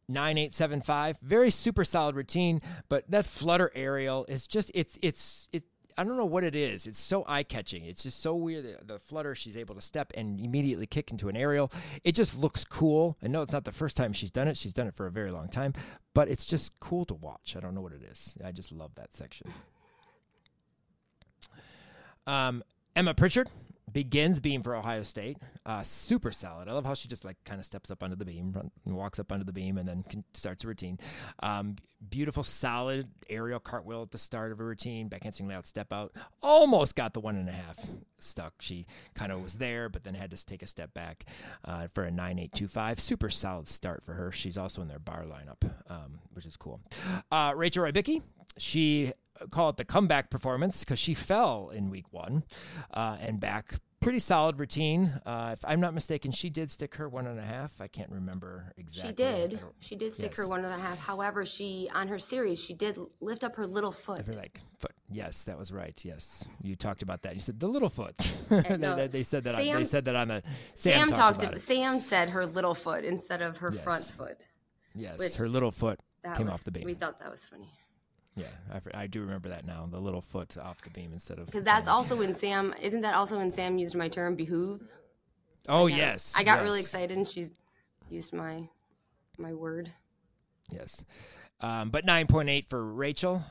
9875 0.08 1.18
very 1.20 1.50
super 1.50 1.84
solid 1.84 2.14
routine 2.14 2.62
but 2.88 3.10
that 3.10 3.26
flutter 3.26 3.72
aerial 3.74 4.24
is 4.28 4.46
just 4.46 4.70
it's 4.72 4.96
it's 5.02 5.48
it 5.52 5.64
I 5.98 6.04
don't 6.04 6.16
know 6.16 6.26
what 6.26 6.44
it 6.44 6.54
is. 6.54 6.86
It's 6.86 6.98
so 6.98 7.24
eye 7.26 7.42
catching. 7.42 7.84
It's 7.84 8.02
just 8.02 8.20
so 8.20 8.34
weird. 8.34 8.64
The, 8.64 8.94
the, 8.94 8.98
flutter, 8.98 9.34
she's 9.34 9.56
able 9.56 9.74
to 9.74 9.80
step 9.80 10.12
and 10.14 10.38
immediately 10.38 10.86
kick 10.86 11.10
into 11.10 11.28
an 11.28 11.36
aerial. 11.36 11.72
It 12.04 12.12
just 12.12 12.36
looks 12.36 12.64
cool. 12.64 13.16
I 13.22 13.28
know 13.28 13.42
it's 13.42 13.52
not 13.52 13.64
the 13.64 13.72
first 13.72 13.96
time 13.96 14.12
she's 14.12 14.30
done 14.30 14.46
it. 14.48 14.56
She's 14.56 14.74
done 14.74 14.86
it 14.86 14.94
for 14.94 15.06
a 15.06 15.10
very 15.10 15.30
long 15.30 15.48
time, 15.48 15.72
but 16.12 16.28
it's 16.28 16.44
just 16.44 16.78
cool 16.80 17.06
to 17.06 17.14
watch. 17.14 17.56
I 17.56 17.60
don't 17.60 17.74
know 17.74 17.80
what 17.80 17.92
it 17.92 18.02
is. 18.02 18.36
I 18.44 18.52
just 18.52 18.72
love 18.72 18.94
that 18.96 19.14
section. 19.14 19.50
Um, 22.26 22.62
Emma 22.94 23.14
Pritchard, 23.14 23.48
begins 23.92 24.40
beam 24.40 24.62
for 24.62 24.74
Ohio 24.74 25.02
State. 25.02 25.38
Uh, 25.64 25.82
super 25.82 26.32
solid. 26.32 26.68
I 26.68 26.72
love 26.72 26.84
how 26.84 26.94
she 26.94 27.08
just 27.08 27.24
like 27.24 27.36
kind 27.44 27.58
of 27.58 27.64
steps 27.64 27.90
up 27.90 28.02
under 28.02 28.16
the 28.16 28.24
beam, 28.24 28.54
walks 28.84 29.18
up 29.18 29.30
under 29.30 29.44
the 29.44 29.52
beam, 29.52 29.78
and 29.78 29.88
then 29.88 30.04
can, 30.08 30.24
starts 30.34 30.64
a 30.64 30.68
routine. 30.68 30.98
Um, 31.40 31.76
beautiful, 32.08 32.42
solid 32.42 33.08
aerial 33.30 33.60
cartwheel 33.60 34.02
at 34.02 34.10
the 34.10 34.18
start 34.18 34.52
of 34.52 34.60
a 34.60 34.64
routine. 34.64 35.08
Backhanding 35.08 35.48
layout 35.48 35.66
step 35.66 35.92
out. 35.92 36.12
Almost 36.42 36.96
got 36.96 37.14
the 37.14 37.20
one 37.20 37.36
and 37.36 37.48
a 37.48 37.52
half 37.52 37.78
stuck. 38.18 38.54
She 38.60 38.86
kind 39.14 39.30
of 39.30 39.42
was 39.42 39.54
there, 39.54 39.88
but 39.88 40.04
then 40.04 40.14
had 40.14 40.30
to 40.32 40.46
take 40.46 40.62
a 40.62 40.66
step 40.66 40.92
back 40.92 41.24
uh, 41.64 41.88
for 41.94 42.04
a 42.04 42.10
nine 42.10 42.38
eight 42.38 42.52
two 42.52 42.68
five. 42.68 43.00
Super 43.00 43.30
solid 43.30 43.68
start 43.68 44.04
for 44.04 44.14
her. 44.14 44.32
She's 44.32 44.58
also 44.58 44.82
in 44.82 44.88
their 44.88 44.98
bar 44.98 45.24
lineup, 45.24 45.70
um, 45.88 46.18
which 46.32 46.46
is 46.46 46.56
cool. 46.56 46.80
Uh, 47.30 47.52
Rachel 47.54 47.84
Rybicki. 47.84 48.22
She 48.58 49.12
call 49.50 49.70
it 49.70 49.76
the 49.76 49.84
comeback 49.84 50.30
performance 50.30 50.84
because 50.84 50.98
she 50.98 51.14
fell 51.14 51.70
in 51.70 51.90
week 51.90 52.12
one 52.12 52.44
uh, 52.92 53.16
and 53.20 53.40
back 53.40 53.74
pretty 54.06 54.18
solid 54.20 54.58
routine. 54.58 55.12
Uh, 55.26 55.50
if 55.52 55.64
I'm 55.64 55.80
not 55.80 55.92
mistaken, 55.92 56.30
she 56.30 56.48
did 56.48 56.70
stick 56.70 56.94
her 56.94 57.08
one 57.08 57.26
and 57.26 57.40
a 57.40 57.42
half. 57.42 57.80
I 57.80 57.88
can't 57.88 58.10
remember 58.10 58.72
exactly. 58.76 59.10
She 59.10 59.14
did. 59.14 59.60
She 59.80 59.96
did 59.96 60.14
stick 60.14 60.30
yes. 60.30 60.38
her 60.38 60.48
one 60.48 60.64
and 60.64 60.72
a 60.72 60.78
half. 60.78 60.98
However, 60.98 61.44
she 61.44 61.90
on 61.92 62.06
her 62.08 62.18
series 62.18 62.62
she 62.62 62.72
did 62.72 62.98
lift 63.20 63.42
up 63.42 63.56
her 63.56 63.66
little 63.66 63.92
foot. 63.92 64.34
Like 64.36 64.60
foot. 64.78 64.92
Yes, 65.10 65.44
that 65.44 65.58
was 65.58 65.72
right. 65.72 65.98
Yes, 66.04 66.46
you 66.62 66.76
talked 66.76 67.02
about 67.02 67.22
that. 67.22 67.34
You 67.34 67.40
said 67.40 67.58
the 67.58 67.68
little 67.68 67.88
foot. 67.88 68.16
they, 68.48 68.76
no, 68.76 69.08
they, 69.08 69.22
said 69.24 69.42
that. 69.42 69.56
Sam, 69.56 69.68
on, 69.70 69.80
they 69.80 69.84
said 69.84 70.04
that 70.04 70.16
on 70.16 70.28
the. 70.28 70.42
Sam, 70.74 71.08
Sam 71.08 71.16
talked. 71.16 71.42
about 71.42 71.54
it. 71.54 71.60
Sam 71.60 72.00
said 72.00 72.30
her 72.30 72.46
little 72.46 72.74
foot 72.74 73.04
instead 73.04 73.42
of 73.42 73.56
her 73.58 73.72
yes. 73.74 73.82
front 73.82 74.04
foot. 74.04 74.46
Yes, 74.94 75.34
her 75.34 75.48
little 75.48 75.70
foot 75.70 75.98
came 76.36 76.46
was, 76.46 76.54
off 76.54 76.64
the 76.64 76.70
beam. 76.70 76.84
We 76.84 76.94
thought 76.94 77.18
that 77.18 77.30
was 77.30 77.46
funny. 77.46 77.70
Yeah, 78.36 78.46
I, 78.70 79.02
I, 79.02 79.06
do 79.06 79.22
remember 79.22 79.48
that 79.48 79.66
now. 79.66 79.88
The 79.90 79.98
little 79.98 80.20
foot 80.20 80.58
off 80.58 80.82
the 80.82 80.90
beam 80.90 81.12
instead 81.14 81.38
of 81.38 81.46
because 81.46 81.64
that's 81.64 81.88
also 81.88 82.16
when 82.16 82.34
Sam 82.34 82.74
isn't 82.80 83.00
that 83.00 83.14
also 83.14 83.38
when 83.38 83.50
Sam 83.50 83.78
used 83.78 83.94
my 83.94 84.08
term 84.08 84.36
behoove. 84.36 84.82
Oh 85.68 85.86
I 85.86 85.90
got, 85.90 85.96
yes, 85.96 86.34
I 86.36 86.44
got 86.44 86.56
yes. 86.56 86.64
really 86.64 86.80
excited 86.80 87.16
and 87.16 87.26
she 87.26 87.46
used 88.10 88.34
my 88.34 88.68
my 89.38 89.54
word. 89.54 89.90
Yes, 90.70 91.04
um, 91.60 91.88
but 91.88 92.04
nine 92.04 92.26
point 92.26 92.50
eight 92.50 92.66
for 92.68 92.84
Rachel 92.84 93.42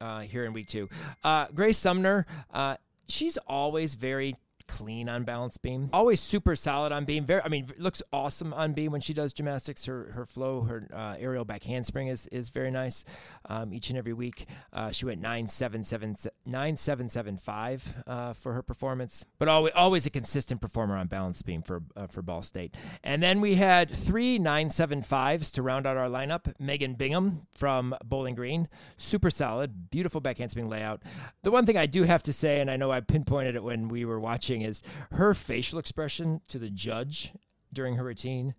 uh, 0.00 0.20
here 0.20 0.44
in 0.44 0.52
week 0.52 0.68
two. 0.68 0.88
Uh, 1.24 1.46
Grace 1.52 1.78
Sumner, 1.78 2.24
uh, 2.52 2.76
she's 3.08 3.38
always 3.38 3.96
very 3.96 4.36
clean 4.68 5.08
on 5.08 5.24
balance 5.24 5.56
beam. 5.56 5.90
Always 5.92 6.20
super 6.20 6.54
solid 6.54 6.92
on 6.92 7.04
beam. 7.04 7.24
Very, 7.24 7.42
I 7.42 7.48
mean, 7.48 7.68
looks 7.78 8.02
awesome 8.12 8.52
on 8.52 8.74
beam 8.74 8.92
when 8.92 9.00
she 9.00 9.14
does 9.14 9.32
gymnastics. 9.32 9.86
Her 9.86 10.12
her 10.12 10.24
flow, 10.24 10.62
her 10.62 10.86
uh, 10.92 11.16
aerial 11.18 11.44
back 11.44 11.64
handspring 11.64 12.08
is 12.08 12.26
is 12.28 12.50
very 12.50 12.70
nice. 12.70 13.04
Um, 13.46 13.72
each 13.72 13.88
and 13.88 13.98
every 13.98 14.12
week, 14.12 14.46
uh, 14.72 14.90
she 14.92 15.06
went 15.06 15.20
nine 15.20 15.48
seven 15.48 15.82
seven 15.82 16.14
nine 16.46 16.76
seven 16.76 17.08
seven 17.08 17.36
five 17.36 18.02
uh, 18.06 18.32
for 18.34 18.52
her 18.52 18.62
performance. 18.62 19.24
But 19.38 19.48
always 19.48 19.72
always 19.74 20.06
a 20.06 20.10
consistent 20.10 20.60
performer 20.60 20.96
on 20.96 21.06
balance 21.08 21.42
beam 21.42 21.62
for 21.62 21.82
uh, 21.96 22.06
for 22.06 22.22
Ball 22.22 22.42
State. 22.42 22.76
And 23.02 23.22
then 23.22 23.40
we 23.40 23.56
had 23.56 23.90
three 23.90 24.38
nine 24.38 24.70
seven 24.70 25.02
fives 25.02 25.50
to 25.52 25.62
round 25.62 25.86
out 25.86 25.96
our 25.96 26.08
lineup. 26.08 26.52
Megan 26.58 26.94
Bingham 26.94 27.46
from 27.54 27.94
Bowling 28.04 28.34
Green, 28.34 28.68
super 28.96 29.30
solid, 29.30 29.90
beautiful 29.90 30.20
back 30.20 30.38
handspring 30.38 30.68
layout. 30.68 31.02
The 31.42 31.50
one 31.50 31.66
thing 31.66 31.76
I 31.76 31.86
do 31.86 32.02
have 32.02 32.22
to 32.24 32.32
say, 32.32 32.60
and 32.60 32.70
I 32.70 32.76
know 32.76 32.92
I 32.92 33.00
pinpointed 33.00 33.56
it 33.56 33.64
when 33.64 33.88
we 33.88 34.04
were 34.04 34.20
watching 34.20 34.57
is 34.62 34.82
her 35.12 35.34
facial 35.34 35.78
expression 35.78 36.40
to 36.48 36.58
the 36.58 36.70
judge 36.70 37.32
during 37.72 37.96
her 37.96 38.04
routine. 38.04 38.54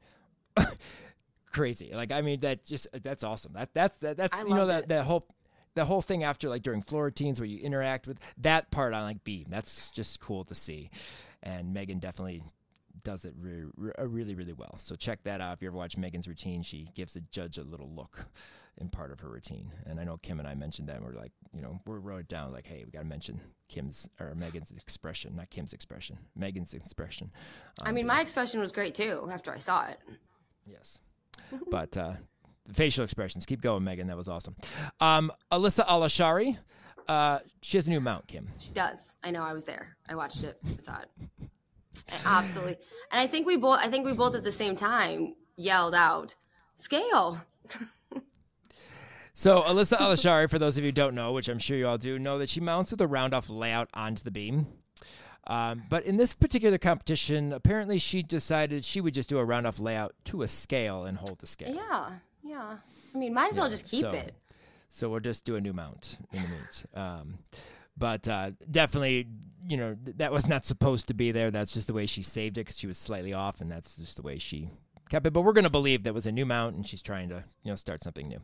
crazy. 1.51 1.91
Like 1.93 2.11
I 2.11 2.21
mean 2.21 2.39
that 2.41 2.65
just 2.65 2.87
that's 3.03 3.23
awesome. 3.23 3.53
That 3.53 3.73
that's 3.73 3.97
that, 3.99 4.17
that's 4.17 4.37
I 4.37 4.43
you 4.43 4.49
know 4.49 4.67
that 4.67 4.89
that 4.89 5.05
whole 5.05 5.27
the 5.75 5.85
whole 5.85 6.01
thing 6.01 6.23
after 6.23 6.49
like 6.49 6.63
during 6.63 6.81
floor 6.81 7.05
routines 7.05 7.39
where 7.39 7.47
you 7.47 7.59
interact 7.59 8.07
with 8.07 8.19
that 8.39 8.71
part 8.71 8.93
on 8.93 9.03
like 9.03 9.23
beam. 9.23 9.47
That's 9.49 9.91
just 9.91 10.19
cool 10.19 10.43
to 10.45 10.55
see. 10.55 10.89
And 11.43 11.73
Megan 11.73 11.99
definitely 11.99 12.43
does 13.03 13.23
it 13.23 13.33
re- 13.39 13.65
re- 13.75 13.93
really 13.99 14.35
really 14.35 14.53
well. 14.53 14.75
So 14.77 14.95
check 14.95 15.23
that 15.23 15.41
out 15.41 15.53
if 15.53 15.61
you 15.61 15.67
ever 15.67 15.77
watch 15.77 15.97
Megan's 15.97 16.27
routine. 16.27 16.63
She 16.63 16.89
gives 16.95 17.13
the 17.13 17.21
judge 17.31 17.57
a 17.57 17.63
little 17.63 17.89
look 17.89 18.25
in 18.79 18.89
part 18.89 19.11
of 19.11 19.19
her 19.19 19.29
routine. 19.29 19.71
And 19.85 19.99
I 19.99 20.03
know 20.03 20.17
Kim 20.17 20.39
and 20.39 20.47
I 20.47 20.55
mentioned 20.55 20.89
that. 20.89 20.97
And 20.97 21.05
we're 21.05 21.19
like, 21.19 21.31
you 21.53 21.61
know, 21.61 21.79
we 21.85 21.95
wrote 21.95 22.21
it 22.21 22.27
down 22.27 22.51
like, 22.51 22.65
hey, 22.65 22.83
we 22.85 22.91
got 22.91 22.99
to 22.99 23.05
mention 23.05 23.39
Kim's 23.67 24.09
or 24.19 24.33
Megan's 24.35 24.71
expression, 24.71 25.35
not 25.35 25.49
Kim's 25.49 25.73
expression, 25.73 26.17
Megan's 26.35 26.73
expression. 26.73 27.31
I 27.81 27.91
mean, 27.91 28.07
my 28.07 28.21
expression 28.21 28.59
was 28.59 28.71
great 28.71 28.95
too 28.95 29.29
after 29.31 29.51
I 29.51 29.57
saw 29.57 29.87
it. 29.87 29.99
Yes, 30.65 30.99
but 31.69 31.95
uh, 31.97 32.13
facial 32.73 33.03
expressions. 33.03 33.45
Keep 33.45 33.61
going, 33.61 33.83
Megan. 33.83 34.07
That 34.07 34.17
was 34.17 34.27
awesome. 34.27 34.55
Um, 34.99 35.31
Alyssa 35.51 35.85
Alashari. 35.85 36.57
Uh, 37.07 37.39
she 37.63 37.77
has 37.77 37.87
a 37.87 37.89
new 37.89 37.99
mount, 37.99 38.27
Kim. 38.27 38.47
She 38.59 38.71
does. 38.71 39.15
I 39.23 39.31
know. 39.31 39.41
I 39.43 39.53
was 39.53 39.65
there. 39.65 39.97
I 40.07 40.13
watched 40.13 40.43
it. 40.43 40.59
I 40.63 40.79
saw 40.79 40.99
it. 40.99 41.49
Absolutely. 42.23 42.77
And 43.11 43.19
I 43.19 43.25
think 43.25 43.47
we 43.47 43.57
both. 43.57 43.79
I 43.79 43.87
think 43.87 44.05
we 44.05 44.13
both 44.13 44.35
at 44.35 44.43
the 44.43 44.51
same 44.51 44.75
time 44.75 45.35
yelled 45.55 45.95
out, 45.95 46.35
"Scale." 46.75 47.43
So 49.39 49.61
Alyssa 49.61 49.95
Alashari, 49.95 50.49
for 50.49 50.59
those 50.59 50.77
of 50.77 50.83
you 50.83 50.89
who 50.89 50.91
don't 50.91 51.15
know, 51.15 51.31
which 51.31 51.47
I'm 51.47 51.59
sure 51.59 51.77
you 51.77 51.87
all 51.87 51.97
do, 51.97 52.19
know 52.19 52.39
that 52.39 52.49
she 52.49 52.59
mounts 52.59 52.91
with 52.91 52.99
a 52.99 53.07
round 53.07 53.33
off 53.33 53.49
layout 53.49 53.87
onto 53.93 54.21
the 54.21 54.31
beam. 54.31 54.67
Um, 55.47 55.83
but 55.89 56.03
in 56.03 56.17
this 56.17 56.35
particular 56.35 56.77
competition, 56.77 57.53
apparently 57.53 57.99
she 57.99 58.21
decided 58.21 58.83
she 58.83 58.99
would 58.99 59.13
just 59.13 59.29
do 59.29 59.39
a 59.39 59.45
roundoff 59.45 59.79
layout 59.79 60.13
to 60.25 60.41
a 60.41 60.47
scale 60.49 61.05
and 61.05 61.17
hold 61.17 61.39
the 61.39 61.47
scale. 61.47 61.73
Yeah, 61.73 62.09
yeah. 62.43 62.77
I 63.15 63.17
mean, 63.17 63.33
might 63.33 63.51
as 63.51 63.55
yeah, 63.55 63.61
well 63.61 63.69
just 63.69 63.87
keep 63.87 64.01
so, 64.01 64.11
it. 64.11 64.35
So 64.89 65.07
we'll 65.07 65.21
just 65.21 65.45
do 65.45 65.55
a 65.55 65.61
new 65.61 65.71
mount 65.71 66.17
in 66.33 66.41
the 66.41 66.49
meet. 66.49 66.85
Um, 66.93 67.37
but 67.95 68.27
uh, 68.27 68.51
definitely, 68.69 69.29
you 69.65 69.77
know, 69.77 69.95
th- 70.03 70.17
that 70.17 70.33
was 70.33 70.49
not 70.49 70.65
supposed 70.65 71.07
to 71.07 71.13
be 71.13 71.31
there. 71.31 71.49
That's 71.49 71.73
just 71.73 71.87
the 71.87 71.93
way 71.93 72.07
she 72.07 72.23
saved 72.23 72.57
it 72.57 72.65
because 72.65 72.77
she 72.77 72.87
was 72.87 72.97
slightly 72.97 73.31
off, 73.31 73.61
and 73.61 73.71
that's 73.71 73.95
just 73.95 74.17
the 74.17 74.21
way 74.21 74.37
she 74.37 74.69
kept 75.09 75.25
it. 75.25 75.31
But 75.31 75.43
we're 75.43 75.53
going 75.53 75.63
to 75.63 75.69
believe 75.69 76.03
that 76.03 76.13
was 76.13 76.25
a 76.25 76.31
new 76.33 76.45
mount, 76.45 76.75
and 76.75 76.85
she's 76.85 77.01
trying 77.01 77.29
to, 77.29 77.43
you 77.63 77.71
know, 77.71 77.77
start 77.77 78.03
something 78.03 78.27
new. 78.27 78.41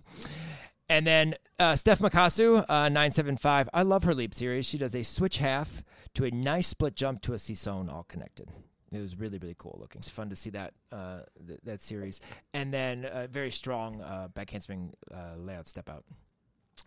And 0.87 1.05
then 1.05 1.35
uh, 1.57 1.75
Steph 1.75 1.99
Makasu, 1.99 2.63
uh, 2.69 2.89
975. 2.89 3.69
I 3.73 3.81
love 3.81 4.03
her 4.03 4.13
leap 4.13 4.33
series. 4.33 4.65
She 4.65 4.77
does 4.77 4.95
a 4.95 5.03
switch 5.03 5.37
half 5.37 5.83
to 6.13 6.25
a 6.25 6.31
nice 6.31 6.67
split 6.67 6.95
jump 6.95 7.21
to 7.23 7.33
a 7.33 7.37
Sissonne 7.37 7.89
all 7.89 8.03
connected. 8.03 8.51
It 8.91 8.99
was 8.99 9.17
really, 9.17 9.39
really 9.39 9.55
cool 9.57 9.77
looking. 9.79 9.99
It's 9.99 10.09
fun 10.09 10.29
to 10.29 10.35
see 10.35 10.51
that 10.51 10.73
uh, 10.91 11.21
th- 11.45 11.59
that 11.63 11.81
series. 11.81 12.21
And 12.53 12.73
then 12.73 13.05
a 13.11 13.27
very 13.27 13.51
strong 13.51 14.01
uh, 14.01 14.27
back 14.33 14.51
handspring 14.51 14.93
uh, 15.13 15.35
layout 15.37 15.67
step 15.67 15.89
out. 15.89 16.05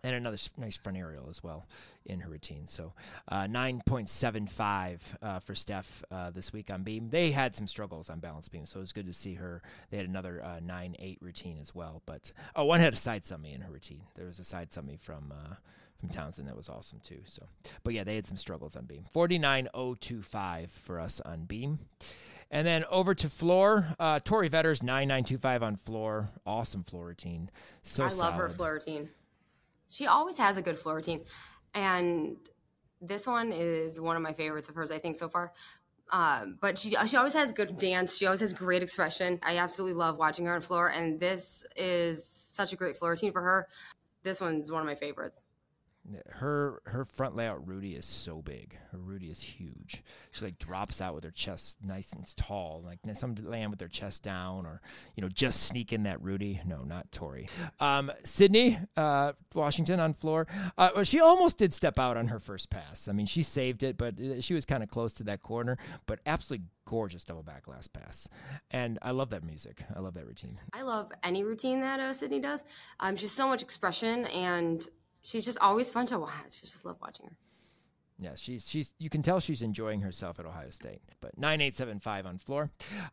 And 0.03 0.15
another 0.15 0.37
nice 0.57 0.77
front 0.77 0.97
aerial 0.97 1.27
as 1.29 1.43
well 1.43 1.67
in 2.05 2.21
her 2.21 2.29
routine. 2.29 2.67
So 2.67 2.93
uh, 3.27 3.43
9.75 3.43 4.99
uh, 5.21 5.39
for 5.39 5.55
Steph 5.55 6.03
uh, 6.09 6.29
this 6.29 6.53
week 6.53 6.71
on 6.71 6.83
beam. 6.83 7.09
They 7.09 7.31
had 7.31 7.55
some 7.55 7.67
struggles 7.67 8.09
on 8.09 8.19
balance 8.19 8.47
beam, 8.47 8.65
so 8.65 8.79
it 8.79 8.81
was 8.81 8.93
good 8.93 9.07
to 9.07 9.13
see 9.13 9.33
her. 9.35 9.61
They 9.89 9.97
had 9.97 10.07
another 10.07 10.41
9.8 10.65 11.15
uh, 11.15 11.15
routine 11.19 11.57
as 11.59 11.75
well. 11.75 12.01
But 12.05 12.31
oh, 12.55 12.65
one 12.65 12.79
had 12.79 12.93
a 12.93 12.97
side 12.97 13.23
somi 13.23 13.53
in 13.53 13.61
her 13.61 13.71
routine. 13.71 14.03
There 14.15 14.25
was 14.25 14.39
a 14.39 14.43
side 14.43 14.71
somi 14.71 14.97
from 14.99 15.33
uh, 15.33 15.55
from 15.99 16.09
Towson 16.09 16.45
that 16.45 16.55
was 16.55 16.69
awesome 16.69 16.99
too. 17.03 17.21
So, 17.25 17.45
but 17.83 17.93
yeah, 17.93 18.03
they 18.03 18.15
had 18.15 18.25
some 18.25 18.37
struggles 18.37 18.75
on 18.75 18.85
beam. 18.85 19.03
49.025 19.13 20.69
for 20.69 20.99
us 20.99 21.19
on 21.21 21.43
beam. 21.43 21.79
And 22.51 22.65
then 22.65 22.83
over 22.89 23.13
to 23.13 23.29
floor, 23.29 23.95
uh, 23.99 24.19
Tori 24.19 24.49
Vetters 24.49 24.81
9925 24.81 25.61
on 25.61 25.75
floor. 25.75 26.29
Awesome 26.45 26.83
floor 26.83 27.07
routine. 27.07 27.51
So 27.83 28.03
I 28.03 28.07
love 28.07 28.13
solid. 28.13 28.33
her 28.35 28.49
floor 28.49 28.73
routine. 28.73 29.09
She 29.89 30.07
always 30.07 30.37
has 30.37 30.57
a 30.57 30.61
good 30.61 30.77
floor 30.77 30.95
routine. 30.95 31.25
And 31.73 32.37
this 33.01 33.27
one 33.27 33.51
is 33.51 33.99
one 33.99 34.15
of 34.15 34.21
my 34.21 34.33
favorites 34.33 34.69
of 34.69 34.75
hers, 34.75 34.91
I 34.91 34.99
think, 34.99 35.17
so 35.17 35.27
far. 35.27 35.51
Um, 36.11 36.57
but 36.59 36.79
she 36.79 36.95
she 37.05 37.17
always 37.17 37.33
has 37.33 37.51
good 37.51 37.77
dance. 37.77 38.17
She 38.17 38.25
always 38.25 38.39
has 38.39 38.51
great 38.53 38.81
expression. 38.81 39.39
I 39.43 39.57
absolutely 39.57 39.93
love 39.93 40.17
watching 40.17 40.45
her 40.45 40.55
on 40.55 40.61
floor, 40.61 40.87
and 40.87 41.19
this 41.19 41.63
is 41.75 42.25
such 42.25 42.73
a 42.73 42.75
great 42.75 42.97
floor 42.97 43.11
routine 43.11 43.31
for 43.31 43.41
her. 43.41 43.67
This 44.23 44.41
one's 44.41 44.71
one 44.71 44.81
of 44.81 44.87
my 44.87 44.95
favorites 44.95 45.43
her 46.27 46.81
her 46.85 47.05
front 47.05 47.35
layout 47.35 47.67
Rudy 47.67 47.95
is 47.95 48.05
so 48.05 48.41
big. 48.41 48.77
Her 48.91 48.97
Rudy 48.97 49.27
is 49.27 49.41
huge. 49.41 50.03
She 50.31 50.45
like 50.45 50.57
drops 50.57 51.01
out 51.01 51.15
with 51.15 51.23
her 51.23 51.31
chest 51.31 51.77
nice 51.83 52.13
and 52.13 52.25
tall. 52.35 52.83
Like 52.85 52.99
some 53.13 53.35
land 53.43 53.69
with 53.71 53.79
their 53.79 53.87
chest 53.87 54.23
down, 54.23 54.65
or 54.65 54.81
you 55.15 55.21
know 55.21 55.29
just 55.29 55.63
sneak 55.63 55.93
in 55.93 56.03
that 56.03 56.21
Rudy. 56.21 56.61
No, 56.65 56.83
not 56.83 57.11
Tori. 57.11 57.47
Um, 57.79 58.11
Sydney 58.23 58.79
uh, 58.97 59.33
Washington 59.53 59.99
on 59.99 60.13
floor. 60.13 60.47
Uh, 60.77 60.89
well, 60.95 61.03
she 61.03 61.19
almost 61.19 61.57
did 61.57 61.73
step 61.73 61.99
out 61.99 62.17
on 62.17 62.27
her 62.27 62.39
first 62.39 62.69
pass. 62.69 63.07
I 63.07 63.11
mean, 63.11 63.25
she 63.25 63.43
saved 63.43 63.83
it, 63.83 63.97
but 63.97 64.19
uh, 64.19 64.41
she 64.41 64.53
was 64.53 64.65
kind 64.65 64.83
of 64.83 64.89
close 64.89 65.13
to 65.15 65.23
that 65.25 65.41
corner. 65.41 65.77
But 66.05 66.19
absolutely 66.25 66.65
gorgeous 66.85 67.23
double 67.23 67.43
back 67.43 67.67
last 67.67 67.93
pass, 67.93 68.27
and 68.71 68.97
I 69.01 69.11
love 69.11 69.29
that 69.29 69.43
music. 69.43 69.83
I 69.95 69.99
love 69.99 70.15
that 70.15 70.25
routine. 70.25 70.57
I 70.73 70.81
love 70.81 71.11
any 71.23 71.43
routine 71.43 71.81
that 71.81 71.99
uh, 71.99 72.13
Sydney 72.13 72.39
does. 72.39 72.63
Um, 72.99 73.15
she's 73.15 73.31
so 73.31 73.47
much 73.47 73.61
expression 73.61 74.25
and 74.27 74.87
she's 75.23 75.45
just 75.45 75.59
always 75.59 75.89
fun 75.89 76.05
to 76.07 76.19
watch. 76.19 76.31
I 76.63 76.65
just 76.65 76.85
love 76.85 76.97
watching 77.01 77.27
her. 77.27 77.31
Yeah, 78.21 78.31
she's 78.35 78.67
she's 78.67 78.93
you 78.99 79.09
can 79.09 79.21
tell 79.21 79.39
she's 79.39 79.61
enjoying 79.61 80.01
herself 80.01 80.39
at 80.39 80.45
Ohio 80.45 80.69
State. 80.71 81.01
But 81.21 81.37
nine 81.37 81.61
eight 81.61 81.77
seven 81.77 81.99
five 81.99 82.25
on 82.25 82.37
floor. 82.37 82.69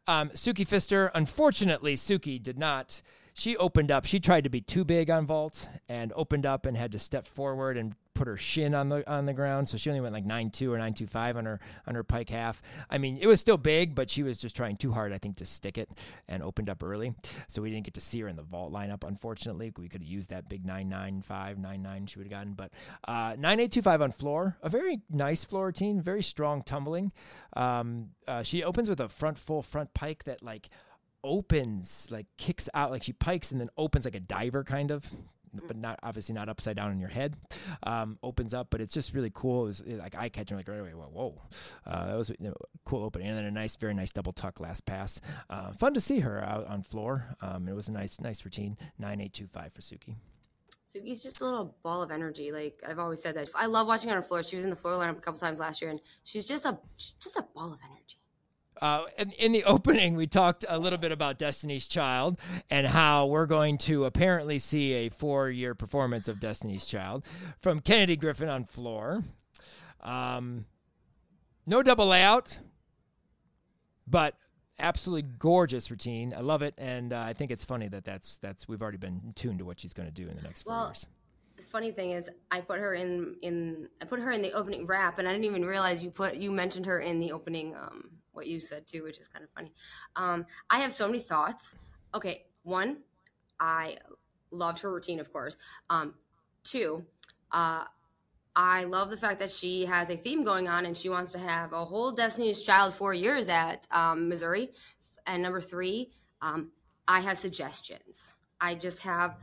Um, 0.09 0.31
Suki 0.31 0.67
Fister, 0.67 1.11
unfortunately, 1.15 1.95
Suki 1.95 2.43
did 2.43 2.59
not. 2.59 3.01
She 3.39 3.55
opened 3.59 3.91
up. 3.91 4.07
She 4.07 4.19
tried 4.19 4.45
to 4.45 4.51
be 4.51 4.63
too 4.63 4.83
big 4.83 5.11
on 5.11 5.27
vault 5.27 5.69
and 5.91 6.11
opened 6.17 6.47
up 6.47 6.65
and 6.65 6.75
had 6.75 6.93
to 6.93 6.99
step 6.99 7.27
forward 7.27 7.77
and 7.77 7.95
put 8.15 8.27
her 8.27 8.37
shin 8.39 8.75
on 8.75 8.89
the 8.89 9.09
on 9.09 9.27
the 9.27 9.35
ground, 9.35 9.69
so 9.69 9.77
she 9.77 9.91
only 9.91 10.01
went 10.01 10.15
like 10.15 10.25
nine 10.25 10.49
two 10.49 10.73
or 10.73 10.79
nine 10.79 10.95
two 10.95 11.07
five 11.07 11.37
on 11.37 11.45
her 11.45 11.61
on 11.87 11.95
her 11.95 12.03
pike 12.03 12.31
half. 12.31 12.63
I 12.89 12.97
mean, 12.97 13.19
it 13.21 13.27
was 13.27 13.39
still 13.39 13.59
big, 13.59 13.95
but 13.95 14.09
she 14.09 14.23
was 14.23 14.41
just 14.41 14.57
trying 14.57 14.77
too 14.77 14.91
hard, 14.91 15.13
I 15.13 15.19
think, 15.19 15.37
to 15.37 15.45
stick 15.45 15.77
it 15.77 15.91
and 16.29 16.43
opened 16.43 16.71
up 16.71 16.83
early. 16.83 17.15
So 17.49 17.61
we 17.61 17.71
didn't 17.71 17.85
get 17.85 17.93
to 17.95 18.01
see 18.01 18.21
her 18.21 18.29
in 18.29 18.37
the 18.37 18.43
vault 18.43 18.73
lineup. 18.73 19.07
Unfortunately, 19.07 19.71
we 19.77 19.91
could 19.91 20.01
have 20.01 20.09
used 20.09 20.31
that 20.31 20.49
big 20.49 20.65
nine 20.65 20.89
nine 20.89 21.21
five 21.21 21.59
nine 21.59 21.83
nine 21.83 22.07
she 22.07 22.19
would 22.19 22.25
have 22.29 22.33
gotten, 22.33 22.55
but 22.55 22.73
uh, 23.07 23.37
nine 23.39 23.61
eight 23.61 23.71
two 23.71 23.83
five 23.83 24.01
on 24.01 24.13
floor, 24.13 24.57
a 24.63 24.71
very 24.71 25.03
nice 25.11 25.45
floor 25.45 25.67
routine, 25.67 26.01
very 26.01 26.23
strong 26.23 26.63
tumbling. 26.63 27.13
Um, 27.55 28.13
uh, 28.27 28.43
she 28.43 28.65
opens 28.65 28.89
with 28.89 29.01
a 29.01 29.11
front 29.11 29.37
full 29.37 29.61
front 29.61 29.93
pike 29.93 30.25
that 30.25 30.43
like 30.43 30.71
opens 31.25 32.09
like 32.11 32.27
kicks 32.39 32.69
out 32.75 32.91
like 32.91 33.03
she 33.03 33.13
pikes 33.13 33.51
and 33.51 33.61
then 33.61 33.69
opens 33.77 34.05
like 34.05 34.15
a 34.15 34.21
diver 34.21 34.65
kind 34.65 34.91
of 34.91 35.13
but 35.67 35.77
not 35.77 35.99
obviously 36.03 36.35
not 36.35 36.49
upside 36.49 36.77
down 36.77 36.93
in 36.93 36.99
your 36.99 37.09
head. 37.09 37.37
Um, 37.83 38.19
opens 38.23 38.55
up, 38.55 38.69
but 38.71 38.81
it's 38.81 38.95
just 38.95 39.15
really 39.15 39.31
cool. 39.33 39.65
It 39.65 39.67
was 39.67 39.83
like 39.87 40.15
eye 40.17 40.29
catching, 40.29 40.57
like 40.57 40.69
right 40.69 40.81
away. 40.81 40.91
Whoa, 40.91 41.09
whoa. 41.13 41.43
Uh, 41.87 42.07
that 42.07 42.17
was 42.17 42.31
you 42.31 42.37
know, 42.41 42.55
cool 42.85 43.05
opening, 43.05 43.29
and 43.29 43.39
then 43.39 43.45
a 43.45 43.51
nice, 43.51 43.77
very 43.77 43.95
nice 43.95 44.11
double 44.11 44.33
tuck 44.33 44.61
last 44.61 44.85
pass. 44.87 45.21
Uh, 45.49 45.73
fun 45.73 45.95
to 45.95 46.01
see 46.01 46.21
her 46.21 46.43
out 46.43 46.67
on 46.67 46.83
floor. 46.83 47.37
Um, 47.41 47.69
it 47.69 47.75
was 47.75 47.89
a 47.89 47.93
nice, 47.93 48.21
nice 48.21 48.45
routine. 48.45 48.77
Nine 48.99 49.21
eight 49.21 49.33
two 49.33 49.47
five 49.47 49.73
for 49.73 49.81
Suki. 49.81 50.17
Suki's 50.93 51.23
just 51.23 51.41
a 51.41 51.45
little 51.45 51.77
ball 51.83 52.03
of 52.03 52.11
energy. 52.11 52.53
Like 52.53 52.83
I've 52.89 52.99
always 52.99 53.21
said 53.21 53.35
that 53.37 53.49
I 53.55 53.67
love 53.67 53.87
watching 53.87 54.09
her 54.09 54.15
on 54.15 54.21
the 54.21 54.27
floor. 54.27 54.43
She 54.43 54.57
was 54.57 54.65
in 54.65 54.71
the 54.71 54.77
floor 54.77 54.95
lineup 54.95 55.19
a 55.19 55.21
couple 55.21 55.41
times 55.41 55.59
last 55.59 55.83
year, 55.83 55.91
and 55.91 56.01
she's 56.25 56.45
just 56.45 56.65
a 56.65 56.79
she's 56.97 57.15
just 57.15 57.37
a 57.37 57.43
ball 57.55 57.73
of 57.73 57.79
energy. 57.85 57.96
Uh, 58.81 59.05
in, 59.19 59.31
in, 59.33 59.53
the 59.53 59.65
opening, 59.65 60.17
we 60.17 60.27
talked 60.27 60.65
a 60.69 60.79
little 60.79 60.99
bit 60.99 61.13
about 61.13 61.39
Destiny's 61.39 61.89
Child 61.89 62.39
and 62.71 62.87
how 62.87 63.27
we're 63.27 63.47
going 63.47 63.79
to 63.79 64.05
apparently 64.05 64.59
see 64.59 64.93
a 64.93 65.09
four 65.09 65.49
year 65.51 65.75
performance 65.75 66.29
of 66.29 66.41
Destiny's 66.41 66.87
Child 66.87 67.27
from 67.59 67.81
Kennedy 67.81 68.17
Griffin 68.17 68.49
on 68.49 68.65
floor. 68.65 69.25
Um, 70.03 70.67
no 71.67 71.83
double 71.83 72.07
layout, 72.07 72.59
but 74.07 74.37
absolutely 74.79 75.29
gorgeous 75.39 75.91
routine. 75.91 76.35
I 76.37 76.41
love 76.41 76.63
it, 76.63 76.75
and 76.79 77.13
uh, 77.13 77.21
I 77.21 77.33
think 77.33 77.51
it's 77.51 77.65
funny 77.65 77.89
that 77.89 78.05
that's 78.05 78.37
that's 78.39 78.69
we've 78.69 78.83
already 78.83 78.99
been 78.99 79.33
tuned 79.35 79.59
to 79.59 79.65
what 79.65 79.81
she's 79.81 79.93
going 79.93 80.09
to 80.09 80.15
do 80.15 80.29
in 80.29 80.37
the 80.37 80.43
next 80.43 80.63
four 80.63 80.73
well, 80.73 80.87
years. 80.87 81.07
The 81.57 81.63
funny 81.63 81.91
thing 81.91 82.11
is, 82.13 82.31
I 82.51 82.61
put 82.61 82.79
her 82.79 82.95
in 82.95 83.37
in 83.43 83.89
I 84.01 84.05
put 84.05 84.21
her 84.21 84.31
in 84.31 84.43
the 84.43 84.53
opening 84.53 84.87
rap, 84.87 85.19
and 85.19 85.27
I 85.27 85.33
didn't 85.33 85.47
even 85.47 85.65
realize 85.65 86.03
you 86.03 86.11
put 86.11 86.37
you 86.37 86.53
mentioned 86.53 86.87
her 86.87 87.01
in 87.01 87.19
the 87.19 87.33
opening 87.33 87.75
um, 87.75 88.11
what 88.37 88.47
you 88.47 88.61
said 88.61 88.87
too, 88.87 89.03
which 89.03 89.19
is 89.19 89.29
kind 89.29 89.45
of 89.45 89.51
funny. 89.51 89.73
Um, 90.15 90.47
I 90.71 90.81
have 90.81 90.93
so 90.93 91.07
many 91.07 91.21
thoughts. 91.21 91.75
Okay, 92.15 92.45
one, 92.63 92.99
I 93.59 93.97
loved 94.51 94.79
her 94.81 94.93
routine, 94.93 95.21
of 95.21 95.33
course. 95.33 95.57
Um, 95.91 96.15
two, 96.65 97.05
uh, 97.53 97.85
I 98.55 98.85
love 98.85 99.11
the 99.11 99.17
fact 99.17 99.39
that 99.41 99.51
she 99.51 99.85
has 99.85 100.09
a 100.09 100.17
theme 100.17 100.43
going 100.43 100.67
on 100.67 100.87
and 100.87 100.97
she 100.97 101.09
wants 101.09 101.33
to 101.33 101.39
have 101.39 101.73
a 101.73 101.85
whole 101.85 102.11
Destiny's 102.11 102.63
Child 102.63 102.95
four 102.95 103.13
years 103.13 103.49
at 103.49 103.87
um, 103.91 104.29
Missouri. 104.29 104.71
And 105.27 105.43
number 105.43 105.61
three, 105.61 106.11
um, 106.41 106.71
I 107.07 107.21
have 107.21 107.37
suggestions. 107.37 108.35
I 108.61 108.75
just 108.75 109.01
have, 109.01 109.37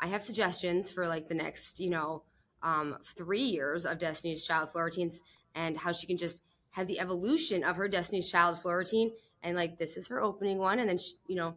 I 0.00 0.08
have 0.08 0.22
suggestions 0.22 0.90
for 0.90 1.08
like 1.08 1.28
the 1.28 1.34
next, 1.34 1.80
you 1.80 1.88
know, 1.88 2.24
um, 2.62 2.98
three 3.16 3.44
years 3.44 3.86
of 3.86 3.98
Destiny's 3.98 4.44
Child 4.44 4.70
floor 4.70 4.84
routines 4.84 5.20
and 5.54 5.76
how 5.76 5.92
she 5.92 6.06
can 6.06 6.18
just 6.18 6.42
have 6.78 6.86
the 6.86 7.00
evolution 7.00 7.64
of 7.64 7.76
her 7.76 7.88
Destiny's 7.88 8.30
Child 8.30 8.58
floor 8.58 8.78
routine. 8.78 9.12
And 9.42 9.56
like, 9.56 9.78
this 9.78 9.96
is 9.96 10.06
her 10.08 10.20
opening 10.20 10.58
one. 10.58 10.78
And 10.78 10.88
then, 10.88 10.98
she, 10.98 11.14
you 11.26 11.34
know, 11.34 11.56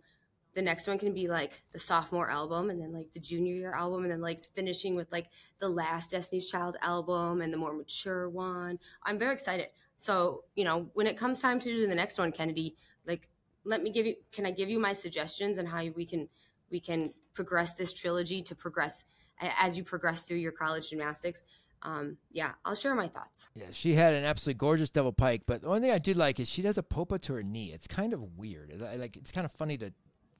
the 0.54 0.62
next 0.62 0.88
one 0.88 0.98
can 0.98 1.14
be 1.14 1.28
like 1.28 1.62
the 1.72 1.80
sophomore 1.80 2.30
album 2.30 2.70
and 2.70 2.82
then 2.82 2.92
like 2.92 3.12
the 3.14 3.20
junior 3.20 3.54
year 3.54 3.74
album 3.74 4.04
and 4.04 4.12
then 4.12 4.20
like 4.20 4.44
finishing 4.56 4.96
with 4.96 5.10
like 5.12 5.28
the 5.60 5.70
last 5.70 6.12
Destiny's 6.12 6.50
Child 6.50 6.76
album 6.82 7.42
and 7.42 7.54
the 7.54 7.58
more 7.58 7.74
mature 7.74 8.30
one. 8.30 8.80
I'm 9.04 9.18
very 9.18 9.34
excited. 9.34 9.68
So, 9.98 10.44
you 10.56 10.64
know, 10.64 10.90
when 10.94 11.08
it 11.08 11.18
comes 11.18 11.40
time 11.40 11.60
to 11.60 11.70
do 11.70 11.88
the 11.88 11.96
next 11.96 12.18
one, 12.18 12.32
Kennedy, 12.32 12.76
like 13.06 13.30
let 13.64 13.84
me 13.84 13.92
give 13.92 14.06
you 14.06 14.16
can 14.32 14.46
I 14.46 14.52
give 14.52 14.70
you 14.70 14.80
my 14.80 14.92
suggestions 14.92 15.58
and 15.58 15.68
how 15.68 15.86
we 15.96 16.06
can 16.06 16.28
we 16.70 16.80
can 16.80 17.14
progress 17.34 17.76
this 17.76 17.94
trilogy 17.94 18.42
to 18.42 18.56
progress 18.56 19.06
as 19.40 19.78
you 19.78 19.84
progress 19.84 20.24
through 20.24 20.38
your 20.38 20.52
college 20.52 20.90
gymnastics 20.90 21.42
um, 21.84 22.18
yeah, 22.32 22.52
I'll 22.64 22.76
share 22.76 22.96
my 22.96 23.08
thoughts. 23.08 23.50
Yeah, 23.56 23.68
she 23.72 23.94
had 23.94 24.14
an 24.14 24.24
absolutely 24.24 24.60
gorgeous 24.60 24.90
double 24.90 25.14
pike, 25.14 25.44
but 25.46 25.62
the 25.62 25.70
one 25.70 25.82
thing 25.82 25.92
I 25.92 25.98
did 25.98 26.18
like 26.18 26.40
is 26.40 26.50
she 26.50 26.62
does 26.62 26.78
a 26.78 26.84
popa 26.84 27.20
to 27.20 27.34
her 27.34 27.44
knee. 27.44 27.72
It's 27.74 27.88
kind 27.88 28.14
of 28.14 28.38
weird. 28.38 28.74
Like 28.98 29.18
it's 29.18 29.32
kind 29.32 29.46
of 29.46 29.52
funny 29.52 29.78
to, 29.78 29.92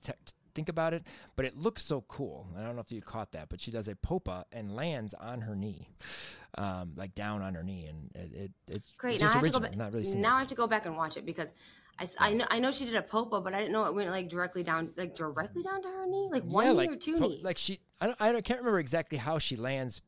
to 0.04 0.16
think 0.54 0.70
about 0.70 0.94
it, 0.94 1.04
but 1.36 1.46
it 1.46 1.58
looks 1.58 1.84
so 1.84 2.02
cool. 2.02 2.48
I 2.58 2.64
don't 2.64 2.76
know 2.76 2.82
if 2.82 2.92
you 2.92 3.02
caught 3.02 3.32
that, 3.32 3.50
but 3.50 3.60
she 3.60 3.72
does 3.72 3.88
a 3.88 3.96
popa 3.96 4.46
and 4.52 4.76
lands 4.76 5.14
on 5.16 5.42
her 5.42 5.56
knee, 5.56 5.90
um, 6.58 6.94
like 6.96 7.16
down 7.16 7.42
on 7.42 7.56
her 7.56 7.64
knee, 7.64 7.88
and 7.88 8.12
it, 8.16 8.36
it 8.36 8.52
it's 8.68 8.92
great. 8.98 9.20
Just 9.20 9.36
now 9.36 9.42
original, 9.42 9.64
I 9.64 9.66
have 9.66 9.72
to 9.72 9.78
go 9.78 9.82
back, 9.86 9.94
really 9.94 10.22
now 10.22 10.36
I 10.36 10.40
have 10.40 10.48
to 10.50 10.56
go 10.56 10.68
back 10.68 10.86
and 10.86 10.96
watch 10.96 11.18
it 11.18 11.26
because 11.26 11.52
I, 11.98 12.04
yeah. 12.04 12.10
I 12.20 12.34
know 12.34 12.46
I 12.52 12.60
know 12.60 12.72
she 12.72 12.86
did 12.86 12.96
a 12.96 13.02
popa, 13.02 13.42
but 13.42 13.54
I 13.54 13.60
didn't 13.60 13.72
know 13.72 13.86
it 13.86 13.96
went 13.96 14.10
like 14.10 14.30
directly 14.30 14.64
down, 14.64 14.92
like 14.98 15.16
directly 15.16 15.64
down 15.64 15.82
to 15.82 15.88
her 15.88 16.06
knee, 16.06 16.30
like 16.32 16.44
one 16.44 16.66
yeah, 16.66 16.72
knee 16.72 16.78
like, 16.78 16.92
or 16.92 16.96
two 16.98 17.18
po- 17.18 17.28
knees. 17.28 17.44
Like 17.44 17.58
she, 17.58 17.80
I 18.00 18.08
don't, 18.08 18.22
I 18.22 18.42
can't 18.42 18.60
remember 18.60 18.80
exactly 18.80 19.18
how 19.18 19.40
she 19.40 19.56
lands 19.56 20.02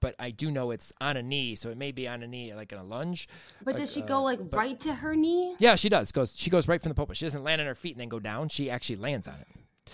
but 0.00 0.14
I 0.18 0.30
do 0.30 0.50
know 0.50 0.70
it's 0.70 0.92
on 1.00 1.16
a 1.16 1.22
knee, 1.22 1.54
so 1.54 1.70
it 1.70 1.76
may 1.76 1.92
be 1.92 2.08
on 2.08 2.22
a 2.22 2.26
knee, 2.26 2.52
like 2.54 2.72
in 2.72 2.78
a 2.78 2.84
lunge. 2.84 3.28
But 3.62 3.76
does 3.76 3.92
she 3.92 4.02
uh, 4.02 4.06
go 4.06 4.22
like 4.22 4.50
but, 4.50 4.56
right 4.56 4.80
to 4.80 4.94
her 4.94 5.14
knee? 5.14 5.54
Yeah, 5.58 5.76
she 5.76 5.88
does. 5.88 6.10
Goes 6.12 6.34
she 6.36 6.50
goes 6.50 6.66
right 6.68 6.82
from 6.82 6.90
the 6.90 6.94
popa. 6.94 7.14
She 7.14 7.26
doesn't 7.26 7.44
land 7.44 7.60
on 7.60 7.66
her 7.66 7.74
feet 7.74 7.92
and 7.92 8.00
then 8.00 8.08
go 8.08 8.18
down. 8.18 8.48
She 8.48 8.70
actually 8.70 8.96
lands 8.96 9.28
on 9.28 9.34
it. 9.34 9.92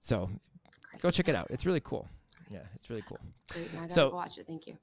So, 0.00 0.30
go 1.00 1.10
check 1.10 1.28
it 1.28 1.34
out. 1.34 1.48
It's 1.50 1.66
really 1.66 1.80
cool. 1.80 2.08
Yeah, 2.50 2.60
it's 2.74 2.88
really 2.88 3.02
cool. 3.08 3.18
Great, 3.52 3.68
I 3.74 3.80
gotta 3.80 3.92
so, 3.92 4.10
watch 4.10 4.38
it. 4.38 4.46
Thank 4.46 4.66
you. 4.66 4.76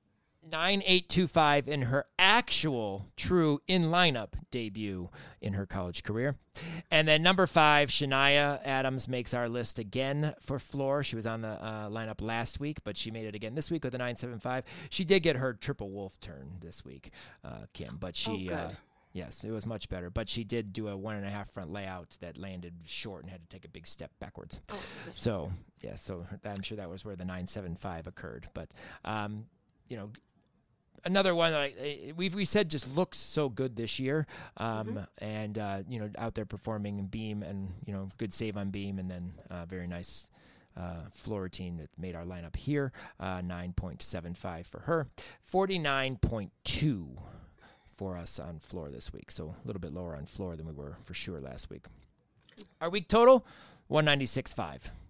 9825 0.50 1.68
in 1.68 1.82
her 1.84 2.06
actual 2.20 3.08
true 3.16 3.60
in 3.68 3.86
lineup 3.86 4.34
debut 4.52 5.10
in 5.41 5.54
her 5.54 5.66
college 5.66 6.04
career. 6.04 6.36
And 6.91 7.08
then 7.08 7.24
number 7.24 7.48
five, 7.48 7.89
Shania 7.89 8.60
Adams 8.64 9.08
makes 9.08 9.34
our 9.34 9.50
list 9.50 9.80
again 9.80 10.36
for 10.41 10.60
floor. 10.60 11.04
She 11.04 11.16
was 11.16 11.26
on 11.26 11.41
the 11.41 11.50
uh, 11.50 11.89
lineup 11.89 12.22
last 12.22 12.60
week, 12.60 12.78
but 12.84 12.96
she 12.98 13.12
made 13.12 13.26
it 13.26 13.36
again 13.36 13.56
this 13.56 13.72
week 13.72 13.84
with 13.84 13.96
a 13.96 13.98
975. 13.98 14.64
She 14.89 15.04
did 15.06 15.22
get 15.22 15.38
her 15.38 15.54
triple 15.54 15.89
wolf 15.89 16.20
turn 16.20 16.58
this 16.62 16.86
week, 16.86 17.12
uh, 17.44 17.66
Kim, 17.74 17.98
but 18.00 18.16
she. 18.16 18.50
Oh, 18.52 18.56
uh, 18.56 18.72
Yes, 19.16 19.44
it 19.44 19.52
was 19.52 19.68
much 19.68 19.89
better. 19.89 20.10
But 20.10 20.28
she 20.28 20.44
did 20.44 20.74
do 20.74 20.88
a 20.88 20.98
one 20.98 21.16
and 21.16 21.26
a 21.26 21.30
half 21.30 21.52
front 21.52 21.72
layout 21.72 22.18
that 22.20 22.36
landed 22.36 22.74
short 22.84 23.22
and 23.22 23.32
had 23.32 23.41
to 23.41 23.48
take 23.48 23.64
a 23.64 23.70
big 23.70 23.86
step 23.86 24.10
backwards. 24.20 24.60
Oh, 24.70 24.82
So 25.14 25.52
yeah, 25.82 25.96
so 25.96 26.26
I'm 26.44 26.64
sure 26.64 26.78
that 26.78 26.89
was 26.89 27.06
where 27.06 27.16
the 27.16 27.24
975 27.24 28.08
occurred. 28.08 28.50
But 28.56 28.72
um, 29.06 29.46
you 29.88 29.98
know, 29.98 30.10
another 31.06 31.36
one 31.36 31.51
that 31.51 31.74
I, 31.82 32.14
we 32.16 32.30
we 32.30 32.45
said 32.45 32.70
just 32.70 32.93
looks 32.95 33.18
so 33.18 33.49
good 33.49 33.76
this 33.76 33.99
year, 33.99 34.28
um, 34.58 35.06
and 35.20 35.58
uh, 35.58 35.80
you 35.88 35.99
know, 35.99 36.10
out 36.18 36.36
there 36.36 36.45
performing 36.45 36.99
in 36.99 37.08
beam 37.08 37.43
and 37.43 37.70
you 37.86 37.93
know, 37.93 38.10
good 38.18 38.34
save 38.34 38.58
on 38.58 38.70
beam, 38.70 38.99
and 38.99 39.10
then 39.10 39.34
uh, 39.49 39.66
very 39.66 39.88
nice. 39.88 40.28
Uh, 40.76 41.04
floor 41.12 41.43
routine 41.43 41.78
that 41.78 41.88
made 41.99 42.16
our 42.16 42.24
lineup 42.26 42.56
here 42.56 42.91
uh, 43.20 43.38
9.75 43.41 44.66
for 44.66 44.80
her 44.80 45.08
49.2 45.47 47.08
for 47.95 48.18
us 48.18 48.39
on 48.39 48.58
floor 48.58 48.89
this 48.89 49.14
week. 49.14 49.30
So 49.30 49.54
a 49.64 49.68
little 49.68 49.80
bit 49.80 49.93
lower 49.93 50.16
on 50.16 50.26
floor 50.26 50.56
than 50.56 50.66
we 50.66 50.74
were 50.74 50.97
for 51.04 51.14
sure 51.14 51.39
last 51.39 51.70
week. 51.70 51.86
Our 52.82 52.89
week 52.89 53.08
total 53.08 53.45
196.5 53.91 54.80
it's 54.80 55.03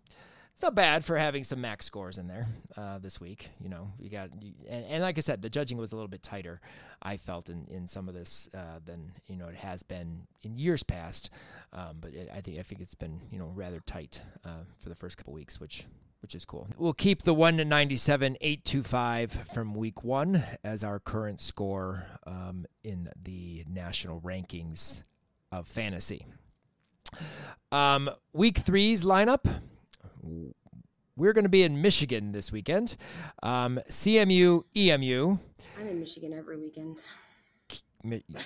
not 0.63 0.75
bad 0.75 1.05
for 1.05 1.17
having 1.17 1.43
some 1.43 1.61
max 1.61 1.85
scores 1.85 2.17
in 2.17 2.27
there 2.27 2.47
uh, 2.77 2.97
this 2.97 3.19
week. 3.19 3.49
You 3.59 3.69
know, 3.69 3.91
you 3.99 4.09
got, 4.09 4.29
you, 4.41 4.53
and, 4.67 4.85
and 4.85 5.03
like 5.03 5.17
I 5.17 5.21
said, 5.21 5.41
the 5.41 5.49
judging 5.49 5.77
was 5.77 5.91
a 5.91 5.95
little 5.95 6.07
bit 6.07 6.23
tighter. 6.23 6.61
I 7.01 7.17
felt 7.17 7.49
in, 7.49 7.67
in 7.67 7.87
some 7.87 8.07
of 8.07 8.15
this 8.15 8.47
uh, 8.55 8.79
than 8.83 9.11
you 9.25 9.35
know 9.35 9.47
it 9.47 9.55
has 9.55 9.83
been 9.83 10.25
in 10.41 10.57
years 10.57 10.81
past. 10.81 11.29
Um, 11.73 11.97
but 11.99 12.13
it, 12.13 12.29
I 12.33 12.41
think 12.41 12.59
I 12.59 12.63
think 12.63 12.81
it's 12.81 12.95
been 12.95 13.19
you 13.29 13.37
know 13.37 13.51
rather 13.53 13.81
tight 13.81 14.21
uh, 14.45 14.63
for 14.79 14.89
the 14.89 14.95
first 14.95 15.17
couple 15.17 15.33
weeks, 15.33 15.59
which 15.59 15.85
which 16.21 16.33
is 16.33 16.45
cool. 16.45 16.67
We'll 16.77 16.93
keep 16.93 17.23
the 17.23 17.33
one 17.33 17.57
to 17.57 17.65
ninety 17.65 17.97
seven 17.97 18.37
eight 18.39 18.63
two 18.63 18.83
five 18.83 19.31
from 19.53 19.75
week 19.75 20.03
one 20.03 20.43
as 20.63 20.83
our 20.83 20.99
current 20.99 21.41
score 21.41 22.05
um, 22.25 22.65
in 22.83 23.09
the 23.21 23.65
national 23.67 24.21
rankings 24.21 25.03
of 25.51 25.67
fantasy. 25.67 26.25
Um, 27.71 28.09
week 28.31 28.57
three's 28.59 29.03
lineup 29.03 29.45
we're 31.15 31.33
going 31.33 31.43
to 31.43 31.49
be 31.49 31.63
in 31.63 31.81
Michigan 31.81 32.31
this 32.31 32.51
weekend. 32.51 32.95
Um, 33.41 33.79
CMU, 33.89 34.63
EMU. 34.75 35.37
I'm 35.79 35.87
in 35.87 35.99
Michigan 35.99 36.33
every 36.33 36.57
weekend. 36.57 37.01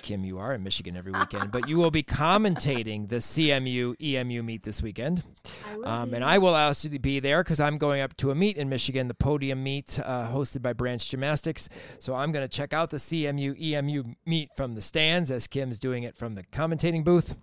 Kim, 0.02 0.24
you 0.24 0.38
are 0.38 0.54
in 0.54 0.62
Michigan 0.62 0.96
every 0.96 1.10
weekend, 1.10 1.50
but 1.50 1.68
you 1.68 1.78
will 1.78 1.90
be 1.90 2.04
commentating 2.04 3.08
the 3.08 3.16
CMU, 3.16 4.00
EMU 4.00 4.40
meet 4.44 4.62
this 4.62 4.82
weekend. 4.82 5.24
I 5.68 5.76
will 5.76 5.88
Um, 5.88 6.14
and 6.14 6.22
I 6.22 6.38
will 6.38 6.54
also 6.54 6.88
be 6.90 7.18
there 7.18 7.42
because 7.42 7.58
I'm 7.58 7.76
going 7.76 8.00
up 8.00 8.16
to 8.18 8.30
a 8.30 8.36
meet 8.36 8.56
in 8.56 8.68
Michigan, 8.68 9.08
the 9.08 9.14
podium 9.14 9.64
meet 9.64 9.98
uh, 10.04 10.28
hosted 10.28 10.62
by 10.62 10.74
Branch 10.74 11.04
Gymnastics. 11.04 11.68
So 11.98 12.14
I'm 12.14 12.30
going 12.30 12.48
to 12.48 12.56
check 12.56 12.72
out 12.72 12.90
the 12.90 12.98
CMU 12.98 13.60
EMU 13.60 14.14
meet 14.24 14.50
from 14.54 14.76
the 14.76 14.82
stands 14.82 15.28
as 15.28 15.48
Kim's 15.48 15.80
doing 15.80 16.04
it 16.04 16.16
from 16.16 16.36
the 16.36 16.44
commentating 16.44 17.02
booth. 17.02 17.34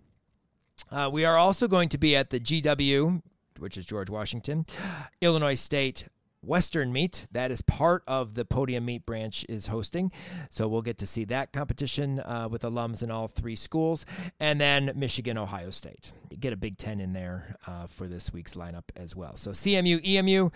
Uh, 0.90 1.10
we 1.12 1.26
are 1.26 1.36
also 1.36 1.68
going 1.68 1.90
to 1.90 1.98
be 1.98 2.16
at 2.16 2.30
the 2.30 2.40
GW, 2.40 3.22
which 3.60 3.78
is 3.78 3.86
George 3.86 4.10
Washington, 4.10 4.66
Illinois 5.22 5.56
State 5.56 6.06
Western 6.46 6.94
meet. 6.94 7.28
That 7.32 7.52
is 7.52 7.62
part 7.62 8.04
of 8.08 8.36
the 8.36 8.46
podium 8.46 8.86
meet 8.86 9.06
branch 9.06 9.46
is 9.50 9.68
hosting. 9.68 10.12
So 10.50 10.68
we'll 10.68 10.82
get 10.82 10.98
to 11.00 11.08
see 11.08 11.26
that 11.26 11.54
competition 11.54 12.20
uh, 12.20 12.48
with 12.50 12.62
alums 12.62 13.04
in 13.04 13.12
all 13.12 13.28
three 13.28 13.56
schools. 13.56 14.06
And 14.40 14.62
then 14.62 14.92
Michigan, 14.96 15.38
Ohio 15.38 15.70
State. 15.72 16.12
Get 16.40 16.54
a 16.54 16.58
Big 16.58 16.78
Ten 16.78 17.00
in 17.00 17.14
there 17.14 17.56
uh, 17.66 17.88
for 17.88 18.08
this 18.08 18.34
week's 18.34 18.56
lineup 18.56 18.84
as 18.96 19.16
well. 19.16 19.36
So 19.38 19.52
CMU, 19.52 20.06
EMU, 20.06 20.50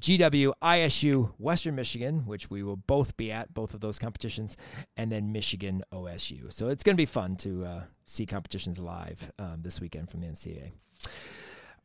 GW, 0.00 0.52
ISU, 0.62 1.32
Western 1.38 1.74
Michigan, 1.74 2.26
which 2.26 2.50
we 2.50 2.62
will 2.62 2.76
both 2.76 3.16
be 3.16 3.32
at, 3.32 3.52
both 3.52 3.74
of 3.74 3.80
those 3.80 3.98
competitions, 3.98 4.56
and 4.96 5.10
then 5.10 5.32
Michigan, 5.32 5.82
OSU. 5.92 6.52
So 6.52 6.68
it's 6.68 6.84
going 6.84 6.94
to 6.94 7.00
be 7.00 7.06
fun 7.06 7.36
to 7.36 7.64
uh, 7.64 7.82
see 8.06 8.26
competitions 8.26 8.78
live 8.78 9.32
um, 9.38 9.62
this 9.62 9.80
weekend 9.80 10.10
from 10.10 10.20
the 10.20 10.28
NCAA. 10.28 10.72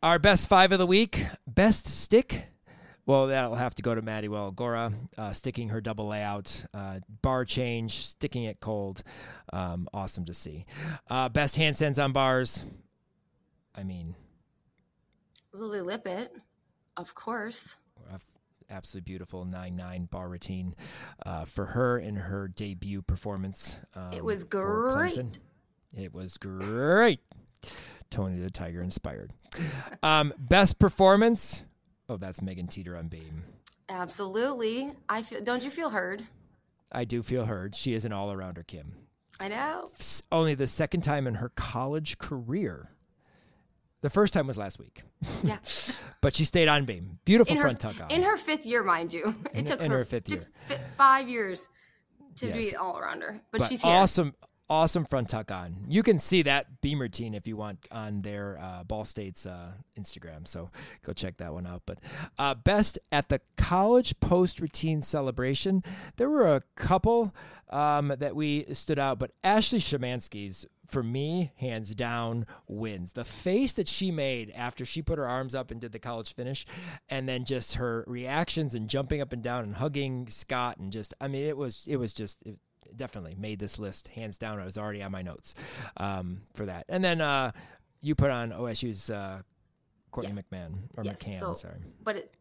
Our 0.01 0.17
best 0.17 0.47
five 0.47 0.71
of 0.71 0.79
the 0.79 0.85
week, 0.85 1.25
best 1.45 1.85
stick. 1.85 2.45
Well, 3.05 3.27
that'll 3.27 3.55
have 3.55 3.75
to 3.75 3.81
go 3.81 3.93
to 3.93 4.01
Maddie 4.01 4.29
Well 4.29 4.51
Gora, 4.51 4.93
uh, 5.17 5.33
sticking 5.33 5.69
her 5.69 5.81
double 5.81 6.07
layout, 6.07 6.63
uh, 6.73 6.99
bar 7.21 7.43
change, 7.43 8.05
sticking 8.05 8.43
it 8.45 8.61
cold. 8.61 9.03
Um, 9.51 9.89
awesome 9.93 10.23
to 10.25 10.33
see. 10.33 10.65
Uh, 11.09 11.27
best 11.27 11.57
handstands 11.57 12.01
on 12.01 12.13
bars. 12.13 12.63
I 13.75 13.83
mean, 13.83 14.15
Lily 15.51 15.81
Lippett, 15.81 16.33
of 16.95 17.13
course. 17.13 17.77
absolutely 18.69 19.05
beautiful 19.11 19.43
9 19.43 19.75
9 19.75 20.05
bar 20.05 20.29
routine 20.29 20.75
uh, 21.25 21.43
for 21.43 21.65
her 21.65 21.97
in 21.97 22.15
her 22.15 22.47
debut 22.47 23.01
performance. 23.01 23.77
Um, 23.95 24.13
It 24.13 24.23
was 24.23 24.45
great. 24.45 25.17
It 25.97 26.13
was 26.13 26.37
great. 26.37 27.19
Tony 28.09 28.39
the 28.39 28.49
Tiger 28.49 28.81
inspired. 28.81 29.31
Um, 30.03 30.33
best 30.37 30.79
performance. 30.79 31.63
Oh, 32.07 32.17
that's 32.17 32.41
Megan 32.41 32.67
Teeter 32.67 32.97
on 32.97 33.07
beam. 33.07 33.43
Absolutely. 33.87 34.91
I 35.07 35.21
feel. 35.21 35.41
Don't 35.41 35.63
you 35.63 35.69
feel 35.69 35.89
heard? 35.89 36.23
I 36.91 37.05
do 37.05 37.21
feel 37.21 37.45
heard. 37.45 37.75
She 37.75 37.93
is 37.93 38.05
an 38.05 38.11
all 38.13 38.29
arounder, 38.33 38.65
Kim. 38.65 38.93
I 39.39 39.47
know. 39.47 39.89
Only 40.31 40.55
the 40.55 40.67
second 40.67 41.01
time 41.01 41.27
in 41.27 41.35
her 41.35 41.49
college 41.49 42.17
career. 42.17 42.89
The 44.01 44.09
first 44.09 44.33
time 44.33 44.47
was 44.47 44.57
last 44.57 44.79
week, 44.79 45.01
Yeah. 45.43 45.57
but 46.21 46.33
she 46.33 46.45
stayed 46.45 46.69
on 46.69 46.85
beam. 46.85 47.19
Beautiful 47.25 47.51
In 47.51 47.57
her 47.57 47.63
front 47.63 47.79
tuck 47.81 48.01
on. 48.01 48.09
in 48.11 48.23
her 48.23 48.37
fifth 48.37 48.65
year, 48.65 48.81
mind 48.81 49.11
you. 49.13 49.23
It 49.53 49.59
In- 49.59 49.65
took 49.65 49.81
in 49.81 49.91
her, 49.91 49.97
her 49.99 50.05
fifth 50.05 50.31
year. 50.31 50.47
fi- 50.69 50.77
five 50.97 51.27
years 51.27 51.67
to 52.37 52.47
Yes. 52.47 52.55
be 52.57 52.69
an 52.69 52.75
all 52.77 52.95
arounder, 52.95 53.41
but, 53.51 53.59
but 53.59 53.67
she's 53.67 53.81
here. 53.81 53.91
awesome, 53.91 54.33
awesome 54.69 55.05
front 55.05 55.29
tuck 55.29 55.51
on. 55.51 55.85
You 55.87 56.03
can 56.03 56.19
see 56.19 56.43
that 56.43 56.81
beam 56.81 57.01
routine 57.01 57.33
if 57.33 57.47
you 57.47 57.57
want 57.57 57.79
on 57.91 58.21
their 58.21 58.59
uh, 58.61 58.83
Ball 58.83 59.05
State's 59.05 59.45
uh, 59.45 59.71
Instagram. 59.99 60.47
So 60.47 60.69
go 61.03 61.13
check 61.13 61.37
that 61.37 61.53
one 61.53 61.65
out. 61.65 61.83
But 61.85 61.99
uh, 62.37 62.55
best 62.55 62.99
at 63.11 63.29
the 63.29 63.41
college 63.57 64.19
post 64.19 64.59
routine 64.59 65.01
celebration, 65.01 65.83
there 66.17 66.29
were 66.29 66.55
a 66.55 66.61
couple 66.75 67.33
um, 67.69 68.13
that 68.19 68.35
we 68.35 68.65
stood 68.73 68.99
out, 68.99 69.19
but 69.19 69.31
Ashley 69.43 69.79
Shemansky's. 69.79 70.65
For 70.87 71.03
me, 71.03 71.51
hands 71.57 71.93
down, 71.93 72.47
wins. 72.67 73.11
The 73.11 73.23
face 73.23 73.73
that 73.73 73.87
she 73.87 74.09
made 74.09 74.51
after 74.55 74.85
she 74.85 75.03
put 75.03 75.19
her 75.19 75.27
arms 75.27 75.53
up 75.53 75.69
and 75.69 75.79
did 75.79 75.91
the 75.91 75.99
college 75.99 76.33
finish, 76.33 76.65
and 77.09 77.29
then 77.29 77.45
just 77.45 77.75
her 77.75 78.03
reactions 78.07 78.73
and 78.73 78.89
jumping 78.89 79.21
up 79.21 79.31
and 79.31 79.43
down 79.43 79.65
and 79.65 79.75
hugging 79.75 80.27
Scott, 80.29 80.79
and 80.79 80.91
just, 80.91 81.13
I 81.21 81.27
mean, 81.27 81.43
it 81.43 81.55
was, 81.55 81.85
it 81.87 81.97
was 81.97 82.11
just, 82.11 82.41
it, 82.41 82.57
definitely 82.95 83.35
made 83.37 83.59
this 83.59 83.79
list 83.79 84.07
hands 84.09 84.37
down. 84.37 84.59
I 84.59 84.65
was 84.65 84.77
already 84.77 85.01
on 85.03 85.11
my 85.11 85.21
notes 85.21 85.55
um, 85.97 86.41
for 86.53 86.65
that. 86.65 86.85
And 86.89 87.03
then 87.03 87.21
uh, 87.21 87.51
you 88.01 88.15
put 88.15 88.31
on 88.31 88.51
OSU's 88.51 89.09
uh, 89.09 89.41
Courtney 90.11 90.33
McMahon 90.33 90.73
or 90.97 91.03
Yes, 91.03 91.21
McCann. 91.21 91.39
so- 91.39 91.53
sorry. 91.53 91.79
but 92.03 92.15
it, 92.17 92.33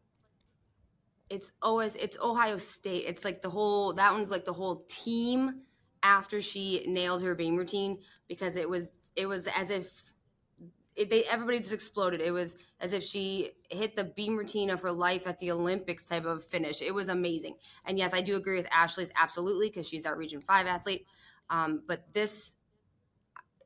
it's 1.31 1.53
always 1.61 1.95
it's 1.97 2.19
Ohio 2.21 2.57
State. 2.57 3.05
It's 3.07 3.25
like 3.25 3.43
the 3.43 3.51
whole 3.51 3.93
that 3.95 4.13
one's 4.13 4.31
like 4.31 4.45
the 4.47 4.53
whole 4.53 4.85
team 4.89 5.61
after 6.03 6.41
she 6.41 6.85
nailed 6.87 7.23
her 7.23 7.35
beam 7.35 7.57
routine 7.57 7.99
because 8.29 8.57
it 8.57 8.69
was 8.69 8.91
it 9.15 9.27
was 9.27 9.47
as 9.55 9.69
if 9.71 10.15
it, 10.99 11.11
they 11.11 11.25
everybody 11.25 11.59
just 11.59 11.73
exploded. 11.73 12.21
It 12.21 12.33
was 12.33 12.57
as 12.81 12.93
if 12.93 13.03
she 13.03 13.53
hit 13.71 13.97
the 13.97 14.05
beam 14.05 14.37
routine 14.37 14.69
of 14.69 14.81
her 14.83 14.93
life 14.93 15.27
at 15.27 15.39
the 15.39 15.53
Olympics 15.53 16.05
type 16.05 16.25
of 16.25 16.45
finish. 16.45 16.83
It 16.83 16.93
was 16.93 17.09
amazing. 17.09 17.55
And 17.85 17.97
yes, 17.99 18.13
I 18.13 18.21
do 18.21 18.37
agree 18.37 18.57
with 18.57 18.67
Ashley's 18.73 19.11
absolutely 19.15 19.69
because 19.69 19.89
she's 19.89 20.07
our 20.07 20.17
Region 20.17 20.41
Five 20.41 20.67
athlete. 20.67 21.07
Um, 21.51 21.83
but 21.87 22.13
this 22.13 22.55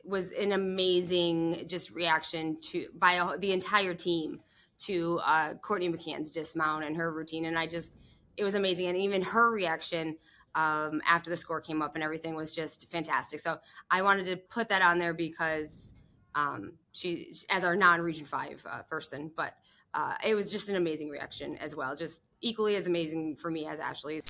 was 0.05 0.31
an 0.33 0.53
amazing 0.53 1.65
just 1.69 1.91
reaction 1.91 2.61
to 2.61 2.89
by 2.95 3.13
a, 3.13 3.39
the 3.39 3.53
entire 3.53 3.95
team 3.95 4.41
to 4.79 5.21
uh, 5.25 5.55
Courtney 5.55 5.89
McCann's 5.89 6.31
dismount 6.31 6.85
and 6.85 6.97
her 6.97 7.13
routine, 7.13 7.47
and 7.47 7.59
I 7.59 7.67
just 7.67 7.95
it 8.37 8.45
was 8.45 8.55
amazing, 8.55 8.89
and 8.89 8.99
even 8.99 9.23
her 9.23 9.53
reaction 9.53 10.17
um, 10.55 11.01
after 11.09 11.31
the 11.31 11.37
score 11.37 11.61
came 11.61 11.81
up 11.81 11.95
and 11.95 12.05
everything 12.05 12.35
was 12.35 12.55
just 12.55 12.91
fantastic. 12.91 13.41
So 13.41 13.59
I 13.91 14.03
wanted 14.03 14.27
to 14.27 14.37
put 14.37 14.69
that 14.69 14.83
on 14.83 14.99
there 14.99 15.15
because 15.15 15.92
um, 16.35 16.73
she, 16.93 17.33
as 17.51 17.65
our 17.65 17.77
non-Region 17.77 18.27
Five 18.27 18.65
uh, 18.69 18.83
person, 18.83 19.31
but 19.37 19.55
uh, 19.95 20.15
it 20.25 20.35
was 20.35 20.51
just 20.51 20.69
an 20.69 20.77
amazing 20.77 21.11
reaction 21.11 21.57
as 21.59 21.77
well, 21.77 21.95
just 21.95 22.23
equally 22.41 22.77
as 22.77 22.87
amazing 22.87 23.37
for 23.37 23.51
me 23.51 23.67
as 23.67 23.79
Ashley. 23.79 24.23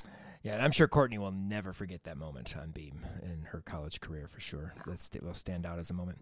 Yeah, 0.43 0.55
and 0.55 0.61
I'm 0.61 0.71
sure 0.71 0.89
Courtney 0.89 1.17
will 1.17 1.31
never 1.31 1.71
forget 1.71 2.03
that 2.03 2.17
moment 2.17 2.55
on 2.57 2.71
beam 2.71 3.05
in 3.23 3.43
her 3.51 3.61
college 3.61 4.01
career 4.01 4.27
for 4.27 4.41
sure. 4.41 4.73
That 4.85 5.23
will 5.23 5.33
stand 5.33 5.65
out 5.65 5.79
as 5.79 5.89
a 5.89 5.93
moment. 5.93 6.17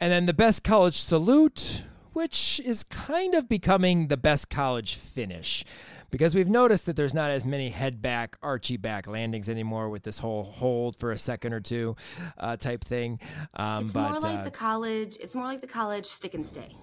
And 0.00 0.12
then 0.12 0.26
the 0.26 0.34
best 0.34 0.64
college 0.64 0.96
salute, 0.96 1.84
which 2.12 2.60
is 2.64 2.82
kind 2.82 3.32
of 3.36 3.48
becoming 3.48 4.08
the 4.08 4.16
best 4.16 4.50
college 4.50 4.96
finish. 4.96 5.64
Because 6.10 6.34
we've 6.34 6.48
noticed 6.48 6.86
that 6.86 6.96
there's 6.96 7.14
not 7.14 7.30
as 7.30 7.46
many 7.46 7.70
head 7.70 8.02
back, 8.02 8.36
archy 8.42 8.76
back 8.76 9.06
landings 9.06 9.48
anymore 9.48 9.88
with 9.88 10.02
this 10.02 10.18
whole 10.18 10.44
hold 10.44 10.96
for 10.96 11.12
a 11.12 11.18
second 11.18 11.52
or 11.52 11.60
two 11.60 11.96
uh, 12.38 12.56
type 12.56 12.84
thing. 12.84 13.20
Um, 13.54 13.86
It's 13.86 13.94
but 13.94 14.10
more 14.10 14.20
like 14.20 14.38
uh, 14.38 14.44
the 14.44 14.50
college. 14.50 15.16
It's 15.20 15.34
more 15.34 15.44
like 15.44 15.60
the 15.60 15.66
college 15.66 16.06
stick 16.06 16.34
and 16.34 16.46
stay. 16.46 16.76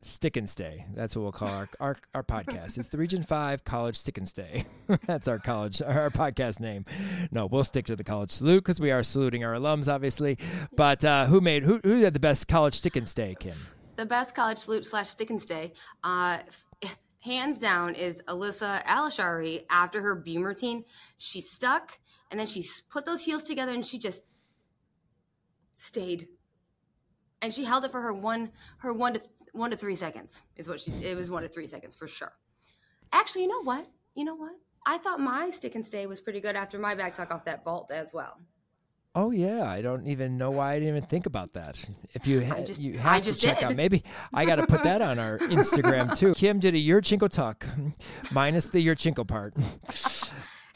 Stick 0.00 0.36
and 0.36 0.48
Stay. 0.48 0.84
That's 0.94 1.16
what 1.16 1.22
we'll 1.22 1.32
call 1.32 1.48
our, 1.48 1.68
our, 1.80 1.96
our 2.14 2.22
podcast. 2.22 2.78
It's 2.78 2.88
the 2.88 2.98
Region 2.98 3.24
5 3.24 3.64
College 3.64 3.96
Stick 3.96 4.16
and 4.16 4.28
Stay. 4.28 4.64
That's 5.06 5.26
our 5.26 5.38
college, 5.38 5.82
our 5.82 6.08
podcast 6.10 6.60
name. 6.60 6.84
No, 7.32 7.46
we'll 7.46 7.64
stick 7.64 7.86
to 7.86 7.96
the 7.96 8.04
college 8.04 8.30
salute 8.30 8.60
because 8.60 8.80
we 8.80 8.92
are 8.92 9.02
saluting 9.02 9.44
our 9.44 9.54
alums, 9.54 9.92
obviously. 9.92 10.38
But 10.76 11.04
uh, 11.04 11.26
who 11.26 11.40
made, 11.40 11.64
who, 11.64 11.80
who 11.82 12.02
had 12.02 12.14
the 12.14 12.20
best 12.20 12.46
college 12.46 12.74
stick 12.74 12.94
and 12.94 13.08
stay, 13.08 13.34
Kim? 13.40 13.56
The 13.96 14.06
best 14.06 14.36
college 14.36 14.58
salute 14.58 14.86
slash 14.86 15.08
stick 15.08 15.30
and 15.30 15.42
stay, 15.42 15.72
uh, 16.04 16.38
hands 17.20 17.58
down, 17.58 17.94
is 17.94 18.22
Alyssa 18.28 18.84
Alishari 18.84 19.64
after 19.70 20.00
her 20.02 20.14
beam 20.14 20.42
routine. 20.42 20.84
She 21.16 21.40
stuck 21.40 21.98
and 22.30 22.38
then 22.38 22.46
she 22.46 22.64
put 22.90 23.04
those 23.04 23.24
heels 23.24 23.42
together 23.42 23.72
and 23.72 23.84
she 23.84 23.98
just 23.98 24.24
stayed. 25.74 26.28
And 27.40 27.54
she 27.54 27.64
held 27.64 27.84
it 27.84 27.90
for 27.90 28.00
her 28.00 28.12
one, 28.12 28.50
her 28.78 28.92
one 28.92 29.14
to 29.14 29.20
one 29.52 29.70
to 29.70 29.76
three 29.76 29.94
seconds 29.94 30.42
is 30.56 30.68
what 30.68 30.80
she. 30.80 30.92
It 31.02 31.16
was 31.16 31.30
one 31.30 31.42
to 31.42 31.48
three 31.48 31.66
seconds 31.66 31.96
for 31.96 32.06
sure. 32.06 32.32
Actually, 33.12 33.42
you 33.42 33.48
know 33.48 33.62
what? 33.62 33.86
You 34.14 34.24
know 34.24 34.34
what? 34.34 34.52
I 34.86 34.98
thought 34.98 35.20
my 35.20 35.50
stick 35.50 35.74
and 35.74 35.86
stay 35.86 36.06
was 36.06 36.20
pretty 36.20 36.40
good 36.40 36.56
after 36.56 36.78
my 36.78 36.94
back 36.94 37.14
tuck 37.14 37.30
off 37.30 37.44
that 37.44 37.64
vault 37.64 37.90
as 37.90 38.12
well. 38.12 38.40
Oh 39.20 39.32
yeah, 39.32 39.68
I 39.68 39.82
don't 39.82 40.06
even 40.06 40.38
know 40.38 40.50
why 40.52 40.74
I 40.74 40.78
didn't 40.78 40.96
even 40.96 41.08
think 41.08 41.26
about 41.26 41.54
that. 41.54 41.84
If 42.14 42.28
you 42.28 42.44
ha- 42.44 42.60
just- 42.64 42.80
you 42.80 42.98
have 42.98 43.24
to 43.24 43.34
check 43.36 43.58
did. 43.58 43.64
out, 43.64 43.74
maybe 43.74 44.04
I 44.32 44.44
got 44.44 44.56
to 44.56 44.66
put 44.66 44.84
that 44.84 45.02
on 45.02 45.18
our 45.18 45.38
Instagram 45.58 46.16
too. 46.16 46.34
Kim 46.34 46.60
did 46.60 46.74
a 46.74 46.78
Yurchenko 46.78 47.28
tuck, 47.28 47.66
minus 48.30 48.66
the 48.68 48.86
Yurchenko 48.86 49.26
part, 49.26 49.54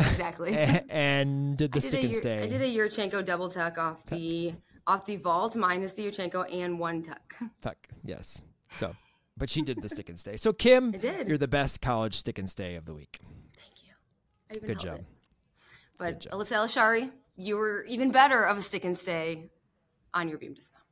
Exactly. 0.01 0.57
and 0.91 1.57
did 1.57 1.71
the 1.71 1.79
did, 1.81 1.87
stick 1.89 2.03
and 2.03 2.13
Yur- 2.13 2.21
stay. 2.21 2.43
I 2.43 2.47
did 2.49 2.63
a 2.63 2.67
Yurchenko 2.67 3.25
double 3.25 3.49
tuck 3.49 3.79
off 3.79 4.05
the 4.07 4.55
off 4.89 5.05
the 5.07 5.17
vault 5.17 5.55
minus 5.55 5.93
the 5.93 6.03
Yurchenko 6.07 6.53
and 6.53 6.81
one 6.81 7.03
tuck. 7.03 7.35
tuck, 7.63 7.77
yes. 8.05 8.43
So, 8.73 8.97
but 9.37 9.51
she 9.51 9.63
did 9.63 9.81
the 9.83 9.89
stick 9.89 10.09
and 10.09 10.19
stay. 10.19 10.37
So 10.37 10.53
Kim, 10.53 10.91
did. 10.91 11.29
you're 11.29 11.39
the 11.39 11.47
best 11.47 11.81
college 11.81 12.15
stick 12.17 12.39
and 12.41 12.51
stay 12.51 12.75
of 12.75 12.87
the 12.87 12.95
week. 12.95 13.21
Thank 13.57 13.85
you. 13.85 14.67
Good 14.67 14.81
job. 14.81 14.97
it. 14.99 15.05
But. 15.99 16.27
Alyssa 16.33 16.57
Elshari, 16.67 17.11
you 17.37 17.57
were 17.57 17.85
even 17.85 18.11
better 18.11 18.43
of 18.45 18.59
a 18.59 18.63
stick 18.63 18.85
and 18.85 18.97
stay 18.97 19.51
on 20.15 20.29
your 20.29 20.39
beam 20.39 20.55
dismount. 20.55 20.85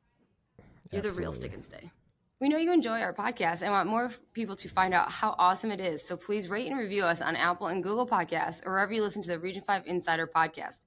You're 0.91 1.01
the 1.01 1.11
real 1.11 1.31
stick 1.31 1.53
and 1.53 1.63
stay. 1.63 1.91
We 2.39 2.49
know 2.49 2.57
you 2.57 2.73
enjoy 2.73 3.01
our 3.01 3.13
podcast 3.13 3.61
and 3.61 3.71
want 3.71 3.87
more 3.87 4.11
people 4.33 4.55
to 4.55 4.67
find 4.67 4.95
out 4.95 5.11
how 5.11 5.35
awesome 5.37 5.71
it 5.71 5.79
is. 5.79 6.05
So 6.05 6.17
please 6.17 6.49
rate 6.49 6.67
and 6.67 6.77
review 6.77 7.03
us 7.03 7.21
on 7.21 7.35
Apple 7.35 7.67
and 7.67 7.83
Google 7.83 8.07
Podcasts 8.07 8.65
or 8.65 8.71
wherever 8.71 8.91
you 8.91 9.03
listen 9.03 9.21
to 9.21 9.29
the 9.29 9.39
Region 9.39 9.61
5 9.61 9.85
Insider 9.85 10.25
podcast. 10.25 10.81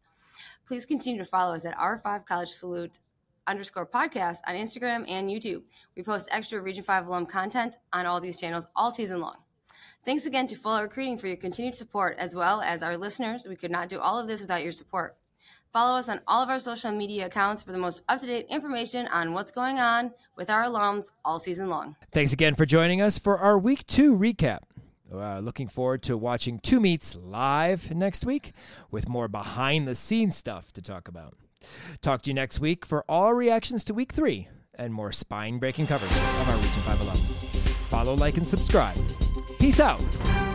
Please 0.66 0.84
continue 0.84 1.18
to 1.18 1.24
follow 1.24 1.54
us 1.54 1.64
at 1.64 1.78
R5 1.78 2.26
College 2.26 2.48
Salute 2.48 2.98
underscore 3.46 3.86
podcast 3.86 4.38
on 4.48 4.56
Instagram 4.56 5.08
and 5.08 5.30
YouTube. 5.30 5.62
We 5.96 6.02
post 6.02 6.28
extra 6.32 6.60
Region 6.60 6.82
5 6.82 7.06
alum 7.06 7.26
content 7.26 7.76
on 7.92 8.04
all 8.04 8.20
these 8.20 8.36
channels 8.36 8.66
all 8.74 8.90
season 8.90 9.20
long. 9.20 9.36
Thanks 10.04 10.26
again 10.26 10.46
to 10.48 10.56
Fuller 10.56 10.82
Recruiting 10.82 11.18
for 11.18 11.28
your 11.28 11.36
continued 11.36 11.74
support, 11.74 12.16
as 12.18 12.34
well 12.34 12.60
as 12.62 12.82
our 12.82 12.96
listeners. 12.96 13.46
We 13.48 13.56
could 13.56 13.70
not 13.70 13.88
do 13.88 14.00
all 14.00 14.18
of 14.18 14.26
this 14.26 14.40
without 14.40 14.62
your 14.62 14.72
support. 14.72 15.16
Follow 15.74 15.98
us 15.98 16.08
on 16.08 16.20
all 16.28 16.40
of 16.40 16.48
our 16.48 16.60
social 16.60 16.92
media 16.92 17.26
accounts 17.26 17.60
for 17.60 17.72
the 17.72 17.78
most 17.78 18.02
up 18.08 18.20
to 18.20 18.26
date 18.26 18.46
information 18.48 19.08
on 19.08 19.32
what's 19.32 19.50
going 19.50 19.80
on 19.80 20.12
with 20.36 20.48
our 20.48 20.62
alums 20.62 21.10
all 21.24 21.40
season 21.40 21.68
long. 21.68 21.96
Thanks 22.12 22.32
again 22.32 22.54
for 22.54 22.64
joining 22.64 23.02
us 23.02 23.18
for 23.18 23.38
our 23.38 23.58
week 23.58 23.84
two 23.88 24.16
recap. 24.16 24.60
Uh, 25.12 25.40
looking 25.40 25.66
forward 25.66 26.00
to 26.04 26.16
watching 26.16 26.60
two 26.60 26.78
meets 26.78 27.16
live 27.16 27.92
next 27.92 28.24
week 28.24 28.52
with 28.92 29.08
more 29.08 29.26
behind 29.26 29.88
the 29.88 29.96
scenes 29.96 30.36
stuff 30.36 30.72
to 30.72 30.80
talk 30.80 31.08
about. 31.08 31.36
Talk 32.00 32.22
to 32.22 32.30
you 32.30 32.34
next 32.34 32.60
week 32.60 32.86
for 32.86 33.04
all 33.08 33.34
reactions 33.34 33.82
to 33.86 33.94
week 33.94 34.12
three 34.12 34.46
and 34.76 34.94
more 34.94 35.10
spine 35.10 35.58
breaking 35.58 35.88
coverage 35.88 36.12
of 36.12 36.48
our 36.50 36.56
Region 36.56 36.82
5 36.82 36.98
alums. 36.98 37.44
Follow, 37.88 38.14
like, 38.14 38.36
and 38.36 38.46
subscribe. 38.46 38.96
Peace 39.58 39.80
out, 39.80 40.00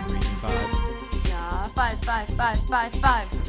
Region 0.08 0.22
5. 0.36 1.26
Yeah, 1.26 1.68
five, 1.70 2.00
five, 2.06 2.30
five, 2.30 2.60
five, 2.70 2.94
five. 3.02 3.49